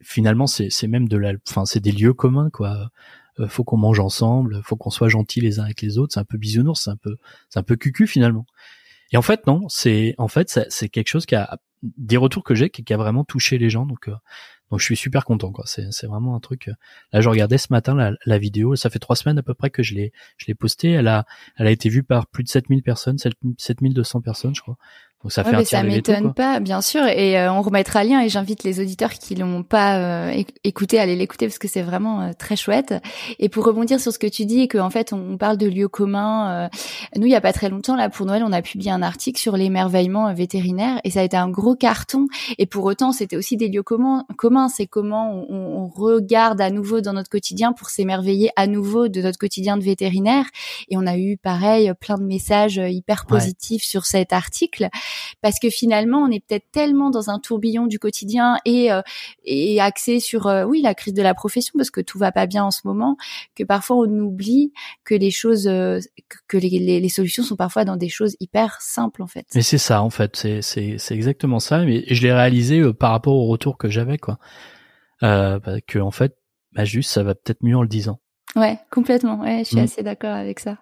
[0.01, 2.89] finalement, c'est, c'est même de la, enfin, c'est des lieux communs quoi.
[3.39, 6.13] Euh, faut qu'on mange ensemble, faut qu'on soit gentils les uns avec les autres.
[6.15, 7.17] C'est un peu bisounours, c'est un peu,
[7.49, 8.45] c'est un peu cucu finalement.
[9.13, 12.55] Et en fait non, c'est, en fait, c'est quelque chose qui a des retours que
[12.55, 13.85] j'ai qui, a vraiment touché les gens.
[13.85, 14.15] Donc, euh,
[14.69, 15.65] donc je suis super content quoi.
[15.65, 16.67] C'est vraiment un truc.
[16.67, 16.73] Euh,
[17.13, 18.75] là je regardais ce matin la, la, vidéo.
[18.75, 20.91] Ça fait trois semaines à peu près que je l'ai je l'ai postée.
[20.91, 21.25] Elle a
[21.55, 23.17] elle a été vue par plus de 7000 personnes,
[23.57, 24.77] 7200 personnes je crois.
[25.23, 27.03] Donc ça fait ça m'étonne pas, bien sûr.
[27.07, 31.01] Et euh, on remettra lien et j'invite les auditeurs qui l'ont pas euh, écouté à
[31.01, 32.93] aller l'écouter parce que c'est vraiment euh, très chouette.
[33.39, 35.87] Et pour rebondir sur ce que tu dis et qu'en fait on parle de lieux
[35.87, 36.69] communs,
[37.15, 39.39] nous il y a pas très longtemps là pour Noël on a publié un article
[39.39, 42.27] sur l'émerveillement vétérinaire et ça a été un gros carton.
[42.59, 44.23] Et pour autant c'était aussi des lieux communs.
[44.37, 49.07] Communs, c'est comment on, on, regarde à nouveau dans notre quotidien pour s'émerveiller à nouveau
[49.07, 50.45] de notre quotidien de vétérinaire.
[50.89, 54.89] Et on a eu pareil plein de messages hyper positifs sur cet article.
[55.41, 58.89] Parce que finalement, on est peut-être tellement dans un tourbillon du quotidien et
[59.43, 62.63] et axé sur oui la crise de la profession parce que tout va pas bien
[62.63, 63.17] en ce moment
[63.55, 64.71] que parfois on oublie
[65.03, 69.23] que les choses que les, les, les solutions sont parfois dans des choses hyper simples
[69.23, 69.45] en fait.
[69.55, 71.83] Mais c'est ça en fait, c'est c'est c'est exactement ça.
[71.83, 74.39] Mais je l'ai réalisé par rapport au retour que j'avais quoi,
[75.23, 76.37] euh, bah, que en fait,
[76.73, 78.19] bah juste ça va peut-être mieux en le disant.
[78.55, 79.39] Ouais, complètement.
[79.39, 79.83] Ouais, je suis mm.
[79.83, 80.77] assez d'accord avec ça.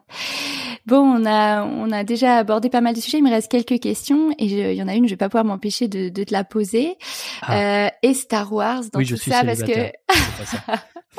[0.85, 3.17] Bon, on a on a déjà abordé pas mal de sujets.
[3.17, 5.45] Il me reste quelques questions et il y en a une, je vais pas pouvoir
[5.45, 6.97] m'empêcher de, de te la poser.
[7.41, 7.85] Ah.
[7.85, 9.91] Euh, et Star Wars dans tout ça parce que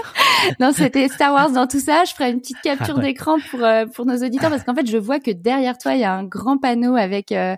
[0.61, 2.05] non, c'était Star Wars dans tout ça.
[2.05, 4.89] Je ferai une petite capture ah d'écran pour euh, pour nos auditeurs parce qu'en fait,
[4.89, 7.57] je vois que derrière toi, il y a un grand panneau avec euh,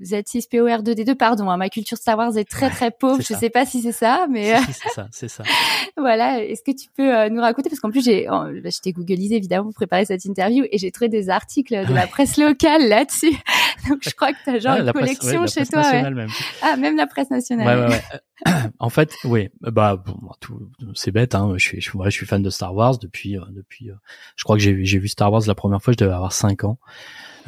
[0.00, 3.82] Z6POR2D2, pardon, hein, ma culture Star Wars est très très pauvre, je sais pas si
[3.82, 5.44] c'est ça, mais c'est ça, c'est ça.
[5.96, 8.92] voilà, est-ce que tu peux euh, nous raconter parce qu'en plus j'ai, oh, je t'ai
[8.92, 12.88] googlisé évidemment pour préparer cette interview et j'ai trouvé des articles de la presse locale
[12.88, 13.36] là-dessus,
[13.88, 15.92] donc je crois que tu as genre une collection chez toi.
[15.92, 16.28] Même.
[16.62, 17.88] Ah, même la presse nationale.
[17.88, 18.02] Ouais, ouais,
[18.78, 22.42] en fait, oui, bah bon, tout, c'est bête, hein, je suis, je, je suis fan
[22.42, 23.94] de Star Wars depuis, euh, depuis, euh,
[24.36, 26.64] je crois que j'ai, j'ai vu Star Wars la première fois, je devais avoir 5
[26.64, 26.78] ans.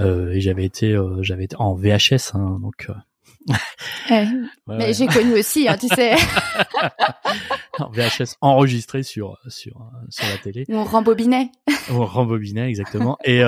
[0.01, 2.89] Euh, et j'avais été, euh, j'avais été en VHS, hein, donc.
[2.89, 2.95] Euh,
[4.11, 4.27] ouais,
[4.67, 6.15] mais j'ai connu aussi, hein, tu sais.
[7.79, 10.65] en VHS enregistré sur sur sur la télé.
[10.69, 11.51] On rembobinait.
[11.91, 13.19] On rembobinait exactement.
[13.25, 13.43] Et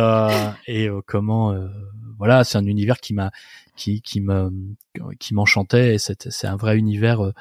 [0.67, 1.55] et comment
[2.19, 3.31] voilà, c'est un univers qui m'a
[3.77, 4.51] qui qui me
[5.19, 7.33] qui m'enchantait et c'est c'est un vrai univers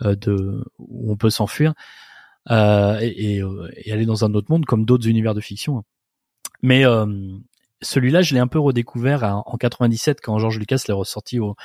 [0.00, 1.74] de où on peut s'enfuir
[2.50, 3.42] euh, et, et,
[3.84, 5.82] et, aller dans un autre monde comme d'autres univers de fiction.
[6.62, 7.06] Mais euh,
[7.82, 11.56] celui-là, je l'ai un peu redécouvert en 97 quand George Lucas l'a ressorti au,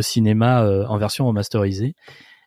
[0.00, 1.94] cinéma euh, en version remasterisée.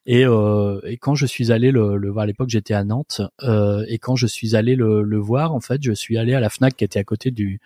[0.06, 3.22] Et, euh, et, quand je suis allé le, le voir à l'époque, j'étais à Nantes.
[3.44, 6.40] Euh, et quand je suis allé le, le, voir, en fait, je suis allé à
[6.40, 7.60] la Fnac qui était à côté du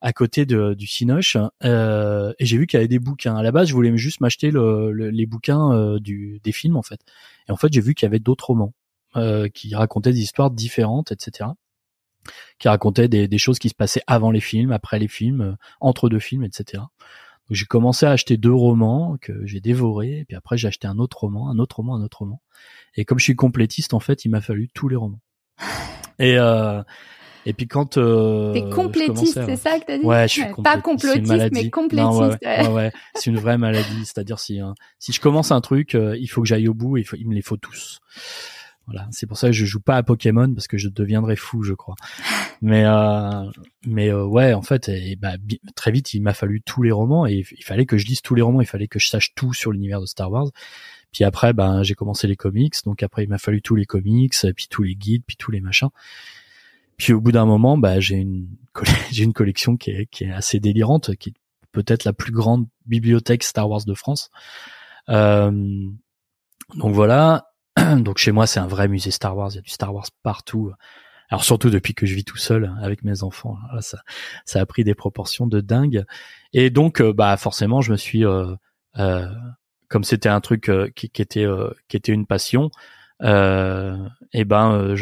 [0.00, 3.36] à côté du Cinoche euh, et j'ai vu qu'il y avait des bouquins.
[3.36, 6.82] À la base, je voulais juste m'acheter le, les bouquins euh, du, des films en
[6.82, 7.00] fait.
[7.48, 8.72] Et en fait, j'ai vu qu'il y avait d'autres romans
[9.16, 11.50] euh, qui racontaient des histoires différentes, etc
[12.58, 15.52] qui racontait des, des, choses qui se passaient avant les films, après les films, euh,
[15.80, 16.82] entre deux films, etc.
[17.48, 20.88] Donc j'ai commencé à acheter deux romans que j'ai dévorés, et puis après j'ai acheté
[20.88, 22.42] un autre roman, un autre roman, un autre roman.
[22.96, 25.20] Et comme je suis complétiste, en fait, il m'a fallu tous les romans.
[26.18, 26.82] Et euh,
[27.46, 30.04] et puis quand euh, t'es complétiste, c'est ça que t'as dit?
[30.04, 32.38] Ouais, je suis pas complotiste, mais complétiste.
[32.42, 34.04] ouais, ouais, c'est une vraie maladie.
[34.04, 36.96] C'est-à-dire si hein, si je commence un truc, euh, il faut que j'aille au bout.
[36.96, 38.00] Il faut, il me les faut tous.
[38.86, 41.62] Voilà, c'est pour ça que je joue pas à Pokémon parce que je deviendrais fou,
[41.62, 41.96] je crois.
[42.62, 43.50] Mais euh,
[43.84, 45.34] mais euh, ouais, en fait, et, bah,
[45.74, 48.34] très vite, il m'a fallu tous les romans et il fallait que je lise tous
[48.34, 50.50] les romans, il fallait que je sache tout sur l'univers de Star Wars.
[51.12, 54.34] Puis après, ben j'ai commencé les comics, donc après il m'a fallu tous les comics,
[54.56, 55.90] puis tous les guides, puis tous les machins.
[56.96, 58.48] Puis au bout d'un moment, bah j'ai une
[59.12, 61.34] j'ai une collection qui est qui est assez délirante, qui est
[61.72, 64.30] peut-être la plus grande bibliothèque Star Wars de France.
[65.10, 65.50] Euh,
[66.74, 67.48] donc voilà,
[67.98, 69.50] Donc chez moi, c'est un vrai musée Star Wars.
[69.52, 70.72] Il y a du Star Wars partout.
[71.28, 73.98] Alors surtout depuis que je vis tout seul avec mes enfants, ça,
[74.44, 76.04] ça a pris des proportions de dingue.
[76.52, 78.54] Et donc, euh, bah forcément, je me suis, euh,
[78.98, 79.28] euh,
[79.88, 81.46] comme c'était un truc qui, qui, était
[81.88, 82.70] qui était une passion,
[83.22, 84.94] et ben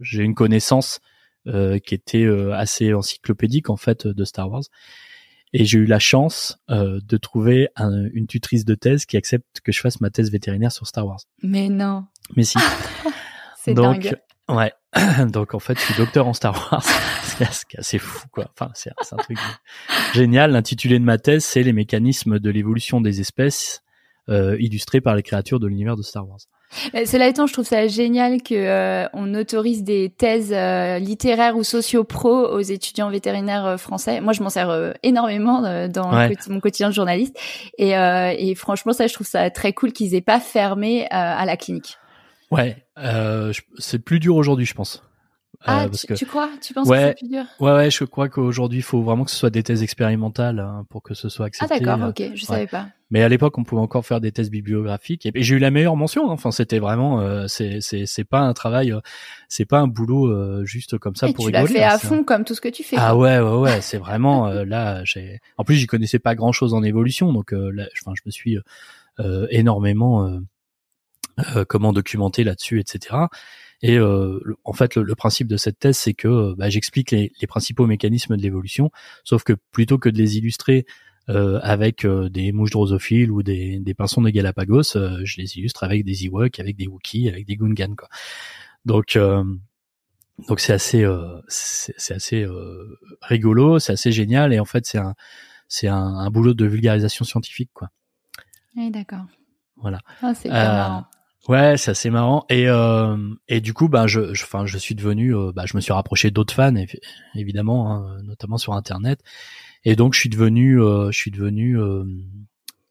[0.00, 1.00] j'ai une connaissance
[1.46, 4.64] qui était assez encyclopédique en fait de Star Wars.
[5.52, 7.68] Et j'ai eu la chance euh, de trouver
[8.12, 11.20] une tutrice de thèse qui accepte que je fasse ma thèse vétérinaire sur Star Wars.
[11.42, 12.04] Mais non.
[12.36, 12.58] Mais si.
[13.56, 14.16] c'est dingue.
[14.48, 14.72] Ouais.
[15.28, 16.82] Donc en fait, je suis docteur en Star Wars.
[17.22, 18.50] c'est assez fou, quoi.
[18.52, 19.38] Enfin, c'est un truc
[20.14, 20.52] génial.
[20.52, 23.82] L'intitulé de ma thèse, c'est les mécanismes de l'évolution des espèces
[24.28, 26.40] euh, illustrés par les créatures de l'univers de Star Wars.
[26.70, 31.64] Cela étant, je trouve ça génial que euh, on autorise des thèses euh, littéraires ou
[31.64, 34.20] socio-pro aux étudiants vétérinaires euh, français.
[34.20, 36.10] Moi, je m'en sers énormément dans
[36.48, 37.36] mon quotidien de journaliste,
[37.78, 41.56] et, et, franchement, ça, je trouve ça très cool qu'ils aient pas fermé à la
[41.56, 41.96] clinique.
[42.50, 42.76] Ouais,
[43.78, 45.02] c'est plus dur aujourd'hui, je pense.
[45.64, 46.50] Ah, euh, tu, tu, crois?
[46.60, 49.30] Tu penses que c'est plus dur Ouais, ouais, je crois qu'aujourd'hui, il faut vraiment que
[49.30, 51.74] ce soit des thèses expérimentales hein, pour que ce soit ah, accepté.
[51.74, 52.88] Ah d'accord, ok, je savais pas.
[53.10, 55.96] Mais à l'époque, on pouvait encore faire des thèses bibliographiques et, j'ai eu la meilleure
[55.96, 56.30] mention.
[56.30, 56.32] Hein.
[56.32, 59.00] Enfin, c'était vraiment, euh, c'est c'est c'est pas un travail, euh,
[59.48, 61.66] c'est pas un boulot euh, juste comme ça et pour tu rigoler.
[61.66, 62.96] Tu l'as fait à fond comme tout ce que tu fais.
[62.98, 65.02] Ah ouais, ouais, ouais, c'est vraiment là.
[65.04, 68.30] J'ai, en plus, j'y connaissais pas grand chose en évolution, donc là, enfin, je me
[68.30, 68.58] suis
[69.50, 70.40] énormément
[71.68, 73.16] comment documenter là-dessus, etc.
[73.82, 77.32] Et euh, en fait, le, principe de cette thèse, c'est que euh, bah, j'explique les,
[77.40, 78.90] les, principaux mécanismes de l'évolution,
[79.24, 80.84] sauf que plutôt que de les illustrer
[81.30, 85.58] euh, avec euh, des mouches drosophiles ou des, des pinsons de Galapagos, euh, je les
[85.58, 87.96] illustre avec des Ewoks, avec des Wookiees, avec des Gungans.
[87.96, 88.08] Quoi.
[88.86, 89.18] Donc
[90.48, 91.04] donc c'est assez
[91.48, 92.46] c'est assez
[93.20, 95.14] rigolo, c'est assez génial et en fait c'est un
[95.66, 97.90] c'est un, un, boulot de vulgarisation scientifique, quoi.
[98.74, 99.26] Oui, d'accord.
[99.76, 100.00] Voilà.
[100.22, 101.04] Ah, c'est marrant.
[101.48, 102.44] Ouais, c'est assez marrant.
[102.50, 103.16] Et euh,
[103.48, 106.30] et du coup, bah, je, enfin, je, suis devenu, euh, bah, je me suis rapproché
[106.30, 106.74] d'autres fans,
[107.34, 109.20] évidemment, hein, notamment sur Internet.
[109.84, 112.04] Et donc, je suis devenu, euh, je suis devenu, euh,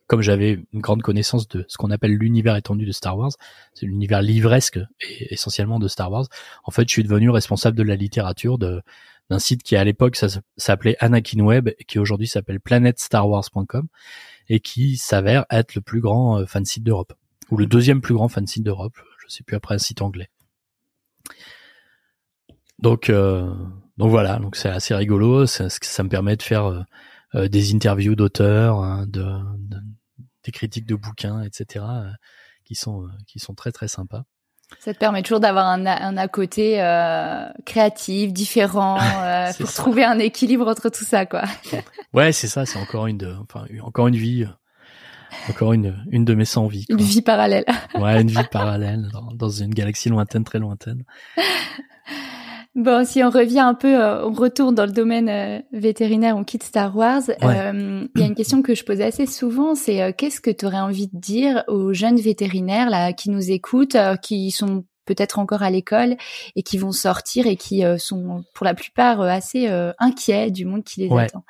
[0.08, 3.32] comme j'avais une grande connaissance de ce qu'on appelle l'univers étendu de Star Wars,
[3.76, 6.26] c'est l'univers livresque et essentiellement de Star Wars.
[6.64, 8.82] En fait, je suis devenu responsable de la littérature de
[9.30, 13.88] d'un site qui à l'époque ça s'appelait Anakin Web qui aujourd'hui s'appelle planetstarwars.com
[14.48, 17.14] et qui s'avère être le plus grand fan site d'Europe
[17.52, 20.30] ou le deuxième plus grand fan site d'Europe, je sais plus après un site anglais.
[22.80, 23.54] Donc euh,
[23.98, 26.82] donc voilà, donc c'est assez rigolo, ça, ça me permet de faire euh,
[27.36, 29.26] euh, des interviews d'auteurs, hein, de,
[30.44, 31.86] des critiques de bouquins, etc.
[32.64, 34.24] qui sont qui sont très très sympas.
[34.80, 36.76] Ça te permet toujours d'avoir un, un à côté
[37.66, 39.00] créatif, différent,
[39.58, 41.44] pour trouver un équilibre entre tout ça, quoi.
[42.14, 42.66] ouais, c'est ça.
[42.66, 44.46] C'est encore une, de, enfin, encore une vie
[45.50, 46.86] encore une, une de mes 100 vies.
[46.90, 47.66] Une vie parallèle.
[47.96, 51.04] ouais, une vie parallèle dans, dans, une galaxie lointaine, très lointaine.
[52.78, 56.44] Bon, si on revient un peu, euh, on retourne dans le domaine euh, vétérinaire, on
[56.44, 57.24] quitte Star Wars.
[57.28, 60.64] Euh, il y a une question que je pose assez souvent, c'est qu'est-ce que tu
[60.68, 65.64] aurais envie de dire aux jeunes vétérinaires là qui nous écoutent, qui sont peut-être encore
[65.64, 66.18] à l'école
[66.56, 69.68] et qui vont sortir et qui sont pour la plupart assez
[69.98, 71.44] inquiets du monde qui les attend?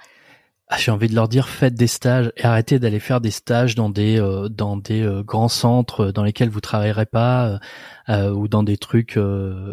[0.69, 3.73] Ah, j'ai envie de leur dire faites des stages et arrêtez d'aller faire des stages
[3.75, 7.61] dans des euh, dans des euh, grands centres dans lesquels vous travaillerez pas
[8.09, 9.17] euh, ou dans des trucs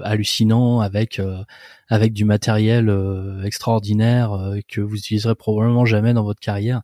[0.05, 1.21] hallucinants avec
[1.89, 2.91] avec du matériel
[3.45, 6.83] extraordinaire que vous utiliserez probablement jamais dans votre carrière.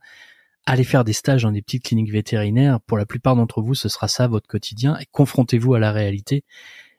[0.66, 2.80] Allez faire des stages dans des petites cliniques vétérinaires.
[2.80, 4.98] Pour la plupart d'entre vous, ce sera ça votre quotidien.
[4.98, 6.44] Et confrontez-vous à la réalité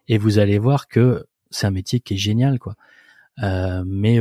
[0.08, 2.76] et vous allez voir que c'est un métier qui est génial, quoi.
[3.86, 4.20] mais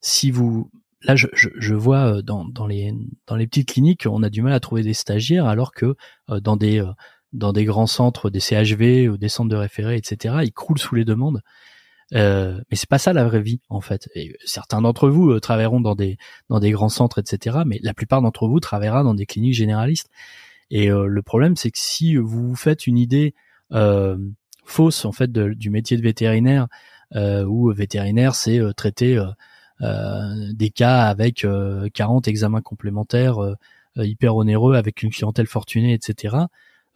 [0.00, 0.70] si vous
[1.04, 2.92] là, je, je, je vois euh, dans, dans, les,
[3.26, 5.96] dans les petites cliniques, on a du mal à trouver des stagiaires, alors que
[6.30, 6.90] euh, dans des euh,
[7.32, 10.94] dans des grands centres, des CHV ou des centres de référé, etc., ils croulent sous
[10.94, 11.40] les demandes.
[12.14, 14.08] Euh, mais c'est pas ça la vraie vie en fait.
[14.14, 16.16] Et certains d'entre vous travailleront dans des
[16.48, 17.58] dans des grands centres, etc.
[17.66, 20.10] Mais la plupart d'entre vous travaillera dans des cliniques généralistes.
[20.70, 23.34] Et le problème, c'est que si vous vous faites une idée
[24.64, 26.68] fausse en fait de, du métier de vétérinaire,
[27.14, 29.26] où vétérinaire c'est traiter euh,
[29.80, 31.46] des cas avec
[31.94, 33.56] 40 euh, examens complémentaires euh,
[33.96, 36.36] hyper onéreux avec une clientèle fortunée, etc.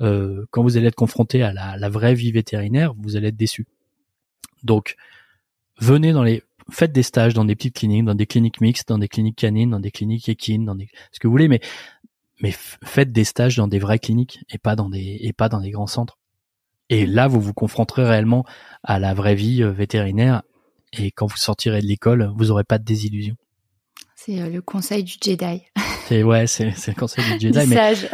[0.00, 3.66] quand vous allez être confronté à la, la, vraie vie vétérinaire, vous allez être déçu.
[4.62, 4.96] Donc,
[5.78, 8.98] venez dans les, faites des stages dans des petites cliniques, dans des cliniques mixtes, dans
[8.98, 11.60] des cliniques canines, dans des cliniques équines, dans des, ce que vous voulez, mais
[12.40, 15.60] mais faites des stages dans des vraies cliniques et pas dans des et pas dans
[15.60, 16.18] des grands centres.
[16.88, 18.44] Et là, vous vous confronterez réellement
[18.82, 20.42] à la vraie vie vétérinaire
[20.92, 23.34] et quand vous sortirez de l'école, vous aurez pas de désillusion.
[24.14, 25.62] C'est euh, le conseil du Jedi.
[26.08, 27.66] C'est ouais, c'est le conseil du Jedi.
[27.68, 28.08] mais sage.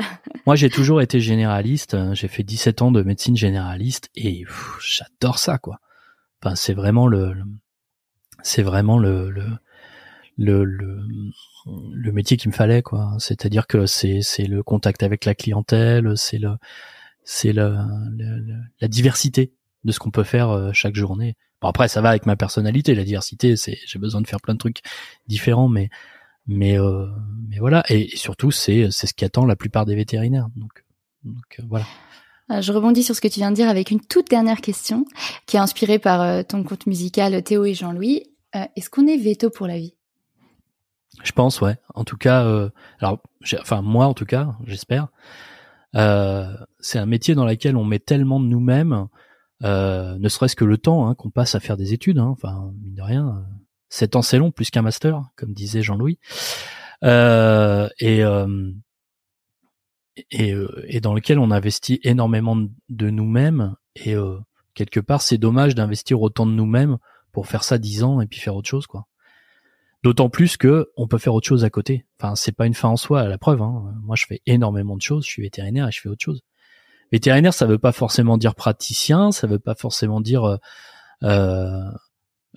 [0.47, 1.97] moi, j'ai toujours été généraliste.
[2.15, 4.43] J'ai fait 17 ans de médecine généraliste et
[4.85, 5.79] j'adore ça, quoi.
[6.43, 7.35] Enfin, c'est vraiment le,
[8.43, 9.47] c'est vraiment le, le
[10.37, 15.35] le, le, métier qu'il me fallait quoi c'est-à-dire que c'est c'est le contact avec la
[15.37, 16.57] clientèle c'est le
[17.23, 17.77] c'est le,
[18.81, 19.53] la diversité
[19.85, 21.37] de ce qu'on peut faire euh, chaque journée
[21.69, 23.57] après, ça va avec ma personnalité, la diversité.
[23.57, 24.81] C'est, j'ai besoin de faire plein de trucs
[25.27, 25.91] différents, mais,
[26.47, 27.07] mais, euh,
[27.49, 27.83] mais voilà.
[27.89, 30.49] Et, surtout, c'est, c'est ce qui attend la plupart des vétérinaires.
[30.57, 30.85] Donc,
[31.23, 31.87] donc euh, voilà.
[32.51, 35.07] Euh, je rebondis sur ce que tu viens de dire avec une toute dernière question
[35.47, 38.25] qui est inspirée par ton compte musical Théo et Jean-Louis.
[38.53, 39.95] est-ce qu'on est veto pour la vie?
[41.23, 41.77] Je pense, ouais.
[41.95, 42.69] En tout cas,
[43.01, 43.21] alors,
[43.61, 45.09] enfin moi, en tout cas, j'espère.
[45.95, 49.09] c'est un métier dans lequel on met tellement de nous-mêmes
[49.63, 52.19] euh, ne serait-ce que le temps hein, qu'on passe à faire des études.
[52.19, 53.45] Hein, enfin, mine de rien,
[53.89, 56.19] sept ans c'est long, plus qu'un master, comme disait Jean-Louis.
[57.03, 58.73] Euh, et, euh,
[60.31, 60.55] et,
[60.87, 62.57] et, dans lequel on investit énormément
[62.89, 63.75] de nous-mêmes.
[63.97, 64.15] Et
[64.75, 66.99] quelque part, c'est dommage d'investir autant de nous-mêmes
[67.33, 69.07] pour faire ça dix ans et puis faire autre chose, quoi.
[70.03, 72.05] D'autant plus que on peut faire autre chose à côté.
[72.21, 73.63] Enfin, c'est pas une fin en soi, à la preuve.
[73.63, 73.95] Hein.
[74.03, 75.25] Moi, je fais énormément de choses.
[75.25, 76.43] Je suis vétérinaire et je fais autre chose.
[77.15, 80.43] Vétérinaire, ça veut pas forcément dire praticien, ça veut pas forcément dire.
[80.43, 80.57] Euh,
[81.23, 81.79] euh,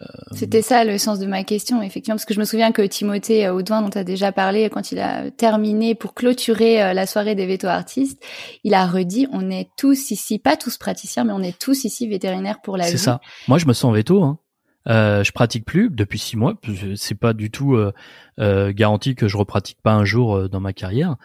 [0.02, 2.82] euh C'était ça le sens de ma question, effectivement, parce que je me souviens que
[2.82, 7.06] Timothée Audouin, dont tu as déjà parlé, quand il a terminé pour clôturer euh, la
[7.06, 8.20] soirée des véto-artistes,
[8.64, 12.08] il a redit, on est tous ici, pas tous praticiens, mais on est tous ici
[12.08, 12.92] vétérinaires pour la vie.
[12.94, 13.22] C'est ça.
[13.48, 14.24] Moi, je me sens véto.
[14.24, 14.40] Hein.
[14.90, 16.56] Euh, je pratique plus depuis six mois.
[16.96, 17.94] C'est pas du tout euh,
[18.40, 21.16] euh, garanti que je repratique pas un jour dans ma carrière.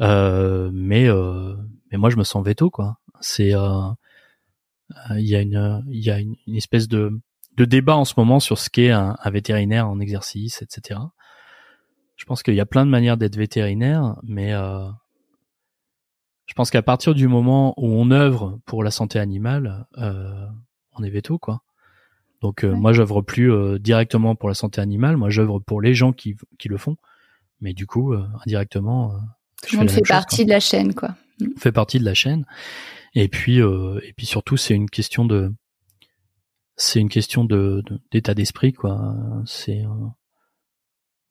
[0.00, 1.54] Euh, mais euh,
[1.90, 2.98] mais moi je me sens veto quoi.
[3.20, 3.90] C'est euh,
[5.10, 7.20] il y a une il y a une, espèce de
[7.56, 11.00] de débat en ce moment sur ce qu'est un, un, vétérinaire en exercice, etc.
[12.16, 14.88] je pense qu'il y a plein de manières d'être vétérinaire, mais euh,
[16.46, 20.46] je pense qu'à partir du moment où on œuvre pour la santé animale, euh,
[20.92, 21.62] on est veto quoi.
[22.44, 25.94] Donc euh, moi j'œuvre plus euh, directement pour la santé animale, moi j'œuvre pour les
[25.94, 26.96] gens qui, qui le font,
[27.60, 29.14] mais du coup euh, indirectement.
[29.66, 31.16] Tout le monde fait partie de la chaîne quoi.
[31.40, 32.46] On fait partie de la chaîne.
[33.14, 35.52] Et puis et puis surtout c'est une question de
[36.76, 39.14] c'est une question de d'état d'esprit quoi.
[39.46, 39.84] C'est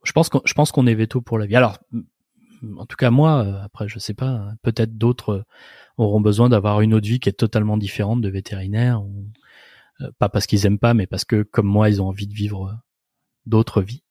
[0.04, 1.56] je pense qu'on je pense qu'on est veto pour la vie.
[1.56, 1.78] Alors
[2.78, 5.44] en tout cas moi, euh, après je sais pas, peut-être d'autres euh,
[5.98, 9.02] auront besoin d'avoir une autre vie qui est totalement différente de vétérinaire,
[10.02, 12.34] euh, pas parce qu'ils aiment pas, mais parce que comme moi ils ont envie de
[12.34, 12.80] vivre
[13.46, 14.04] d'autres vies.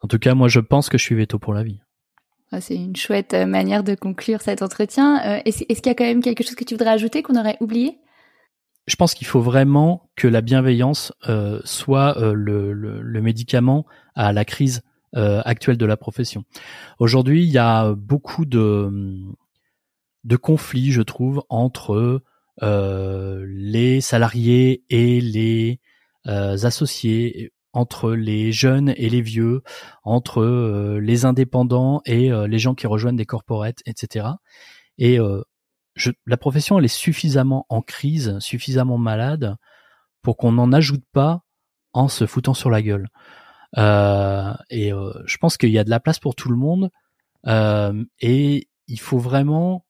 [0.00, 1.80] En tout cas, moi je pense que je suis veto pour la vie.
[2.52, 5.20] Ah, c'est une chouette manière de conclure cet entretien.
[5.44, 7.98] Est-ce qu'il y a quand même quelque chose que tu voudrais ajouter qu'on aurait oublié?
[8.86, 11.12] Je pense qu'il faut vraiment que la bienveillance
[11.64, 14.82] soit le, médicament à la crise
[15.16, 16.44] euh, actuelle de la profession.
[16.98, 18.90] Aujourd'hui, il y a beaucoup de,
[20.42, 22.22] conflits, je trouve, entre
[22.62, 25.80] euh, les salariés et les
[26.26, 29.62] euh, associés, entre les jeunes et les vieux,
[30.02, 34.26] entre euh, les indépendants et euh, les gens qui rejoignent des corporates, etc.
[34.98, 35.18] Et
[35.94, 39.56] je, la profession, elle est suffisamment en crise, suffisamment malade
[40.22, 41.42] pour qu'on n'en ajoute pas
[41.92, 43.08] en se foutant sur la gueule.
[43.78, 46.90] Euh, et euh, je pense qu'il y a de la place pour tout le monde.
[47.46, 49.84] Euh, et il faut vraiment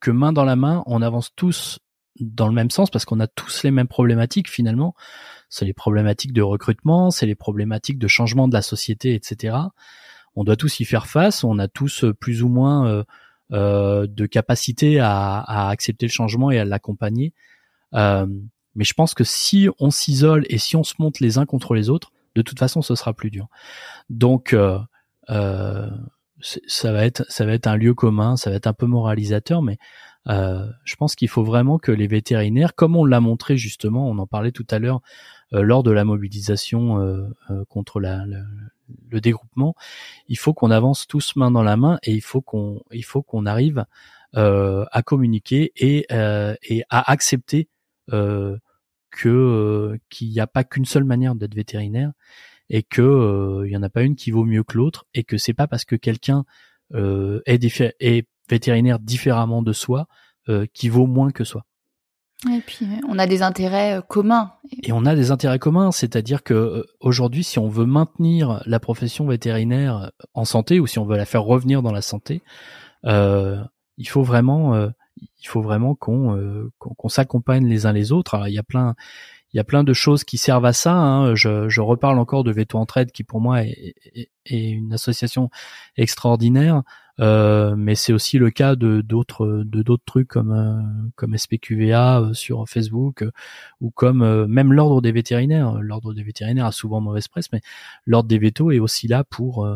[0.00, 1.78] que main dans la main, on avance tous
[2.18, 4.94] dans le même sens parce qu'on a tous les mêmes problématiques finalement.
[5.50, 9.56] C'est les problématiques de recrutement, c'est les problématiques de changement de la société, etc.
[10.36, 11.44] On doit tous y faire face.
[11.44, 13.04] On a tous plus ou moins
[13.52, 17.34] euh, de capacité à, à, accepter le changement et à l'accompagner.
[17.94, 18.26] Euh,
[18.76, 21.74] mais je pense que si on s'isole et si on se monte les uns contre
[21.74, 23.48] les autres, de toute façon, ce sera plus dur.
[24.08, 24.78] Donc, euh,
[25.30, 25.90] euh,
[26.40, 29.62] ça va être, ça va être un lieu commun, ça va être un peu moralisateur,
[29.62, 29.78] mais
[30.28, 34.18] euh, je pense qu'il faut vraiment que les vétérinaires, comme on l'a montré justement, on
[34.18, 35.00] en parlait tout à l'heure
[35.52, 37.28] lors de la mobilisation
[37.68, 38.24] contre la,
[39.08, 39.74] le dégroupement,
[40.28, 43.22] il faut qu'on avance tous main dans la main et il faut qu'on, il faut
[43.22, 43.84] qu'on arrive
[44.34, 47.68] à communiquer et, à accepter
[49.26, 52.12] euh, qu'il n'y a pas qu'une seule manière d'être vétérinaire
[52.68, 55.24] et que euh, il y en a pas une qui vaut mieux que l'autre et
[55.24, 56.44] que c'est pas parce que quelqu'un
[56.94, 57.60] euh, est,
[58.00, 60.08] est, vétérinaire différemment de soi
[60.74, 61.64] qui vaut moins que soi.
[62.48, 64.52] Et puis on a des intérêts communs.
[64.82, 69.26] Et on a des intérêts communs, c'est-à-dire que aujourd'hui, si on veut maintenir la profession
[69.26, 72.42] vétérinaire en santé ou si on veut la faire revenir dans la santé,
[73.04, 73.62] euh,
[73.98, 74.90] il faut vraiment
[75.42, 78.34] il faut vraiment qu'on euh, qu'on s'accompagne les uns les autres.
[78.34, 78.94] Alors, il y a plein
[79.52, 80.94] il y a plein de choses qui servent à ça.
[80.94, 81.34] Hein.
[81.34, 85.50] Je, je, reparle encore de Veto Entraide qui pour moi est, est, une association
[85.96, 86.82] extraordinaire,
[87.20, 92.20] euh, mais c'est aussi le cas de d'autres de d'autres trucs comme euh, comme SPQVA
[92.20, 93.24] euh, sur Facebook
[93.80, 95.80] ou comme même l'ordre des vétérinaires.
[95.80, 97.60] L'ordre des vétérinaires a souvent mauvaise presse, mais
[98.06, 99.68] l'ordre des vétos est aussi là pour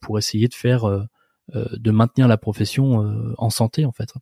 [0.00, 1.06] pour essayer de faire
[1.54, 4.12] de maintenir la profession en santé en fait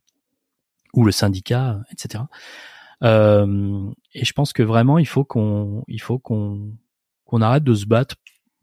[0.93, 2.23] ou le syndicat, etc.
[3.03, 6.71] Euh, et je pense que vraiment il faut qu'on il faut qu'on
[7.25, 8.15] qu'on arrête de se battre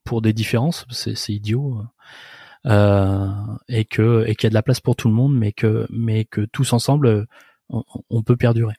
[0.04, 1.82] pour des différences, c'est idiot.
[2.66, 3.28] Euh,
[3.68, 5.86] et que et qu'il y a de la place pour tout le monde, mais que
[5.90, 7.26] mais que tous ensemble
[7.68, 8.74] on, peut perdurer.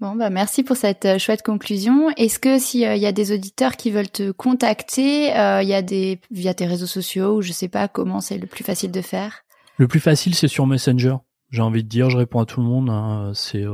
[0.00, 2.10] Bon, bah merci pour cette euh, chouette conclusion.
[2.10, 5.82] Est-ce que s'il y a des auditeurs qui veulent te contacter, euh, il y a
[5.82, 9.00] des via tes réseaux sociaux ou je sais pas comment c'est le plus facile de
[9.00, 9.44] faire?
[9.76, 11.16] Le plus facile, c'est sur Messenger
[11.50, 12.90] j'ai envie de dire, je réponds à tout le monde.
[12.90, 13.64] Hein, c'est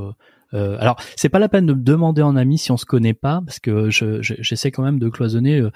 [0.54, 3.14] euh, alors, c'est pas la peine de me demander en ami si on se connaît
[3.14, 5.58] pas, parce que je, j'essaie quand même de cloisonner.
[5.58, 5.70] Euh,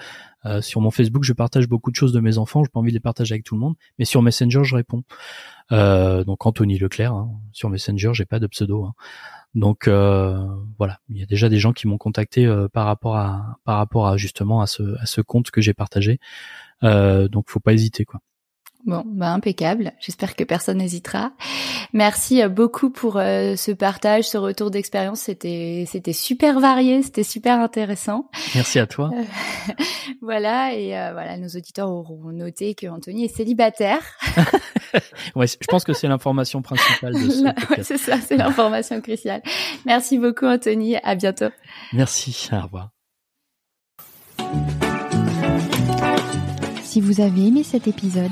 [0.45, 2.63] euh, sur mon Facebook, je partage beaucoup de choses de mes enfants.
[2.63, 5.03] J'ai pas envie de les partager avec tout le monde, mais sur Messenger, je réponds.
[5.73, 8.85] Euh, donc Anthony Leclerc hein, sur Messenger, j'ai pas de pseudo.
[8.85, 8.93] Hein.
[9.53, 13.77] Donc voilà, il y a déjà des gens qui m'ont contacté par rapport à par
[13.77, 16.19] rapport à justement à ce à ce compte que j'ai partagé.
[16.83, 18.21] donc faut pas hésiter quoi.
[18.89, 19.93] Bon, bah impeccable.
[19.99, 21.31] J'espère que personne n'hésitera.
[21.93, 25.19] Merci euh, beaucoup pour euh, ce partage, ce retour d'expérience.
[25.19, 28.31] C'était c'était super varié, c'était super intéressant.
[28.55, 29.11] Merci à toi.
[29.13, 29.73] Euh,
[30.21, 34.01] voilà et voilà, nos auditeurs auront noté que Anthony est célibataire.
[35.35, 39.43] ouais, je pense que c'est l'information principale de ce ouais, c'est ça, c'est l'information cruciale.
[39.85, 41.49] Merci beaucoup Anthony, à bientôt.
[41.93, 42.89] Merci, au revoir.
[46.83, 48.31] Si vous avez aimé cet épisode,